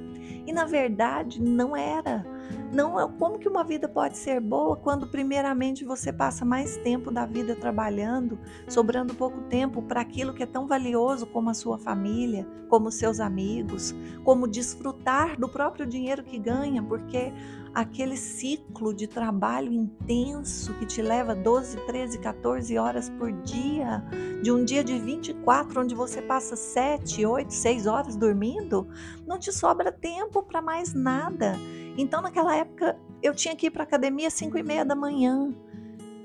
E 0.45 0.53
na 0.53 0.65
verdade 0.65 1.41
não 1.41 1.75
era. 1.75 2.25
Não 2.71 2.99
é 2.99 3.07
como 3.17 3.39
que 3.39 3.47
uma 3.47 3.63
vida 3.63 3.87
pode 3.87 4.17
ser 4.17 4.39
boa 4.39 4.75
quando 4.75 5.07
primeiramente 5.07 5.85
você 5.85 6.11
passa 6.11 6.43
mais 6.43 6.77
tempo 6.77 7.11
da 7.11 7.25
vida 7.25 7.55
trabalhando, 7.55 8.37
sobrando 8.67 9.13
pouco 9.13 9.41
tempo 9.43 9.81
para 9.81 10.01
aquilo 10.01 10.33
que 10.33 10.43
é 10.43 10.45
tão 10.45 10.67
valioso 10.67 11.25
como 11.25 11.49
a 11.49 11.53
sua 11.53 11.77
família, 11.77 12.47
como 12.69 12.91
seus 12.91 13.19
amigos, 13.19 13.95
como 14.23 14.47
desfrutar 14.47 15.39
do 15.39 15.47
próprio 15.47 15.85
dinheiro 15.85 16.23
que 16.23 16.37
ganha, 16.37 16.83
porque 16.83 17.31
aquele 17.75 18.15
ciclo 18.15 18.93
de 18.93 19.05
trabalho 19.05 19.73
intenso 19.73 20.73
que 20.75 20.85
te 20.85 21.01
leva 21.01 21.35
12, 21.35 21.77
13, 21.85 22.19
14 22.19 22.77
horas 22.77 23.09
por 23.09 23.33
dia, 23.43 24.01
de 24.41 24.49
um 24.49 24.63
dia 24.63 24.81
de 24.81 24.97
24 24.97 25.81
onde 25.81 25.93
você 25.93 26.21
passa 26.21 26.55
7, 26.55 27.25
8, 27.25 27.53
6 27.53 27.85
horas 27.85 28.15
dormindo, 28.15 28.87
não 29.27 29.37
te 29.37 29.51
sobra 29.51 29.91
tempo 29.91 30.41
para 30.41 30.61
mais 30.61 30.93
nada. 30.93 31.57
Então, 31.97 32.21
naquela 32.21 32.55
época, 32.55 32.97
eu 33.21 33.35
tinha 33.35 33.55
que 33.55 33.67
ir 33.67 33.71
para 33.71 33.83
academia 33.83 34.27
às 34.27 34.33
5 34.33 34.57
e 34.57 34.63
meia 34.63 34.85
da 34.85 34.95
manhã. 34.95 35.53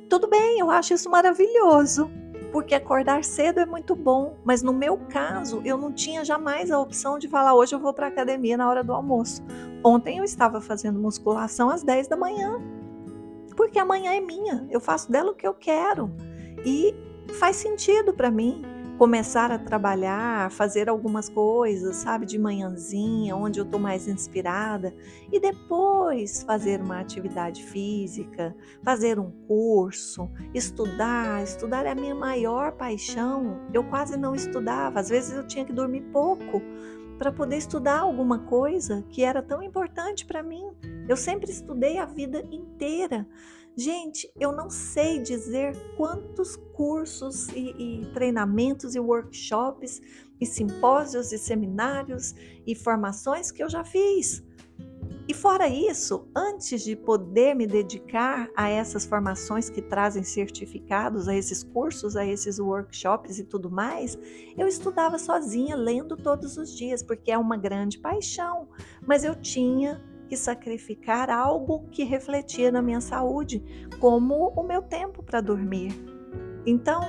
Tudo 0.09 0.29
bem, 0.29 0.61
eu 0.61 0.71
acho 0.71 0.95
isso 0.95 1.11
maravilhoso, 1.11 2.09
porque 2.53 2.75
acordar 2.75 3.25
cedo 3.25 3.61
é 3.61 3.67
muito 3.67 3.95
bom, 3.95 4.37
mas 4.45 4.63
no 4.63 4.73
meu 4.73 4.97
caso, 5.09 5.63
eu 5.65 5.77
não 5.77 5.93
tinha 5.93 6.25
jamais 6.25 6.71
a 6.71 6.79
opção 6.79 7.19
de 7.19 7.29
falar 7.29 7.55
hoje 7.55 7.75
eu 7.75 7.79
vou 7.79 7.93
para 7.93 8.09
academia 8.09 8.57
na 8.57 8.69
hora 8.69 8.83
do 8.83 8.93
almoço. 8.93 9.43
Ontem 9.85 10.19
eu 10.19 10.25
estava 10.25 10.61
fazendo 10.61 10.99
musculação 10.99 11.71
às 11.71 11.83
10 11.83 12.09
da 12.09 12.17
manhã, 12.17 12.61
porque 13.57 13.79
amanhã 13.79 14.13
é 14.13 14.21
minha, 14.21 14.67
eu 14.71 14.81
faço 14.81 15.11
dela 15.11 15.31
o 15.31 15.35
que 15.35 15.47
eu 15.47 15.55
quero 15.55 16.11
e 16.65 16.95
faz 17.39 17.57
sentido 17.57 18.13
para 18.13 18.31
mim 18.31 18.63
começar 19.01 19.51
a 19.51 19.59
trabalhar, 19.59 20.51
fazer 20.51 20.87
algumas 20.91 21.27
coisas, 21.27 21.97
sabe, 21.97 22.27
de 22.27 22.39
manhãzinha, 22.39 23.35
onde 23.35 23.59
eu 23.59 23.65
estou 23.65 23.81
mais 23.81 24.07
inspirada, 24.07 24.95
e 25.33 25.41
depois 25.41 26.43
fazer 26.43 26.83
uma 26.83 27.01
atividade 27.01 27.65
física, 27.65 28.55
fazer 28.83 29.19
um 29.19 29.31
curso, 29.49 30.31
estudar. 30.53 31.43
Estudar 31.43 31.87
é 31.87 31.93
a 31.93 31.95
minha 31.95 32.15
maior 32.15 32.73
paixão. 32.73 33.63
Eu 33.73 33.85
quase 33.85 34.19
não 34.19 34.35
estudava, 34.35 35.01
às 35.01 35.09
vezes 35.09 35.35
eu 35.35 35.47
tinha 35.47 35.65
que 35.65 35.73
dormir 35.73 36.03
pouco 36.13 36.61
para 37.19 37.33
poder 37.33 37.57
estudar 37.57 38.01
alguma 38.01 38.41
coisa 38.41 39.03
que 39.09 39.25
era 39.25 39.43
tão 39.43 39.63
importante 39.63 40.27
para 40.27 40.43
mim. 40.43 40.73
Eu 41.09 41.17
sempre 41.17 41.51
estudei 41.51 41.97
a 41.97 42.05
vida 42.05 42.45
inteira. 42.51 43.27
Gente, 43.81 44.31
eu 44.39 44.53
não 44.53 44.68
sei 44.68 45.22
dizer 45.22 45.74
quantos 45.97 46.55
cursos 46.74 47.49
e, 47.49 48.03
e, 48.03 48.07
treinamentos 48.12 48.95
e 48.95 49.01
workshops 49.01 50.03
e 50.39 50.45
simpósios 50.45 51.33
e 51.33 51.39
seminários 51.39 52.35
e 52.66 52.74
formações 52.74 53.51
que 53.51 53.62
eu 53.62 53.70
já 53.70 53.83
fiz. 53.83 54.45
E 55.26 55.33
fora 55.33 55.66
isso, 55.66 56.28
antes 56.37 56.83
de 56.83 56.95
poder 56.95 57.55
me 57.55 57.66
dedicar 57.66 58.51
a 58.55 58.68
essas 58.68 59.07
formações 59.07 59.70
que 59.70 59.81
trazem 59.81 60.24
certificados, 60.24 61.26
a 61.26 61.35
esses 61.35 61.62
cursos, 61.62 62.16
a 62.16 62.26
esses 62.26 62.59
workshops 62.59 63.39
e 63.39 63.45
tudo 63.45 63.70
mais, 63.70 64.18
eu 64.59 64.66
estudava 64.66 65.18
sozinha, 65.18 65.74
lendo 65.74 66.18
todos 66.18 66.59
os 66.59 66.76
dias, 66.76 67.03
porque 67.03 67.31
é 67.31 67.39
uma 67.39 67.57
grande 67.57 67.99
paixão. 67.99 68.68
Mas 69.07 69.24
eu 69.24 69.35
tinha 69.35 70.05
que 70.31 70.37
sacrificar 70.37 71.28
algo 71.28 71.89
que 71.91 72.05
refletia 72.05 72.70
na 72.70 72.81
minha 72.81 73.01
saúde, 73.01 73.89
como 73.99 74.51
o 74.51 74.62
meu 74.62 74.81
tempo 74.81 75.24
para 75.24 75.41
dormir. 75.41 75.93
Então, 76.64 77.03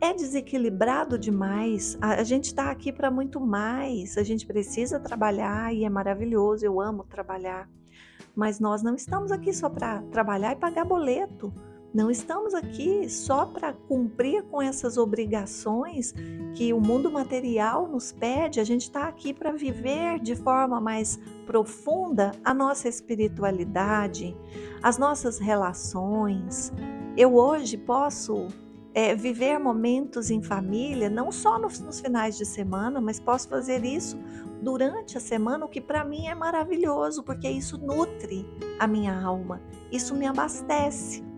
é 0.00 0.12
desequilibrado 0.12 1.16
demais. 1.16 1.96
A, 2.00 2.24
gente 2.24 2.46
está 2.46 2.68
aqui 2.68 2.92
para 2.92 3.12
muito 3.12 3.38
mais. 3.38 4.18
A 4.18 4.24
gente 4.24 4.44
precisa 4.44 4.98
trabalhar 4.98 5.72
e 5.72 5.84
é 5.84 5.88
maravilhoso. 5.88 6.66
Eu 6.66 6.80
amo 6.80 7.04
trabalhar. 7.04 7.70
Mas 8.34 8.58
nós 8.58 8.82
não 8.82 8.96
estamos 8.96 9.30
aqui 9.30 9.52
só 9.52 9.70
para 9.70 10.02
trabalhar 10.10 10.50
e 10.50 10.56
pagar 10.56 10.84
boleto. 10.84 11.54
Não 11.94 12.10
estamos 12.10 12.54
aqui 12.54 13.06
só 13.06 13.44
para 13.44 13.74
cumprir 13.74 14.42
com 14.44 14.62
essas 14.62 14.96
obrigações 14.96 16.14
que 16.54 16.72
o 16.72 16.80
mundo 16.80 17.10
material 17.10 17.86
nos 17.86 18.12
pede, 18.12 18.60
a 18.60 18.64
gente 18.64 18.82
está 18.82 19.08
aqui 19.08 19.34
para 19.34 19.52
viver 19.52 20.18
de 20.18 20.34
forma 20.34 20.80
mais 20.80 21.20
profunda 21.44 22.32
a 22.42 22.54
nossa 22.54 22.88
espiritualidade, 22.88 24.34
as 24.82 24.96
nossas 24.96 25.38
relações. 25.38 26.72
Eu 27.14 27.34
hoje 27.34 27.76
posso 27.76 28.48
é, 28.94 29.14
viver 29.14 29.58
momentos 29.58 30.30
em 30.30 30.42
família, 30.42 31.10
não 31.10 31.30
só 31.30 31.58
nos, 31.58 31.78
nos 31.78 32.00
finais 32.00 32.38
de 32.38 32.46
semana, 32.46 33.02
mas 33.02 33.20
posso 33.20 33.50
fazer 33.50 33.84
isso 33.84 34.18
durante 34.62 35.18
a 35.18 35.20
semana, 35.20 35.66
o 35.66 35.68
que 35.68 35.80
para 35.80 36.06
mim 36.06 36.26
é 36.26 36.34
maravilhoso, 36.34 37.22
porque 37.22 37.50
isso 37.50 37.76
nutre 37.76 38.46
a 38.78 38.86
minha 38.86 39.14
alma, 39.22 39.60
isso 39.90 40.14
me 40.14 40.26
abastece. 40.26 41.31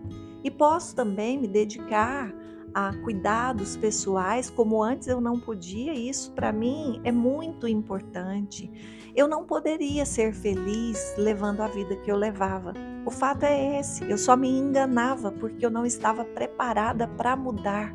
E 0.45 0.51
posso 0.51 0.95
também 0.95 1.39
me 1.39 1.47
dedicar 1.47 2.31
a 2.71 2.93
cuidados 2.97 3.75
pessoais, 3.75 4.47
como 4.47 4.83
antes 4.83 5.07
eu 5.07 5.19
não 5.19 5.39
podia, 5.39 5.91
e 5.91 6.07
isso 6.07 6.31
para 6.33 6.51
mim 6.51 7.01
é 7.03 7.11
muito 7.11 7.67
importante. 7.67 8.69
Eu 9.15 9.27
não 9.27 9.43
poderia 9.43 10.05
ser 10.05 10.35
feliz 10.35 11.15
levando 11.17 11.61
a 11.61 11.67
vida 11.67 11.95
que 11.95 12.11
eu 12.11 12.15
levava. 12.15 12.73
O 13.07 13.09
fato 13.09 13.41
é 13.41 13.79
esse, 13.79 14.07
eu 14.07 14.19
só 14.19 14.37
me 14.37 14.47
enganava 14.47 15.31
porque 15.31 15.65
eu 15.65 15.71
não 15.71 15.83
estava 15.83 16.23
preparada 16.23 17.07
para 17.07 17.35
mudar. 17.35 17.91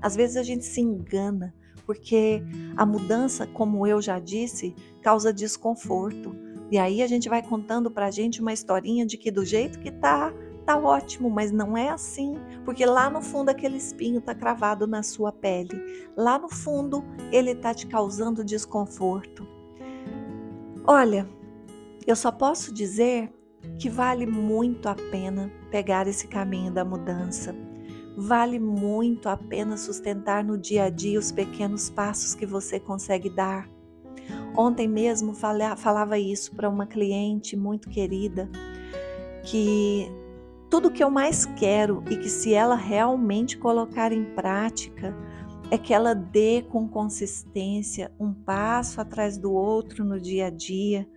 Às 0.00 0.16
vezes 0.16 0.38
a 0.38 0.42
gente 0.42 0.64
se 0.64 0.80
engana, 0.80 1.52
porque 1.84 2.42
a 2.78 2.86
mudança, 2.86 3.46
como 3.46 3.86
eu 3.86 4.00
já 4.00 4.18
disse, 4.18 4.74
causa 5.02 5.34
desconforto. 5.34 6.34
E 6.70 6.78
aí 6.78 7.02
a 7.02 7.06
gente 7.06 7.28
vai 7.28 7.42
contando 7.42 7.90
para 7.90 8.06
a 8.06 8.10
gente 8.10 8.40
uma 8.40 8.54
historinha 8.54 9.04
de 9.04 9.18
que 9.18 9.30
do 9.30 9.44
jeito 9.44 9.78
que 9.80 9.90
tá, 9.90 10.32
tá 10.70 10.78
ótimo, 10.78 11.28
mas 11.28 11.50
não 11.50 11.76
é 11.76 11.88
assim, 11.88 12.38
porque 12.64 12.86
lá 12.86 13.10
no 13.10 13.20
fundo 13.20 13.48
aquele 13.48 13.76
espinho 13.76 14.20
tá 14.20 14.32
cravado 14.32 14.86
na 14.86 15.02
sua 15.02 15.32
pele. 15.32 16.06
Lá 16.16 16.38
no 16.38 16.48
fundo 16.48 17.02
ele 17.32 17.56
tá 17.56 17.74
te 17.74 17.88
causando 17.88 18.44
desconforto. 18.44 19.44
Olha, 20.86 21.28
eu 22.06 22.14
só 22.14 22.30
posso 22.30 22.72
dizer 22.72 23.32
que 23.80 23.90
vale 23.90 24.26
muito 24.26 24.88
a 24.88 24.94
pena 24.94 25.50
pegar 25.72 26.06
esse 26.06 26.28
caminho 26.28 26.72
da 26.72 26.84
mudança. 26.84 27.52
Vale 28.16 28.60
muito 28.60 29.28
a 29.28 29.36
pena 29.36 29.76
sustentar 29.76 30.44
no 30.44 30.56
dia 30.56 30.84
a 30.84 30.88
dia 30.88 31.18
os 31.18 31.32
pequenos 31.32 31.90
passos 31.90 32.32
que 32.32 32.46
você 32.46 32.78
consegue 32.78 33.28
dar. 33.28 33.68
Ontem 34.56 34.86
mesmo 34.86 35.34
falava 35.34 36.16
isso 36.16 36.54
para 36.54 36.68
uma 36.68 36.86
cliente 36.86 37.56
muito 37.56 37.88
querida 37.88 38.48
que 39.42 40.19
tudo 40.70 40.90
que 40.90 41.02
eu 41.02 41.10
mais 41.10 41.44
quero 41.44 42.04
e 42.08 42.16
que 42.16 42.28
se 42.28 42.54
ela 42.54 42.76
realmente 42.76 43.58
colocar 43.58 44.12
em 44.12 44.24
prática, 44.24 45.12
é 45.68 45.76
que 45.76 45.92
ela 45.92 46.14
dê 46.14 46.62
com 46.62 46.88
consistência 46.88 48.12
um 48.20 48.32
passo 48.32 49.00
atrás 49.00 49.36
do 49.36 49.52
outro 49.52 50.04
no 50.04 50.20
dia 50.20 50.46
a 50.46 50.50
dia 50.50 51.08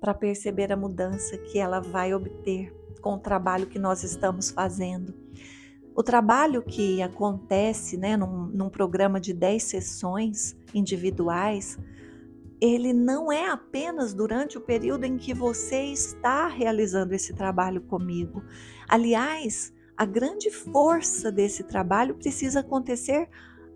para 0.00 0.14
perceber 0.14 0.72
a 0.72 0.76
mudança 0.76 1.36
que 1.36 1.58
ela 1.58 1.80
vai 1.80 2.14
obter 2.14 2.72
com 3.02 3.14
o 3.14 3.18
trabalho 3.18 3.66
que 3.66 3.78
nós 3.78 4.04
estamos 4.04 4.50
fazendo. 4.50 5.12
O 5.94 6.04
trabalho 6.04 6.62
que 6.62 7.02
acontece 7.02 7.96
né, 7.96 8.16
num, 8.16 8.46
num 8.46 8.70
programa 8.70 9.20
de 9.20 9.34
10 9.34 9.62
sessões 9.62 10.56
individuais 10.72 11.76
ele 12.60 12.92
não 12.92 13.32
é 13.32 13.48
apenas 13.48 14.12
durante 14.12 14.58
o 14.58 14.60
período 14.60 15.04
em 15.04 15.16
que 15.16 15.32
você 15.32 15.84
está 15.84 16.46
realizando 16.46 17.14
esse 17.14 17.32
trabalho 17.34 17.80
comigo. 17.82 18.44
Aliás, 18.88 19.72
a 19.96 20.04
grande 20.04 20.50
força 20.50 21.32
desse 21.32 21.64
trabalho 21.64 22.14
precisa 22.14 22.60
acontecer 22.60 23.28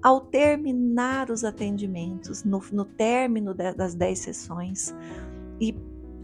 ao 0.02 0.20
terminar 0.20 1.30
os 1.30 1.44
atendimentos, 1.44 2.44
no, 2.44 2.62
no 2.72 2.84
término 2.84 3.54
de, 3.54 3.72
das 3.72 3.94
10 3.94 4.18
sessões. 4.18 4.94
E 5.58 5.74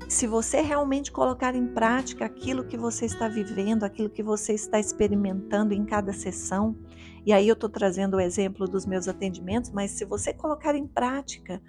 se 0.07 0.27
você 0.27 0.61
realmente 0.61 1.11
colocar 1.11 1.55
em 1.55 1.67
prática 1.67 2.27
aquilo 2.27 2.67
que 2.67 2.77
você 2.77 3.07
está 3.07 3.27
vivendo, 3.27 3.85
aquilo 3.85 4.11
que 4.11 4.23
você 4.23 4.53
está 4.53 4.79
experimentando 4.79 5.73
em 5.73 5.85
cada 5.85 6.13
sessão, 6.13 6.77
e 7.25 7.33
aí 7.33 7.49
eu 7.49 7.55
estou 7.55 7.71
trazendo 7.71 8.17
o 8.17 8.21
exemplo 8.21 8.67
dos 8.67 8.85
meus 8.85 9.09
atendimentos, 9.09 9.71
mas 9.71 9.93
se 9.93 10.05
você 10.05 10.35
colocar 10.35 10.75
em 10.75 10.87
prática 10.87 11.63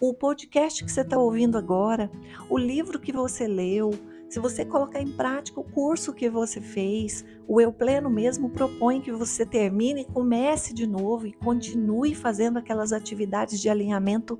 o 0.00 0.12
podcast 0.12 0.84
que 0.84 0.90
você 0.90 1.00
está 1.00 1.18
ouvindo 1.18 1.56
agora, 1.56 2.10
o 2.50 2.58
livro 2.58 2.98
que 2.98 3.12
você 3.12 3.46
leu, 3.46 3.90
se 4.28 4.40
você 4.40 4.64
colocar 4.64 5.00
em 5.00 5.12
prática 5.12 5.60
o 5.60 5.64
curso 5.64 6.12
que 6.12 6.28
você 6.28 6.60
fez, 6.60 7.24
o 7.46 7.60
Eu 7.60 7.72
Pleno 7.72 8.10
mesmo 8.10 8.50
propõe 8.50 9.00
que 9.00 9.12
você 9.12 9.46
termine 9.46 10.04
comece 10.04 10.74
de 10.74 10.86
novo 10.86 11.26
e 11.26 11.32
continue 11.32 12.14
fazendo 12.14 12.58
aquelas 12.58 12.92
atividades 12.92 13.60
de 13.60 13.68
alinhamento 13.68 14.38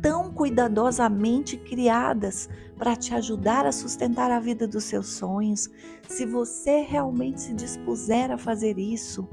tão 0.00 0.32
cuidadosamente 0.32 1.56
criadas 1.56 2.48
para 2.76 2.94
te 2.94 3.12
ajudar 3.14 3.66
a 3.66 3.72
sustentar 3.72 4.30
a 4.30 4.38
vida 4.38 4.68
dos 4.68 4.84
seus 4.84 5.08
sonhos. 5.08 5.68
Se 6.08 6.24
você 6.24 6.80
realmente 6.82 7.40
se 7.40 7.54
dispuser 7.54 8.30
a 8.30 8.38
fazer 8.38 8.78
isso, 8.78 9.28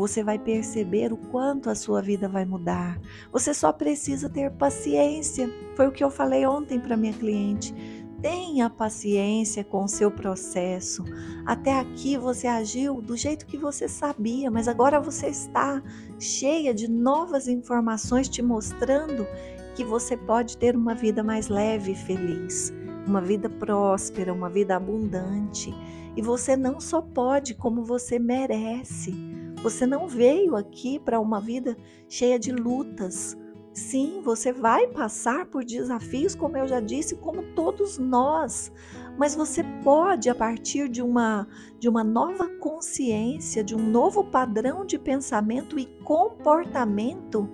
você 0.00 0.24
vai 0.24 0.38
perceber 0.38 1.12
o 1.12 1.16
quanto 1.18 1.68
a 1.68 1.74
sua 1.74 2.00
vida 2.00 2.26
vai 2.26 2.46
mudar. 2.46 2.98
Você 3.30 3.52
só 3.52 3.70
precisa 3.70 4.30
ter 4.30 4.50
paciência. 4.52 5.52
Foi 5.76 5.88
o 5.88 5.92
que 5.92 6.02
eu 6.02 6.10
falei 6.10 6.46
ontem 6.46 6.80
para 6.80 6.96
minha 6.96 7.12
cliente. 7.12 7.74
Tenha 8.22 8.70
paciência 8.70 9.62
com 9.62 9.84
o 9.84 9.88
seu 9.88 10.10
processo. 10.10 11.04
Até 11.44 11.78
aqui 11.78 12.16
você 12.16 12.46
agiu 12.46 13.02
do 13.02 13.14
jeito 13.14 13.44
que 13.44 13.58
você 13.58 13.88
sabia, 13.88 14.50
mas 14.50 14.68
agora 14.68 14.98
você 14.98 15.26
está 15.26 15.82
cheia 16.18 16.72
de 16.72 16.88
novas 16.88 17.46
informações 17.46 18.26
te 18.26 18.40
mostrando 18.40 19.26
que 19.74 19.84
você 19.84 20.16
pode 20.16 20.56
ter 20.56 20.74
uma 20.74 20.94
vida 20.94 21.22
mais 21.22 21.48
leve 21.48 21.92
e 21.92 21.94
feliz, 21.94 22.72
uma 23.06 23.20
vida 23.20 23.50
próspera, 23.50 24.32
uma 24.32 24.48
vida 24.48 24.76
abundante. 24.76 25.74
E 26.16 26.22
você 26.22 26.56
não 26.56 26.80
só 26.80 27.02
pode, 27.02 27.54
como 27.54 27.84
você 27.84 28.18
merece. 28.18 29.14
Você 29.62 29.86
não 29.86 30.08
veio 30.08 30.56
aqui 30.56 30.98
para 30.98 31.20
uma 31.20 31.38
vida 31.38 31.76
cheia 32.08 32.38
de 32.38 32.50
lutas. 32.50 33.36
Sim, 33.72 34.20
você 34.22 34.52
vai 34.52 34.88
passar 34.88 35.46
por 35.46 35.64
desafios, 35.64 36.34
como 36.34 36.56
eu 36.56 36.66
já 36.66 36.80
disse, 36.80 37.14
como 37.16 37.42
todos 37.54 37.98
nós. 37.98 38.72
Mas 39.18 39.34
você 39.34 39.62
pode, 39.84 40.28
a 40.30 40.34
partir 40.34 40.88
de 40.88 41.02
uma, 41.02 41.46
de 41.78 41.88
uma 41.88 42.02
nova 42.02 42.48
consciência, 42.58 43.62
de 43.62 43.74
um 43.76 43.90
novo 43.90 44.24
padrão 44.24 44.84
de 44.84 44.98
pensamento 44.98 45.78
e 45.78 45.86
comportamento, 46.04 47.48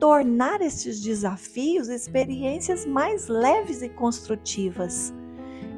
tornar 0.00 0.60
esses 0.60 1.00
desafios 1.00 1.88
experiências 1.88 2.84
mais 2.84 3.28
leves 3.28 3.82
e 3.82 3.88
construtivas. 3.88 5.14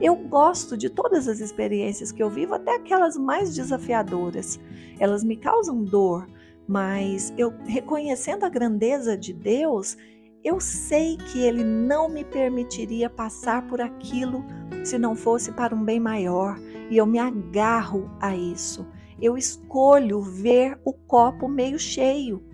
Eu 0.00 0.14
gosto 0.14 0.76
de 0.76 0.90
todas 0.90 1.26
as 1.26 1.40
experiências 1.40 2.12
que 2.12 2.22
eu 2.22 2.28
vivo, 2.28 2.54
até 2.54 2.76
aquelas 2.76 3.16
mais 3.16 3.54
desafiadoras. 3.54 4.60
Elas 4.98 5.24
me 5.24 5.36
causam 5.36 5.82
dor, 5.82 6.28
mas 6.68 7.32
eu 7.38 7.52
reconhecendo 7.66 8.44
a 8.44 8.48
grandeza 8.48 9.16
de 9.16 9.32
Deus, 9.32 9.96
eu 10.44 10.60
sei 10.60 11.16
que 11.16 11.40
Ele 11.40 11.64
não 11.64 12.08
me 12.08 12.24
permitiria 12.24 13.08
passar 13.08 13.66
por 13.66 13.80
aquilo 13.80 14.44
se 14.84 14.98
não 14.98 15.16
fosse 15.16 15.50
para 15.52 15.74
um 15.74 15.82
bem 15.82 15.98
maior, 15.98 16.58
e 16.90 16.96
eu 16.96 17.06
me 17.06 17.18
agarro 17.18 18.10
a 18.20 18.36
isso. 18.36 18.86
Eu 19.20 19.36
escolho 19.36 20.20
ver 20.20 20.78
o 20.84 20.92
copo 20.92 21.48
meio 21.48 21.78
cheio 21.78 22.44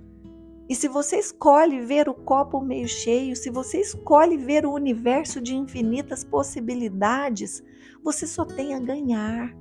e 0.72 0.74
se 0.74 0.88
você 0.88 1.18
escolhe 1.18 1.84
ver 1.84 2.08
o 2.08 2.14
copo 2.14 2.58
meio 2.58 2.88
cheio, 2.88 3.36
se 3.36 3.50
você 3.50 3.78
escolhe 3.78 4.38
ver 4.38 4.64
o 4.64 4.72
universo 4.72 5.38
de 5.38 5.54
infinitas 5.54 6.24
possibilidades, 6.24 7.62
você 8.02 8.26
só 8.26 8.42
tem 8.42 8.72
a 8.72 8.80
ganhar. 8.80 9.54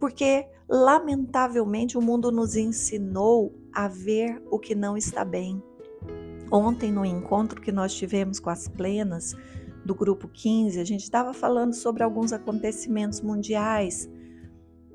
Porque, 0.00 0.44
lamentavelmente, 0.68 1.96
o 1.96 2.02
mundo 2.02 2.32
nos 2.32 2.56
ensinou 2.56 3.54
a 3.72 3.86
ver 3.86 4.42
o 4.50 4.58
que 4.58 4.74
não 4.74 4.96
está 4.96 5.24
bem. 5.24 5.62
Ontem, 6.50 6.90
no 6.90 7.04
encontro 7.04 7.60
que 7.60 7.70
nós 7.70 7.94
tivemos 7.94 8.40
com 8.40 8.50
as 8.50 8.66
plenas 8.66 9.36
do 9.84 9.94
grupo 9.94 10.26
15, 10.26 10.80
a 10.80 10.84
gente 10.84 11.04
estava 11.04 11.32
falando 11.32 11.74
sobre 11.74 12.02
alguns 12.02 12.32
acontecimentos 12.32 13.20
mundiais 13.20 14.10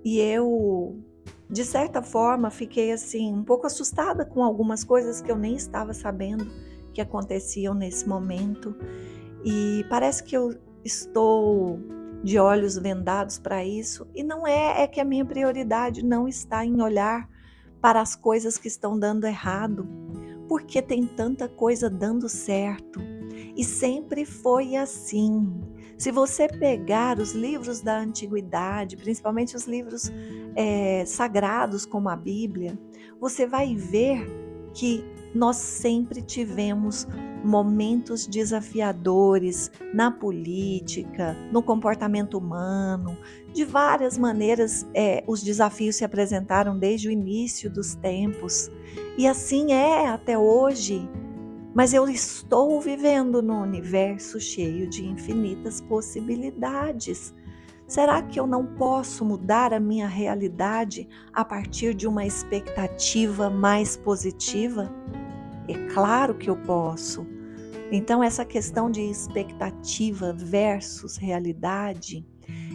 e 0.04 0.20
eu 0.20 1.02
de 1.50 1.66
certa 1.66 2.02
forma, 2.02 2.50
fiquei 2.50 2.92
assim 2.92 3.34
um 3.34 3.44
pouco 3.44 3.66
assustada 3.66 4.24
com 4.26 4.44
algumas 4.44 4.84
coisas 4.84 5.22
que 5.22 5.32
eu 5.32 5.36
nem 5.36 5.56
estava 5.56 5.94
sabendo 5.94 6.46
que 6.94 7.02
aconteciam 7.02 7.74
nesse 7.74 8.08
momento. 8.08 8.76
E 9.44 9.86
parece 9.90 10.24
que 10.24 10.36
eu 10.36 10.54
estou 10.84 11.80
de 12.24 12.38
olhos 12.38 12.78
vendados 12.78 13.40
para 13.40 13.64
isso, 13.64 14.08
e 14.14 14.24
não 14.24 14.46
é, 14.46 14.84
é 14.84 14.88
que 14.88 15.00
a 15.00 15.06
minha 15.06 15.24
prioridade 15.24 16.04
não 16.04 16.28
está 16.28 16.66
em 16.66 16.82
olhar 16.82 17.30
para 17.82 18.02
as 18.02 18.16
coisas 18.16 18.58
que 18.58 18.68
estão 18.68 19.00
dando 19.00 19.26
errado, 19.26 19.88
porque 20.48 20.82
tem 20.82 21.06
tanta 21.06 21.48
coisa 21.48 21.90
dando 21.90 22.28
certo. 22.28 23.00
E 23.56 23.64
sempre 23.64 24.26
foi 24.26 24.76
assim. 24.76 25.62
Se 26.00 26.14
você 26.14 26.48
pegar 26.48 27.20
os 27.20 27.34
livros 27.34 27.82
da 27.82 28.00
antiguidade, 28.00 28.96
principalmente 28.96 29.54
os 29.58 29.68
livros 29.68 30.10
é, 30.56 31.04
sagrados 31.06 31.86
como 31.86 32.08
a 32.08 32.16
Bíblia, 32.16 32.80
você 33.20 33.46
vai 33.46 33.76
ver 33.76 34.26
que 34.74 35.04
nós 35.36 35.58
sempre 35.58 36.22
tivemos 36.22 37.06
momentos 37.44 38.26
desafiadores 38.26 39.70
na 39.94 40.10
política, 40.10 41.36
no 41.52 41.62
comportamento 41.62 42.38
humano, 42.38 43.18
de 43.54 43.66
várias 43.66 44.18
maneiras 44.18 44.88
é, 44.94 45.22
os 45.28 45.44
desafios 45.44 45.98
se 45.98 46.06
apresentaram 46.06 46.80
desde 46.80 47.10
o 47.10 47.12
início 47.12 47.70
dos 47.70 47.94
tempos. 47.96 48.72
E 49.18 49.28
assim 49.28 49.74
é 49.74 50.08
até 50.08 50.38
hoje 50.38 51.10
mas 51.80 51.94
eu 51.94 52.10
estou 52.10 52.82
vivendo 52.82 53.42
num 53.42 53.62
universo 53.62 54.38
cheio 54.38 54.86
de 54.86 55.08
infinitas 55.08 55.80
possibilidades. 55.80 57.34
Será 57.88 58.22
que 58.22 58.38
eu 58.38 58.46
não 58.46 58.66
posso 58.66 59.24
mudar 59.24 59.74
a 59.74 59.80
minha 59.80 60.06
realidade 60.06 61.08
a 61.32 61.46
partir 61.46 61.94
de 61.94 62.06
uma 62.06 62.26
expectativa 62.26 63.50
mais 63.50 63.96
positiva? 63.96 64.94
É 65.70 65.88
claro 65.94 66.36
que 66.36 66.50
eu 66.50 66.58
posso. 66.58 67.26
Então, 67.90 68.22
essa 68.22 68.44
questão 68.44 68.92
de 68.92 69.00
expectativa 69.00 70.34
versus 70.34 71.16
realidade, 71.16 72.28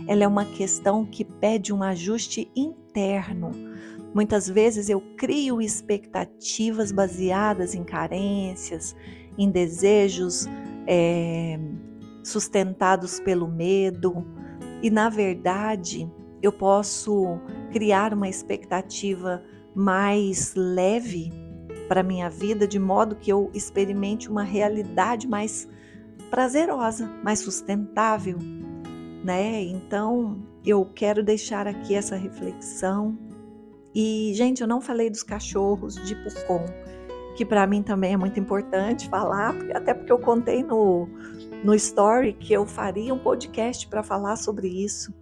ela 0.09 0.25
é 0.25 0.27
uma 0.27 0.47
questão 0.47 1.05
que 1.05 1.27
pede 1.27 1.75
um 1.75 1.83
ajuste 1.83 2.51
interno 2.57 3.74
Muitas 4.15 4.49
vezes 4.49 4.89
eu 4.89 5.01
crio 5.17 5.61
expectativas 5.61 6.93
baseadas 6.93 7.75
em 7.75 7.83
carências, 7.83 8.95
em 9.37 9.51
desejos 9.51 10.47
é, 10.87 11.59
sustentados 12.23 13.19
pelo 13.19 13.49
medo, 13.49 14.25
e 14.81 14.89
na 14.89 15.09
verdade 15.09 16.09
eu 16.41 16.53
posso 16.53 17.41
criar 17.73 18.15
uma 18.15 18.29
expectativa 18.29 19.43
mais 19.75 20.55
leve 20.55 21.33
para 21.89 22.05
minha 22.05 22.31
vida, 22.31 22.69
de 22.69 22.79
modo 22.79 23.17
que 23.17 23.33
eu 23.33 23.51
experimente 23.53 24.31
uma 24.31 24.45
realidade 24.45 25.27
mais 25.27 25.69
prazerosa, 26.31 27.11
mais 27.25 27.41
sustentável, 27.41 28.39
né? 29.25 29.63
Então, 29.63 30.41
eu 30.65 30.85
quero 30.95 31.23
deixar 31.23 31.67
aqui 31.67 31.95
essa 31.95 32.15
reflexão 32.15 33.34
e, 33.95 34.33
gente, 34.35 34.61
eu 34.61 34.67
não 34.67 34.81
falei 34.81 35.09
dos 35.09 35.23
cachorros 35.23 35.95
de 35.95 36.15
Pucon, 36.17 36.65
que 37.37 37.45
para 37.45 37.67
mim 37.67 37.83
também 37.83 38.15
é 38.15 38.17
muito 38.17 38.41
importante 38.41 39.09
falar, 39.09 39.55
até 39.73 39.95
porque 39.95 40.11
eu 40.11 40.19
contei 40.19 40.63
no, 40.63 41.09
no 41.63 41.75
story 41.75 42.33
que 42.33 42.53
eu 42.53 42.67
faria 42.67 43.15
um 43.15 43.19
podcast 43.19 43.87
para 43.89 44.03
falar 44.03 44.37
sobre 44.37 44.69
isso. 44.69 45.15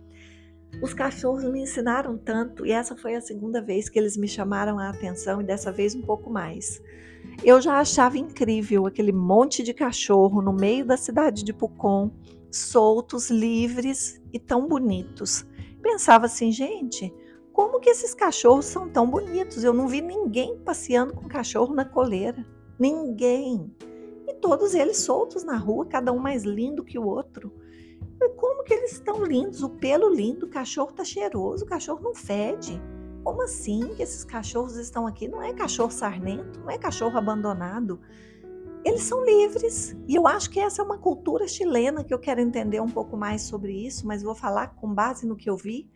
Os 0.81 0.95
cachorros 0.95 1.45
me 1.45 1.61
ensinaram 1.61 2.17
tanto 2.17 2.65
e 2.65 2.73
essa 2.73 2.97
foi 2.97 3.15
a 3.15 3.21
segunda 3.21 3.61
vez 3.61 3.89
que 3.89 3.99
eles 3.99 4.17
me 4.17 4.27
chamaram 4.27 4.79
a 4.79 4.89
atenção 4.89 5.41
e 5.41 5.45
dessa 5.45 5.71
vez 5.71 5.95
um 5.95 6.01
pouco 6.01 6.31
mais. 6.31 6.81
Eu 7.45 7.61
já 7.61 7.79
achava 7.79 8.19
incrível 8.19 8.87
aquele 8.87 9.13
monte 9.13 9.63
de 9.63 9.75
cachorro 9.75 10.41
no 10.41 10.53
meio 10.53 10.85
da 10.85 10.97
cidade 10.97 11.45
de 11.45 11.53
Pucon, 11.53 12.11
soltos, 12.51 13.31
livres 13.31 14.21
e 14.33 14.39
tão 14.39 14.67
bonitos. 14.67 15.47
Pensava 15.83 16.27
assim, 16.27 16.51
gente, 16.51 17.13
como 17.53 17.81
que 17.81 17.91
esses 17.91 18.15
cachorros 18.15 18.65
são 18.65 18.89
tão 18.89 19.09
bonitos? 19.09 19.63
Eu 19.63 19.73
não 19.73 19.87
vi 19.87 20.01
ninguém 20.01 20.59
passeando 20.59 21.15
com 21.15 21.29
cachorro 21.29 21.75
na 21.75 21.85
coleira. 21.85 22.47
Ninguém. 22.79 23.75
E 24.27 24.35
todos 24.35 24.75
eles 24.75 24.99
soltos 24.99 25.45
na 25.45 25.57
rua, 25.57 25.87
cada 25.87 26.13
um 26.13 26.19
mais 26.19 26.45
lindo 26.45 26.85
que 26.85 26.99
o 26.99 27.07
outro. 27.07 27.53
E 28.21 28.29
como 28.31 28.65
que 28.65 28.73
eles 28.73 28.93
estão 28.93 29.25
lindos? 29.25 29.63
O 29.63 29.69
pelo 29.69 30.09
lindo, 30.09 30.47
o 30.47 30.49
cachorro 30.49 30.93
tá 30.93 31.05
cheiroso, 31.05 31.65
o 31.65 31.69
cachorro 31.69 32.01
não 32.03 32.15
fede. 32.15 32.81
Como 33.25 33.43
assim 33.43 33.95
que 33.95 34.03
esses 34.03 34.25
cachorros 34.25 34.77
estão 34.77 35.07
aqui? 35.07 35.29
Não 35.29 35.43
é 35.43 35.53
cachorro 35.53 35.91
sarnento, 35.91 36.61
não 36.61 36.71
é 36.71 36.79
cachorro 36.79 37.17
abandonado. 37.17 38.01
Eles 38.85 39.03
são 39.03 39.25
livres. 39.25 39.97
E 40.09 40.15
eu 40.15 40.27
acho 40.27 40.51
que 40.51 40.59
essa 40.59 40.83
é 40.83 40.85
uma 40.85 40.99
cultura 40.99 41.47
chilena 41.47 42.03
que 42.03 42.13
eu 42.13 42.19
quero 42.19 42.41
entender 42.41 42.81
um 42.81 42.89
pouco 42.89 43.17
mais 43.17 43.43
sobre 43.43 43.73
isso, 43.73 44.07
mas 44.07 44.23
vou 44.23 44.35
falar 44.35 44.75
com 44.75 44.93
base 44.93 45.27
no 45.27 45.37
que 45.37 45.49
eu 45.49 45.57
vi. 45.57 45.89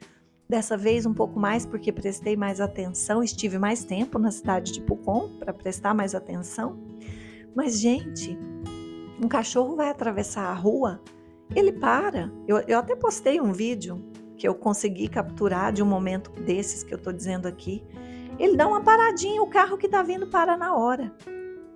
Dessa 0.49 0.77
vez 0.77 1.05
um 1.07 1.13
pouco 1.13 1.41
mais 1.41 1.67
porque 1.67 1.91
prestei 1.91 2.37
mais 2.37 2.61
atenção, 2.61 3.23
estive 3.23 3.59
mais 3.59 3.85
tempo 3.85 4.19
na 4.19 4.31
cidade 4.31 4.73
de 4.73 4.81
Pucon 4.81 5.31
para 5.39 5.53
prestar 5.53 5.93
mais 5.93 6.15
atenção. 6.15 6.79
Mas, 7.55 7.81
gente, 7.81 8.39
um 9.23 9.29
cachorro 9.29 9.75
vai 9.75 9.89
atravessar 9.89 10.45
a 10.45 10.55
rua, 10.55 11.01
ele 11.55 11.73
para. 11.73 12.31
Eu, 12.47 12.59
eu 12.69 12.79
até 12.79 12.95
postei 12.95 13.41
um 13.41 13.53
vídeo 13.53 14.05
que 14.37 14.47
eu 14.47 14.55
consegui 14.55 15.09
capturar 15.09 15.73
de 15.73 15.83
um 15.83 15.87
momento 15.87 16.31
desses 16.43 16.85
que 16.85 16.93
eu 16.93 16.99
estou 16.99 17.13
dizendo 17.13 17.47
aqui. 17.49 17.83
Ele 18.39 18.57
dá 18.57 18.69
uma 18.69 18.83
paradinha, 18.83 19.43
o 19.43 19.47
carro 19.47 19.79
que 19.79 19.87
está 19.87 20.03
vindo 20.03 20.27
para 20.27 20.57
na 20.57 20.77
hora. 20.77 21.13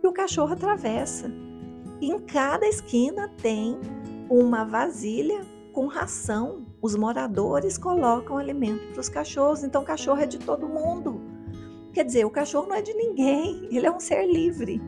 E 0.02 0.06
o 0.06 0.12
cachorro 0.12 0.52
atravessa. 0.52 1.30
Em 2.00 2.18
cada 2.18 2.66
esquina 2.66 3.28
tem 3.42 3.78
uma 4.28 4.64
vasilha 4.64 5.40
com 5.72 5.86
ração. 5.86 6.66
Os 6.82 6.96
moradores 6.96 7.76
colocam 7.76 8.38
alimento 8.38 8.92
para 8.92 9.00
os 9.00 9.08
cachorros, 9.08 9.62
então 9.62 9.82
o 9.82 9.84
cachorro 9.84 10.20
é 10.20 10.26
de 10.26 10.38
todo 10.38 10.68
mundo. 10.68 11.20
Quer 11.92 12.04
dizer, 12.04 12.24
o 12.24 12.30
cachorro 12.30 12.68
não 12.68 12.76
é 12.76 12.82
de 12.82 12.94
ninguém, 12.94 13.68
ele 13.70 13.86
é 13.86 13.90
um 13.90 14.00
ser 14.00 14.26
livre. 14.26 14.80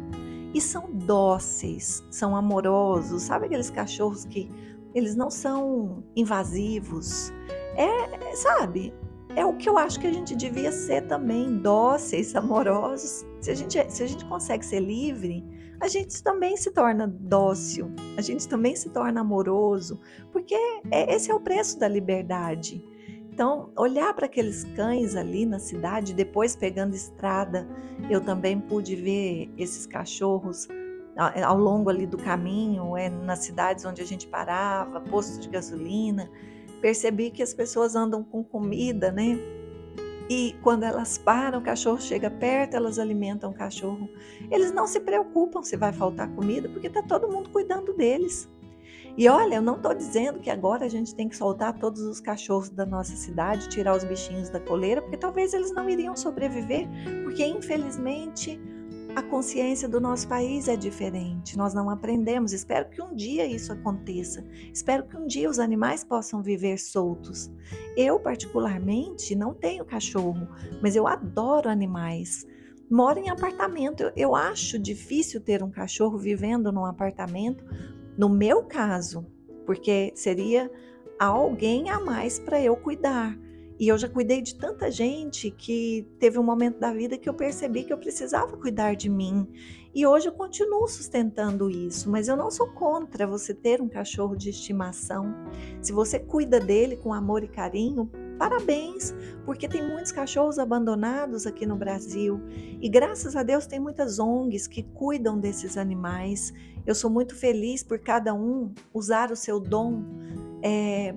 E 0.54 0.60
são 0.60 0.90
dóceis, 0.90 2.04
são 2.10 2.36
amorosos, 2.36 3.22
sabe 3.22 3.46
aqueles 3.46 3.70
cachorros 3.70 4.24
que 4.24 4.50
eles 4.94 5.16
não 5.16 5.30
são 5.30 6.04
invasivos, 6.14 7.32
é, 7.76 8.34
sabe, 8.36 8.92
é 9.34 9.44
o 9.44 9.54
que 9.56 9.68
eu 9.68 9.78
acho 9.78 9.98
que 9.98 10.06
a 10.06 10.12
gente 10.12 10.36
devia 10.36 10.70
ser 10.70 11.06
também, 11.06 11.58
dóceis, 11.58 12.34
amorosos. 12.36 13.24
Se 13.40 13.50
a 13.50 13.54
gente, 13.54 13.90
se 13.90 14.02
a 14.02 14.06
gente 14.06 14.24
consegue 14.26 14.64
ser 14.64 14.80
livre, 14.80 15.44
a 15.82 15.88
gente 15.88 16.22
também 16.22 16.56
se 16.56 16.70
torna 16.70 17.06
dócil, 17.06 17.90
a 18.16 18.22
gente 18.22 18.48
também 18.48 18.76
se 18.76 18.88
torna 18.90 19.20
amoroso, 19.20 20.00
porque 20.30 20.54
é, 20.90 21.12
esse 21.14 21.30
é 21.30 21.34
o 21.34 21.40
preço 21.40 21.78
da 21.78 21.88
liberdade. 21.88 22.82
Então, 23.32 23.72
olhar 23.76 24.14
para 24.14 24.26
aqueles 24.26 24.62
cães 24.76 25.16
ali 25.16 25.44
na 25.44 25.58
cidade, 25.58 26.14
depois 26.14 26.54
pegando 26.54 26.94
estrada, 26.94 27.66
eu 28.08 28.20
também 28.20 28.60
pude 28.60 28.94
ver 28.94 29.50
esses 29.58 29.84
cachorros 29.86 30.68
ao 31.16 31.58
longo 31.58 31.90
ali 31.90 32.06
do 32.06 32.16
caminho, 32.16 32.96
é, 32.96 33.10
nas 33.10 33.40
cidades 33.40 33.84
onde 33.84 34.00
a 34.00 34.06
gente 34.06 34.28
parava, 34.28 35.00
posto 35.00 35.40
de 35.40 35.48
gasolina 35.48 36.30
percebi 36.82 37.30
que 37.30 37.42
as 37.42 37.54
pessoas 37.54 37.94
andam 37.94 38.24
com 38.24 38.42
comida, 38.42 39.12
né? 39.12 39.38
E 40.28 40.56
quando 40.62 40.84
elas 40.84 41.18
param, 41.18 41.58
o 41.58 41.62
cachorro 41.62 42.00
chega 42.00 42.30
perto, 42.30 42.74
elas 42.74 42.98
alimentam 42.98 43.50
o 43.50 43.54
cachorro. 43.54 44.08
Eles 44.50 44.72
não 44.72 44.86
se 44.86 45.00
preocupam 45.00 45.62
se 45.62 45.76
vai 45.76 45.92
faltar 45.92 46.28
comida, 46.34 46.68
porque 46.68 46.86
está 46.86 47.02
todo 47.02 47.28
mundo 47.28 47.50
cuidando 47.50 47.92
deles. 47.92 48.48
E 49.16 49.28
olha, 49.28 49.56
eu 49.56 49.62
não 49.62 49.76
estou 49.76 49.94
dizendo 49.94 50.40
que 50.40 50.48
agora 50.48 50.86
a 50.86 50.88
gente 50.88 51.14
tem 51.14 51.28
que 51.28 51.36
soltar 51.36 51.78
todos 51.78 52.00
os 52.00 52.18
cachorros 52.18 52.70
da 52.70 52.86
nossa 52.86 53.14
cidade, 53.14 53.68
tirar 53.68 53.94
os 53.94 54.04
bichinhos 54.04 54.48
da 54.48 54.58
coleira, 54.58 55.02
porque 55.02 55.18
talvez 55.18 55.52
eles 55.52 55.72
não 55.72 55.88
iriam 55.88 56.16
sobreviver, 56.16 56.88
porque 57.24 57.44
infelizmente 57.44 58.58
a 59.14 59.22
consciência 59.22 59.86
do 59.86 60.00
nosso 60.00 60.26
país 60.26 60.68
é 60.68 60.76
diferente, 60.76 61.56
nós 61.56 61.74
não 61.74 61.90
aprendemos. 61.90 62.52
Espero 62.52 62.88
que 62.88 63.02
um 63.02 63.14
dia 63.14 63.46
isso 63.46 63.72
aconteça. 63.72 64.42
Espero 64.72 65.04
que 65.06 65.16
um 65.16 65.26
dia 65.26 65.50
os 65.50 65.58
animais 65.58 66.02
possam 66.02 66.42
viver 66.42 66.78
soltos. 66.78 67.50
Eu, 67.96 68.18
particularmente, 68.18 69.34
não 69.34 69.52
tenho 69.52 69.84
cachorro, 69.84 70.48
mas 70.80 70.96
eu 70.96 71.06
adoro 71.06 71.68
animais. 71.68 72.46
Moro 72.90 73.18
em 73.18 73.28
apartamento. 73.28 74.02
Eu, 74.02 74.12
eu 74.16 74.34
acho 74.34 74.78
difícil 74.78 75.40
ter 75.40 75.62
um 75.62 75.70
cachorro 75.70 76.16
vivendo 76.16 76.72
num 76.72 76.86
apartamento, 76.86 77.64
no 78.16 78.30
meu 78.30 78.62
caso, 78.64 79.26
porque 79.66 80.12
seria 80.14 80.70
alguém 81.18 81.90
a 81.90 82.00
mais 82.00 82.38
para 82.38 82.62
eu 82.62 82.76
cuidar. 82.76 83.38
E 83.82 83.88
eu 83.88 83.98
já 83.98 84.08
cuidei 84.08 84.40
de 84.40 84.54
tanta 84.54 84.92
gente 84.92 85.50
que 85.50 86.06
teve 86.20 86.38
um 86.38 86.42
momento 86.44 86.78
da 86.78 86.92
vida 86.92 87.18
que 87.18 87.28
eu 87.28 87.34
percebi 87.34 87.82
que 87.82 87.92
eu 87.92 87.98
precisava 87.98 88.56
cuidar 88.56 88.94
de 88.94 89.08
mim. 89.08 89.48
E 89.92 90.06
hoje 90.06 90.28
eu 90.28 90.32
continuo 90.32 90.86
sustentando 90.86 91.68
isso, 91.68 92.08
mas 92.08 92.28
eu 92.28 92.36
não 92.36 92.48
sou 92.48 92.68
contra 92.68 93.26
você 93.26 93.52
ter 93.52 93.82
um 93.82 93.88
cachorro 93.88 94.36
de 94.36 94.50
estimação. 94.50 95.34
Se 95.80 95.92
você 95.92 96.20
cuida 96.20 96.60
dele 96.60 96.96
com 96.96 97.12
amor 97.12 97.42
e 97.42 97.48
carinho, 97.48 98.08
parabéns, 98.38 99.12
porque 99.44 99.66
tem 99.66 99.84
muitos 99.84 100.12
cachorros 100.12 100.60
abandonados 100.60 101.44
aqui 101.44 101.66
no 101.66 101.74
Brasil. 101.74 102.40
E 102.80 102.88
graças 102.88 103.34
a 103.34 103.42
Deus 103.42 103.66
tem 103.66 103.80
muitas 103.80 104.20
ONGs 104.20 104.68
que 104.68 104.84
cuidam 104.84 105.36
desses 105.40 105.76
animais. 105.76 106.54
Eu 106.86 106.94
sou 106.94 107.10
muito 107.10 107.34
feliz 107.34 107.82
por 107.82 107.98
cada 107.98 108.32
um 108.32 108.72
usar 108.94 109.32
o 109.32 109.34
seu 109.34 109.58
dom. 109.58 110.04
É, 110.62 111.16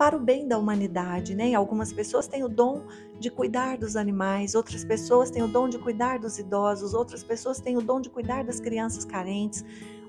para 0.00 0.16
o 0.16 0.18
bem 0.18 0.48
da 0.48 0.56
humanidade, 0.56 1.34
né? 1.34 1.52
Algumas 1.52 1.92
pessoas 1.92 2.26
têm 2.26 2.42
o 2.42 2.48
dom 2.48 2.86
de 3.18 3.30
cuidar 3.30 3.76
dos 3.76 3.96
animais, 3.96 4.54
outras 4.54 4.82
pessoas 4.82 5.30
têm 5.30 5.42
o 5.42 5.46
dom 5.46 5.68
de 5.68 5.78
cuidar 5.78 6.18
dos 6.18 6.38
idosos, 6.38 6.94
outras 6.94 7.22
pessoas 7.22 7.60
têm 7.60 7.76
o 7.76 7.82
dom 7.82 8.00
de 8.00 8.08
cuidar 8.08 8.42
das 8.42 8.58
crianças 8.58 9.04
carentes, 9.04 9.62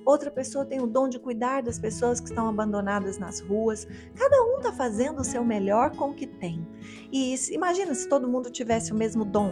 outra 0.05 0.31
pessoa 0.31 0.63
tem 0.63 0.81
o 0.81 0.87
dom 0.87 1.09
de 1.09 1.19
cuidar 1.19 1.61
das 1.61 1.77
pessoas 1.77 2.21
que 2.21 2.29
estão 2.29 2.47
abandonadas 2.47 3.17
nas 3.17 3.41
ruas. 3.41 3.85
Cada 4.15 4.41
um 4.45 4.59
está 4.59 4.71
fazendo 4.71 5.19
o 5.19 5.25
seu 5.25 5.43
melhor 5.43 5.93
com 5.93 6.11
o 6.11 6.13
que 6.13 6.25
tem. 6.25 6.65
E 7.11 7.35
imagina 7.51 7.93
se 7.93 8.07
todo 8.07 8.29
mundo 8.29 8.49
tivesse 8.49 8.93
o 8.93 8.95
mesmo 8.95 9.25
dom. 9.25 9.51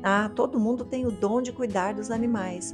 Ah, 0.00 0.30
todo 0.32 0.60
mundo 0.60 0.84
tem 0.84 1.06
o 1.06 1.10
dom 1.10 1.42
de 1.42 1.50
cuidar 1.50 1.92
dos 1.92 2.08
animais. 2.08 2.72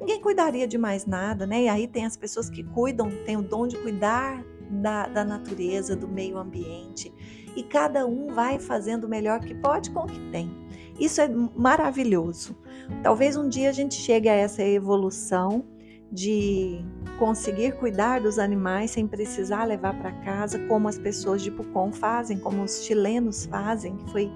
Ninguém 0.00 0.20
cuidaria 0.20 0.66
de 0.66 0.76
mais 0.76 1.06
nada, 1.06 1.46
né? 1.46 1.62
E 1.62 1.68
aí 1.68 1.86
tem 1.86 2.04
as 2.04 2.16
pessoas 2.16 2.50
que 2.50 2.64
cuidam, 2.64 3.12
têm 3.24 3.36
o 3.36 3.42
dom 3.42 3.68
de 3.68 3.78
cuidar 3.78 4.44
da, 4.70 5.06
da 5.06 5.24
natureza, 5.24 5.96
do 5.96 6.08
meio 6.08 6.38
ambiente. 6.38 7.12
E 7.56 7.62
cada 7.62 8.06
um 8.06 8.28
vai 8.28 8.58
fazendo 8.58 9.04
o 9.04 9.08
melhor 9.08 9.40
que 9.40 9.54
pode 9.54 9.90
com 9.90 10.00
o 10.00 10.06
que 10.06 10.20
tem. 10.30 10.50
Isso 10.98 11.20
é 11.20 11.28
maravilhoso. 11.28 12.56
Talvez 13.02 13.36
um 13.36 13.48
dia 13.48 13.70
a 13.70 13.72
gente 13.72 13.94
chegue 13.94 14.28
a 14.28 14.34
essa 14.34 14.62
evolução 14.62 15.64
de 16.10 16.80
conseguir 17.18 17.72
cuidar 17.72 18.20
dos 18.20 18.38
animais 18.38 18.92
sem 18.92 19.06
precisar 19.06 19.64
levar 19.64 19.98
para 19.98 20.12
casa, 20.22 20.58
como 20.66 20.88
as 20.88 20.98
pessoas 20.98 21.42
de 21.42 21.50
Pucon 21.50 21.92
fazem, 21.92 22.38
como 22.38 22.62
os 22.62 22.84
chilenos 22.84 23.44
fazem, 23.44 23.96
que 23.96 24.10
foi 24.10 24.30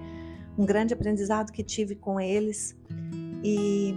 um 0.59 0.67
grande 0.67 0.93
aprendizado 0.93 1.51
que 1.51 1.63
tive 1.63 1.95
com 1.95 2.21
eles. 2.21 2.77
E 3.43 3.95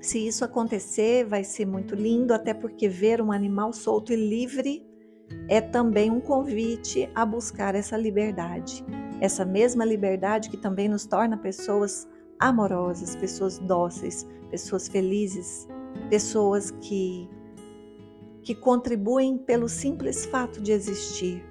se 0.00 0.26
isso 0.26 0.44
acontecer, 0.44 1.24
vai 1.24 1.44
ser 1.44 1.66
muito 1.66 1.94
lindo, 1.94 2.32
até 2.32 2.54
porque 2.54 2.88
ver 2.88 3.20
um 3.20 3.32
animal 3.32 3.72
solto 3.72 4.12
e 4.12 4.16
livre 4.16 4.86
é 5.48 5.60
também 5.60 6.10
um 6.10 6.20
convite 6.20 7.08
a 7.14 7.24
buscar 7.26 7.74
essa 7.74 7.96
liberdade, 7.96 8.84
essa 9.20 9.44
mesma 9.44 9.84
liberdade 9.84 10.48
que 10.48 10.56
também 10.56 10.88
nos 10.88 11.06
torna 11.06 11.36
pessoas 11.36 12.08
amorosas, 12.38 13.14
pessoas 13.16 13.58
dóceis, 13.58 14.26
pessoas 14.50 14.88
felizes, 14.88 15.68
pessoas 16.08 16.70
que 16.70 17.28
que 18.42 18.56
contribuem 18.56 19.38
pelo 19.38 19.68
simples 19.68 20.26
fato 20.26 20.60
de 20.60 20.72
existir. 20.72 21.44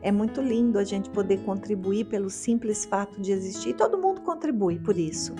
É 0.00 0.10
muito 0.10 0.40
lindo 0.40 0.78
a 0.78 0.84
gente 0.84 1.10
poder 1.10 1.44
contribuir 1.44 2.06
pelo 2.06 2.30
simples 2.30 2.86
fato 2.86 3.20
de 3.20 3.32
existir. 3.32 3.74
Todo 3.74 3.98
mundo 3.98 4.22
contribui 4.22 4.78
por 4.78 4.96
isso. 4.96 5.34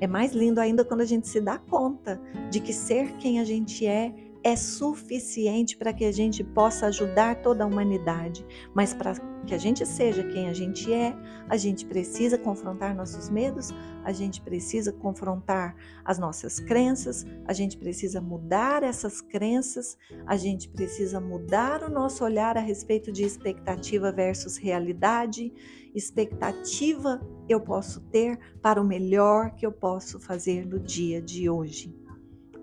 É 0.00 0.06
mais 0.06 0.32
lindo 0.32 0.60
ainda 0.60 0.84
quando 0.84 1.02
a 1.02 1.04
gente 1.04 1.28
se 1.28 1.40
dá 1.40 1.58
conta 1.58 2.20
de 2.50 2.58
que 2.58 2.72
ser 2.72 3.12
quem 3.18 3.38
a 3.38 3.44
gente 3.44 3.86
é 3.86 4.12
é 4.48 4.56
suficiente 4.56 5.76
para 5.76 5.92
que 5.92 6.04
a 6.04 6.12
gente 6.12 6.42
possa 6.42 6.86
ajudar 6.86 7.42
toda 7.42 7.64
a 7.64 7.66
humanidade. 7.66 8.44
Mas 8.74 8.94
para 8.94 9.14
que 9.46 9.54
a 9.54 9.58
gente 9.58 9.84
seja 9.86 10.22
quem 10.24 10.48
a 10.48 10.52
gente 10.52 10.92
é, 10.92 11.14
a 11.48 11.56
gente 11.56 11.84
precisa 11.86 12.38
confrontar 12.38 12.94
nossos 12.94 13.28
medos, 13.28 13.70
a 14.04 14.12
gente 14.12 14.40
precisa 14.40 14.92
confrontar 14.92 15.76
as 16.04 16.18
nossas 16.18 16.60
crenças, 16.60 17.26
a 17.46 17.52
gente 17.52 17.76
precisa 17.76 18.20
mudar 18.20 18.82
essas 18.82 19.20
crenças, 19.20 19.98
a 20.26 20.36
gente 20.36 20.68
precisa 20.68 21.20
mudar 21.20 21.82
o 21.82 21.90
nosso 21.90 22.24
olhar 22.24 22.56
a 22.56 22.60
respeito 22.60 23.12
de 23.12 23.24
expectativa 23.24 24.10
versus 24.10 24.56
realidade. 24.56 25.52
Expectativa 25.94 27.20
eu 27.48 27.60
posso 27.60 28.00
ter 28.08 28.38
para 28.62 28.80
o 28.80 28.84
melhor 28.84 29.54
que 29.54 29.66
eu 29.66 29.72
posso 29.72 30.18
fazer 30.18 30.66
no 30.66 30.78
dia 30.78 31.20
de 31.20 31.48
hoje. 31.50 32.07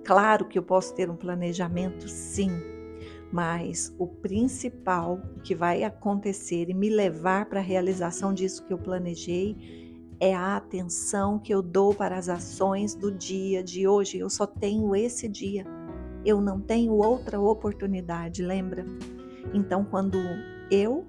Claro 0.06 0.46
que 0.46 0.58
eu 0.58 0.64
posso 0.64 0.94
ter 0.94 1.10
um 1.10 1.16
planejamento, 1.16 2.08
sim, 2.08 2.52
mas 3.32 3.94
o 3.98 4.06
principal 4.08 5.20
que 5.44 5.56
vai 5.56 5.84
acontecer 5.84 6.70
e 6.70 6.74
me 6.76 6.90
levar 6.90 7.48
para 7.48 7.60
a 7.60 7.64
realização 7.64 8.32
disso 8.32 8.64
que 8.66 8.72
eu 8.72 8.78
planejei 8.78 9.58
é 10.20 10.34
a 10.34 10.56
atenção 10.56 11.40
que 11.40 11.54
eu 11.54 11.62
dou 11.62 11.94
para 11.94 12.18
as 12.18 12.30
ações 12.30 12.94
do 12.94 13.12
dia 13.12 13.64
de 13.64 13.88
hoje. 13.88 14.20
Eu 14.20 14.30
só 14.30 14.46
tenho 14.46 14.96
esse 14.96 15.28
dia. 15.28 15.66
eu 16.24 16.42
não 16.42 16.60
tenho 16.60 16.94
outra 16.94 17.40
oportunidade, 17.40 18.42
lembra? 18.42 18.86
Então, 19.54 19.86
quando 19.86 20.18
eu 20.72 21.06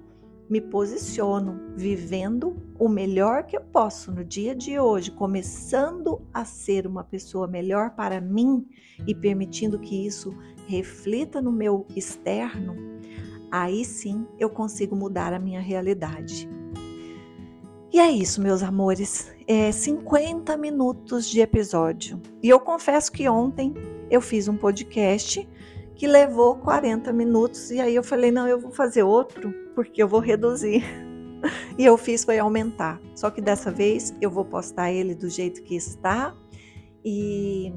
me 0.49 0.61
posiciono 0.61 1.59
vivendo 1.75 2.55
o 2.79 2.87
melhor 2.87 3.43
que 3.43 3.57
eu 3.57 3.61
posso 3.61 4.11
no 4.11 4.23
dia 4.23 4.55
de 4.55 4.79
hoje, 4.79 5.11
começando 5.11 6.21
a 6.33 6.45
ser 6.45 6.87
uma 6.87 7.03
pessoa 7.03 7.47
melhor 7.47 7.91
para 7.91 8.21
mim 8.21 8.65
e 9.05 9.13
permitindo 9.13 9.79
que 9.79 10.05
isso 10.05 10.33
reflita 10.67 11.41
no 11.41 11.51
meu 11.51 11.85
externo, 11.95 12.75
aí 13.51 13.83
sim 13.83 14.25
eu 14.39 14.49
consigo 14.49 14.95
mudar 14.95 15.33
a 15.33 15.39
minha 15.39 15.61
realidade. 15.61 16.49
E 17.91 17.99
é 17.99 18.11
isso, 18.11 18.41
meus 18.41 18.61
amores. 18.61 19.31
É 19.47 19.71
50 19.71 20.57
minutos 20.57 21.27
de 21.27 21.39
episódio. 21.39 22.21
E 22.43 22.49
eu 22.49 22.59
confesso 22.59 23.11
que 23.11 23.27
ontem 23.29 23.73
eu 24.11 24.21
fiz 24.21 24.47
um 24.47 24.57
podcast 24.57 25.47
que 25.97 26.07
levou 26.07 26.55
40 26.57 27.11
minutos 27.11 27.71
e 27.71 27.79
aí 27.79 27.95
eu 27.95 28.03
falei, 28.03 28.31
não, 28.31 28.47
eu 28.47 28.59
vou 28.59 28.71
fazer 28.71 29.03
outro 29.03 29.53
porque 29.73 30.01
eu 30.01 30.07
vou 30.07 30.19
reduzir. 30.19 30.83
E 31.77 31.85
eu 31.85 31.95
fiz 31.99 32.23
foi 32.23 32.39
aumentar. 32.39 32.99
Só 33.13 33.29
que 33.29 33.39
dessa 33.39 33.69
vez 33.69 34.11
eu 34.19 34.31
vou 34.31 34.43
postar 34.43 34.91
ele 34.91 35.13
do 35.13 35.29
jeito 35.29 35.61
que 35.61 35.75
está 35.75 36.35
e 37.05 37.71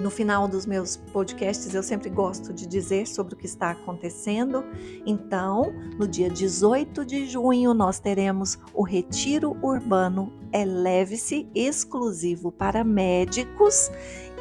no 0.00 0.10
final 0.10 0.48
dos 0.48 0.64
meus 0.64 0.96
podcasts 0.96 1.74
eu 1.74 1.82
sempre 1.82 2.08
gosto 2.08 2.54
de 2.54 2.66
dizer 2.66 3.06
sobre 3.06 3.34
o 3.34 3.36
que 3.36 3.44
está 3.44 3.72
acontecendo. 3.72 4.64
Então, 5.04 5.70
no 5.98 6.08
dia 6.08 6.30
18 6.30 7.04
de 7.04 7.26
junho 7.26 7.74
nós 7.74 8.00
teremos 8.00 8.58
o 8.72 8.82
Retiro 8.82 9.54
Urbano 9.62 10.32
Eleve-se 10.50 11.46
exclusivo 11.54 12.50
para 12.50 12.82
médicos 12.82 13.90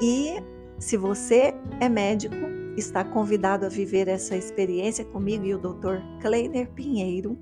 e 0.02 0.42
se 0.80 0.96
você 0.96 1.54
é 1.82 1.90
médico, 1.90 2.59
está 2.78 3.04
convidado 3.04 3.66
a 3.66 3.70
viver 3.70 4.08
essa 4.08 4.36
experiência 4.36 5.04
comigo 5.06 5.46
e 5.46 5.54
o 5.54 5.58
Dr. 5.58 5.98
Kleiner 6.22 6.72
Pinheiro. 6.72 7.38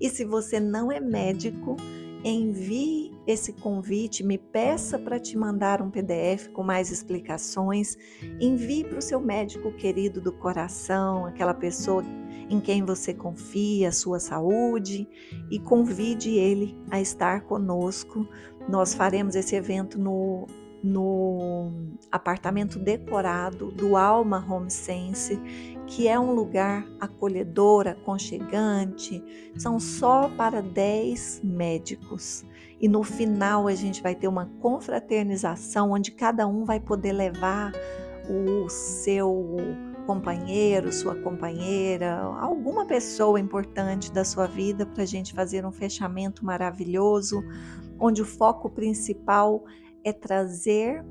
E 0.00 0.08
se 0.08 0.24
você 0.24 0.60
não 0.60 0.90
é 0.90 1.00
médico, 1.00 1.76
envie 2.24 3.12
esse 3.26 3.52
convite, 3.52 4.24
me 4.24 4.38
peça 4.38 4.98
para 4.98 5.18
te 5.18 5.36
mandar 5.36 5.80
um 5.80 5.90
PDF 5.90 6.48
com 6.52 6.62
mais 6.62 6.90
explicações. 6.90 7.96
Envie 8.40 8.84
para 8.84 8.98
o 8.98 9.02
seu 9.02 9.20
médico 9.20 9.72
querido 9.72 10.20
do 10.20 10.32
coração, 10.32 11.26
aquela 11.26 11.54
pessoa 11.54 12.04
em 12.50 12.60
quem 12.60 12.84
você 12.84 13.14
confia, 13.14 13.88
a 13.88 13.92
sua 13.92 14.18
saúde, 14.18 15.08
e 15.50 15.58
convide 15.58 16.30
ele 16.36 16.76
a 16.90 17.00
estar 17.00 17.42
conosco. 17.42 18.28
Nós 18.68 18.94
faremos 18.94 19.34
esse 19.34 19.54
evento 19.56 19.98
no 19.98 20.46
no 20.84 21.72
apartamento 22.12 22.78
decorado 22.78 23.70
do 23.70 23.96
Alma 23.96 24.44
Home 24.46 24.70
Sense, 24.70 25.40
que 25.86 26.06
é 26.06 26.20
um 26.20 26.32
lugar 26.32 26.86
acolhedor, 27.00 27.88
aconchegante. 27.88 29.24
São 29.56 29.80
só 29.80 30.28
para 30.28 30.60
10 30.60 31.40
médicos. 31.42 32.44
E 32.78 32.86
no 32.86 33.02
final 33.02 33.66
a 33.66 33.74
gente 33.74 34.02
vai 34.02 34.14
ter 34.14 34.28
uma 34.28 34.44
confraternização 34.60 35.92
onde 35.92 36.10
cada 36.10 36.46
um 36.46 36.66
vai 36.66 36.78
poder 36.78 37.12
levar 37.12 37.72
o 38.28 38.68
seu 38.68 39.56
companheiro, 40.06 40.92
sua 40.92 41.14
companheira, 41.14 42.20
alguma 42.38 42.84
pessoa 42.84 43.40
importante 43.40 44.12
da 44.12 44.22
sua 44.22 44.46
vida 44.46 44.84
para 44.84 45.02
a 45.02 45.06
gente 45.06 45.32
fazer 45.32 45.64
um 45.64 45.72
fechamento 45.72 46.44
maravilhoso, 46.44 47.42
onde 47.98 48.20
o 48.20 48.26
foco 48.26 48.68
principal 48.68 49.64
é 49.66 49.83
trazer 50.12 51.04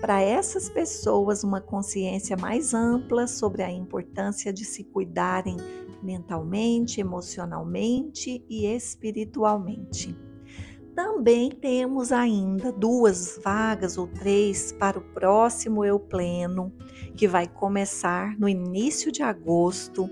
para 0.00 0.20
essas 0.20 0.68
pessoas 0.68 1.44
uma 1.44 1.60
consciência 1.60 2.36
mais 2.36 2.74
ampla 2.74 3.26
sobre 3.26 3.62
a 3.62 3.70
importância 3.70 4.52
de 4.52 4.64
se 4.64 4.84
cuidarem 4.84 5.56
mentalmente, 6.02 7.00
emocionalmente 7.00 8.44
e 8.48 8.66
espiritualmente. 8.66 10.14
Também 10.94 11.50
temos 11.50 12.12
ainda 12.12 12.70
duas 12.70 13.40
vagas 13.42 13.98
ou 13.98 14.06
três 14.06 14.70
para 14.70 14.96
o 14.96 15.02
próximo 15.02 15.84
Eu 15.84 15.98
Pleno, 15.98 16.72
que 17.16 17.26
vai 17.26 17.48
começar 17.48 18.38
no 18.38 18.48
início 18.48 19.10
de 19.10 19.20
agosto. 19.20 20.08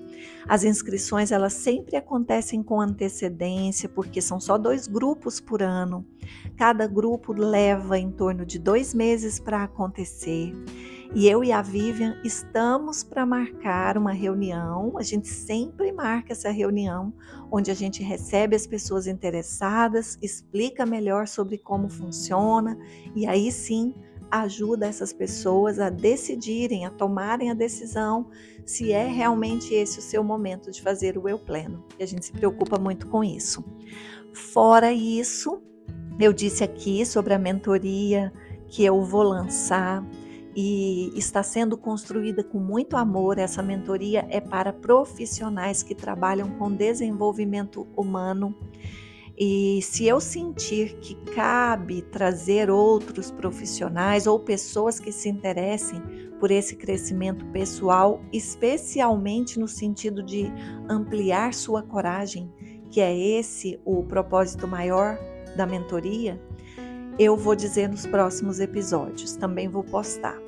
As 0.48 0.64
inscrições 0.64 1.30
elas 1.30 1.52
sempre 1.52 1.94
acontecem 1.94 2.64
com 2.64 2.80
antecedência, 2.80 3.88
porque 3.88 4.20
são 4.20 4.40
só 4.40 4.58
dois 4.58 4.88
grupos 4.88 5.38
por 5.38 5.62
ano. 5.62 6.04
Cada 6.56 6.86
grupo 6.86 7.32
leva 7.32 7.98
em 7.98 8.10
torno 8.10 8.44
de 8.46 8.58
dois 8.58 8.94
meses 8.94 9.38
para 9.38 9.64
acontecer. 9.64 10.54
E 11.14 11.28
eu 11.28 11.44
e 11.44 11.52
a 11.52 11.60
Vivian 11.60 12.18
estamos 12.24 13.04
para 13.04 13.26
marcar 13.26 13.98
uma 13.98 14.12
reunião. 14.12 14.94
A 14.96 15.02
gente 15.02 15.28
sempre 15.28 15.92
marca 15.92 16.32
essa 16.32 16.50
reunião, 16.50 17.12
onde 17.50 17.70
a 17.70 17.74
gente 17.74 18.02
recebe 18.02 18.56
as 18.56 18.66
pessoas 18.66 19.06
interessadas, 19.06 20.16
explica 20.22 20.86
melhor 20.86 21.28
sobre 21.28 21.58
como 21.58 21.88
funciona 21.88 22.78
e 23.14 23.26
aí 23.26 23.52
sim 23.52 23.94
ajuda 24.30 24.86
essas 24.86 25.12
pessoas 25.12 25.78
a 25.78 25.90
decidirem, 25.90 26.86
a 26.86 26.90
tomarem 26.90 27.50
a 27.50 27.54
decisão 27.54 28.30
se 28.64 28.90
é 28.90 29.06
realmente 29.06 29.74
esse 29.74 29.98
o 29.98 30.02
seu 30.02 30.24
momento 30.24 30.70
de 30.70 30.80
fazer 30.80 31.18
o 31.18 31.28
eu 31.28 31.38
pleno. 31.38 31.84
E 31.98 32.02
a 32.02 32.06
gente 32.06 32.24
se 32.24 32.32
preocupa 32.32 32.78
muito 32.78 33.06
com 33.08 33.22
isso. 33.22 33.62
Fora 34.32 34.90
isso, 34.90 35.62
eu 36.18 36.32
disse 36.32 36.62
aqui 36.62 37.04
sobre 37.04 37.34
a 37.34 37.38
mentoria 37.38 38.32
que 38.68 38.84
eu 38.84 39.02
vou 39.02 39.22
lançar 39.22 40.04
e 40.54 41.12
está 41.16 41.42
sendo 41.42 41.76
construída 41.76 42.44
com 42.44 42.58
muito 42.58 42.96
amor. 42.96 43.38
Essa 43.38 43.62
mentoria 43.62 44.26
é 44.28 44.40
para 44.40 44.72
profissionais 44.72 45.82
que 45.82 45.94
trabalham 45.94 46.50
com 46.58 46.70
desenvolvimento 46.70 47.86
humano. 47.96 48.54
E 49.36 49.80
se 49.82 50.06
eu 50.06 50.20
sentir 50.20 50.98
que 51.00 51.14
cabe 51.34 52.02
trazer 52.02 52.70
outros 52.70 53.30
profissionais 53.30 54.26
ou 54.26 54.38
pessoas 54.38 55.00
que 55.00 55.10
se 55.10 55.28
interessem 55.28 56.02
por 56.38 56.50
esse 56.50 56.76
crescimento 56.76 57.44
pessoal, 57.46 58.20
especialmente 58.32 59.58
no 59.58 59.66
sentido 59.66 60.22
de 60.22 60.52
ampliar 60.88 61.54
sua 61.54 61.82
coragem, 61.82 62.52
que 62.90 63.00
é 63.00 63.16
esse 63.16 63.80
o 63.84 64.02
propósito 64.02 64.68
maior 64.68 65.18
da 65.56 65.66
mentoria, 65.66 66.40
eu 67.18 67.36
vou 67.36 67.54
dizer 67.54 67.88
nos 67.88 68.06
próximos 68.06 68.60
episódios, 68.60 69.36
também 69.36 69.68
vou 69.68 69.84
postar. 69.84 70.38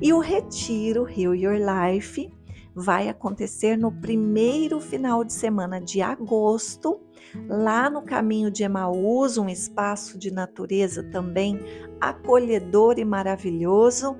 E 0.00 0.12
o 0.12 0.18
retiro 0.18 1.08
Heal 1.08 1.34
Your 1.34 1.56
Life 1.56 2.30
vai 2.74 3.08
acontecer 3.08 3.76
no 3.76 3.92
primeiro 3.92 4.80
final 4.80 5.22
de 5.24 5.32
semana 5.32 5.80
de 5.80 6.02
agosto, 6.02 7.00
lá 7.48 7.88
no 7.88 8.02
caminho 8.02 8.50
de 8.50 8.64
Emaús, 8.64 9.38
um 9.38 9.48
espaço 9.48 10.18
de 10.18 10.32
natureza 10.32 11.02
também 11.02 11.60
acolhedor 12.00 12.98
e 12.98 13.04
maravilhoso. 13.04 14.16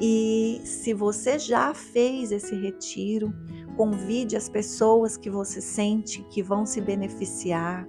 E 0.00 0.60
se 0.64 0.94
você 0.94 1.38
já 1.38 1.74
fez 1.74 2.30
esse 2.30 2.54
retiro, 2.54 3.32
convide 3.76 4.36
as 4.36 4.48
pessoas 4.48 5.16
que 5.16 5.28
você 5.28 5.60
sente 5.60 6.22
que 6.30 6.42
vão 6.42 6.64
se 6.64 6.80
beneficiar. 6.80 7.86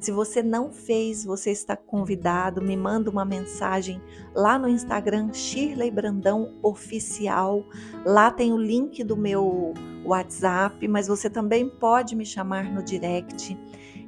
Se 0.00 0.12
você 0.12 0.44
não 0.44 0.70
fez, 0.70 1.24
você 1.24 1.50
está 1.50 1.76
convidado. 1.76 2.62
Me 2.62 2.76
manda 2.76 3.10
uma 3.10 3.24
mensagem 3.24 4.00
lá 4.32 4.56
no 4.56 4.68
Instagram 4.68 5.32
Shirley 5.32 5.90
Brandão 5.90 6.54
Oficial. 6.62 7.64
Lá 8.06 8.30
tem 8.30 8.52
o 8.52 8.56
link 8.56 9.02
do 9.02 9.16
meu 9.16 9.74
WhatsApp, 10.04 10.86
mas 10.86 11.08
você 11.08 11.28
também 11.28 11.68
pode 11.68 12.14
me 12.14 12.24
chamar 12.24 12.64
no 12.64 12.82
direct. 12.82 13.58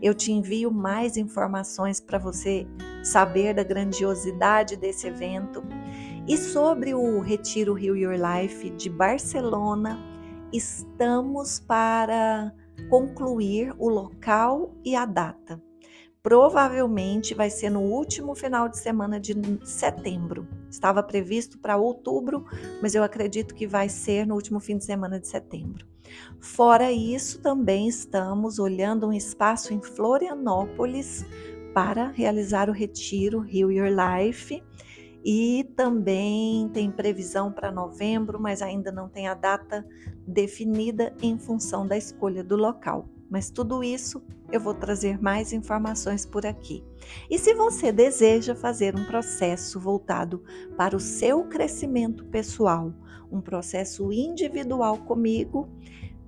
Eu 0.00 0.14
te 0.14 0.30
envio 0.30 0.70
mais 0.70 1.16
informações 1.16 2.00
para 2.00 2.18
você 2.18 2.66
saber 3.02 3.52
da 3.52 3.64
grandiosidade 3.64 4.76
desse 4.76 5.08
evento. 5.08 5.62
E 6.28 6.36
sobre 6.36 6.94
o 6.94 7.18
Retiro 7.20 7.76
Heal 7.76 7.96
Your 7.96 8.14
Life 8.14 8.70
de 8.70 8.88
Barcelona, 8.88 9.98
estamos 10.52 11.58
para 11.58 12.54
concluir 12.88 13.74
o 13.76 13.88
local 13.88 14.72
e 14.84 14.94
a 14.94 15.04
data 15.04 15.60
provavelmente 16.22 17.34
vai 17.34 17.48
ser 17.48 17.70
no 17.70 17.80
último 17.80 18.34
final 18.34 18.68
de 18.68 18.78
semana 18.78 19.18
de 19.18 19.34
setembro. 19.64 20.46
Estava 20.68 21.02
previsto 21.02 21.58
para 21.58 21.76
outubro, 21.76 22.44
mas 22.82 22.94
eu 22.94 23.02
acredito 23.02 23.54
que 23.54 23.66
vai 23.66 23.88
ser 23.88 24.26
no 24.26 24.34
último 24.34 24.60
fim 24.60 24.76
de 24.76 24.84
semana 24.84 25.18
de 25.18 25.28
setembro. 25.28 25.86
Fora 26.40 26.92
isso, 26.92 27.40
também 27.40 27.88
estamos 27.88 28.58
olhando 28.58 29.06
um 29.06 29.12
espaço 29.12 29.72
em 29.72 29.80
Florianópolis 29.80 31.24
para 31.72 32.08
realizar 32.08 32.68
o 32.68 32.72
retiro 32.72 33.46
Heal 33.48 33.70
Your 33.70 33.88
Life. 33.88 34.62
E 35.22 35.70
também 35.76 36.68
tem 36.70 36.90
previsão 36.90 37.52
para 37.52 37.70
novembro, 37.70 38.40
mas 38.40 38.62
ainda 38.62 38.90
não 38.90 39.06
tem 39.06 39.28
a 39.28 39.34
data 39.34 39.86
definida 40.26 41.14
em 41.20 41.38
função 41.38 41.86
da 41.86 41.96
escolha 41.96 42.42
do 42.42 42.56
local. 42.56 43.06
Mas 43.30 43.48
tudo 43.48 43.84
isso 43.84 44.20
eu 44.50 44.60
vou 44.60 44.74
trazer 44.74 45.22
mais 45.22 45.52
informações 45.52 46.26
por 46.26 46.44
aqui. 46.44 46.82
E 47.30 47.38
se 47.38 47.54
você 47.54 47.92
deseja 47.92 48.54
fazer 48.54 48.96
um 48.96 49.04
processo 49.04 49.78
voltado 49.78 50.42
para 50.76 50.96
o 50.96 51.00
seu 51.00 51.44
crescimento 51.44 52.24
pessoal, 52.24 52.92
um 53.30 53.40
processo 53.40 54.12
individual 54.12 54.98
comigo, 54.98 55.68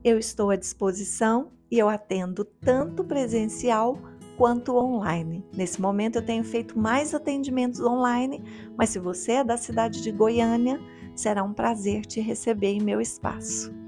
eu 0.05 0.18
estou 0.18 0.50
à 0.50 0.57
disposição 0.57 1.50
e 1.70 1.78
eu 1.78 1.88
atendo 1.88 2.44
tanto 2.44 3.03
presencial 3.03 3.98
quanto 4.36 4.76
online. 4.76 5.44
Nesse 5.57 5.80
momento 5.80 6.16
eu 6.16 6.24
tenho 6.24 6.44
feito 6.44 6.78
mais 6.78 7.14
atendimentos 7.14 7.80
online, 7.80 8.42
mas 8.76 8.90
se 8.90 8.98
você 8.98 9.32
é 9.32 9.44
da 9.44 9.57
cidade 9.57 10.03
de 10.03 10.12
Goiânia, 10.12 10.80
será 11.14 11.42
um 11.42 11.53
prazer 11.53 12.07
te 12.07 12.20
receber 12.20 12.72
em 12.72 12.80
meu 12.80 13.00
espaço. 13.00 13.81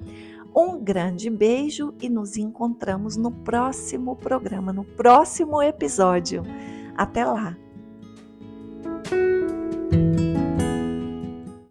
Um 0.54 0.78
grande 0.78 1.28
beijo 1.28 1.94
e 2.00 2.08
nos 2.08 2.36
encontramos 2.36 3.16
no 3.16 3.30
próximo 3.30 4.14
programa, 4.14 4.72
no 4.72 4.84
próximo 4.84 5.60
episódio. 5.60 6.42
Até 6.96 7.24
lá! 7.24 7.56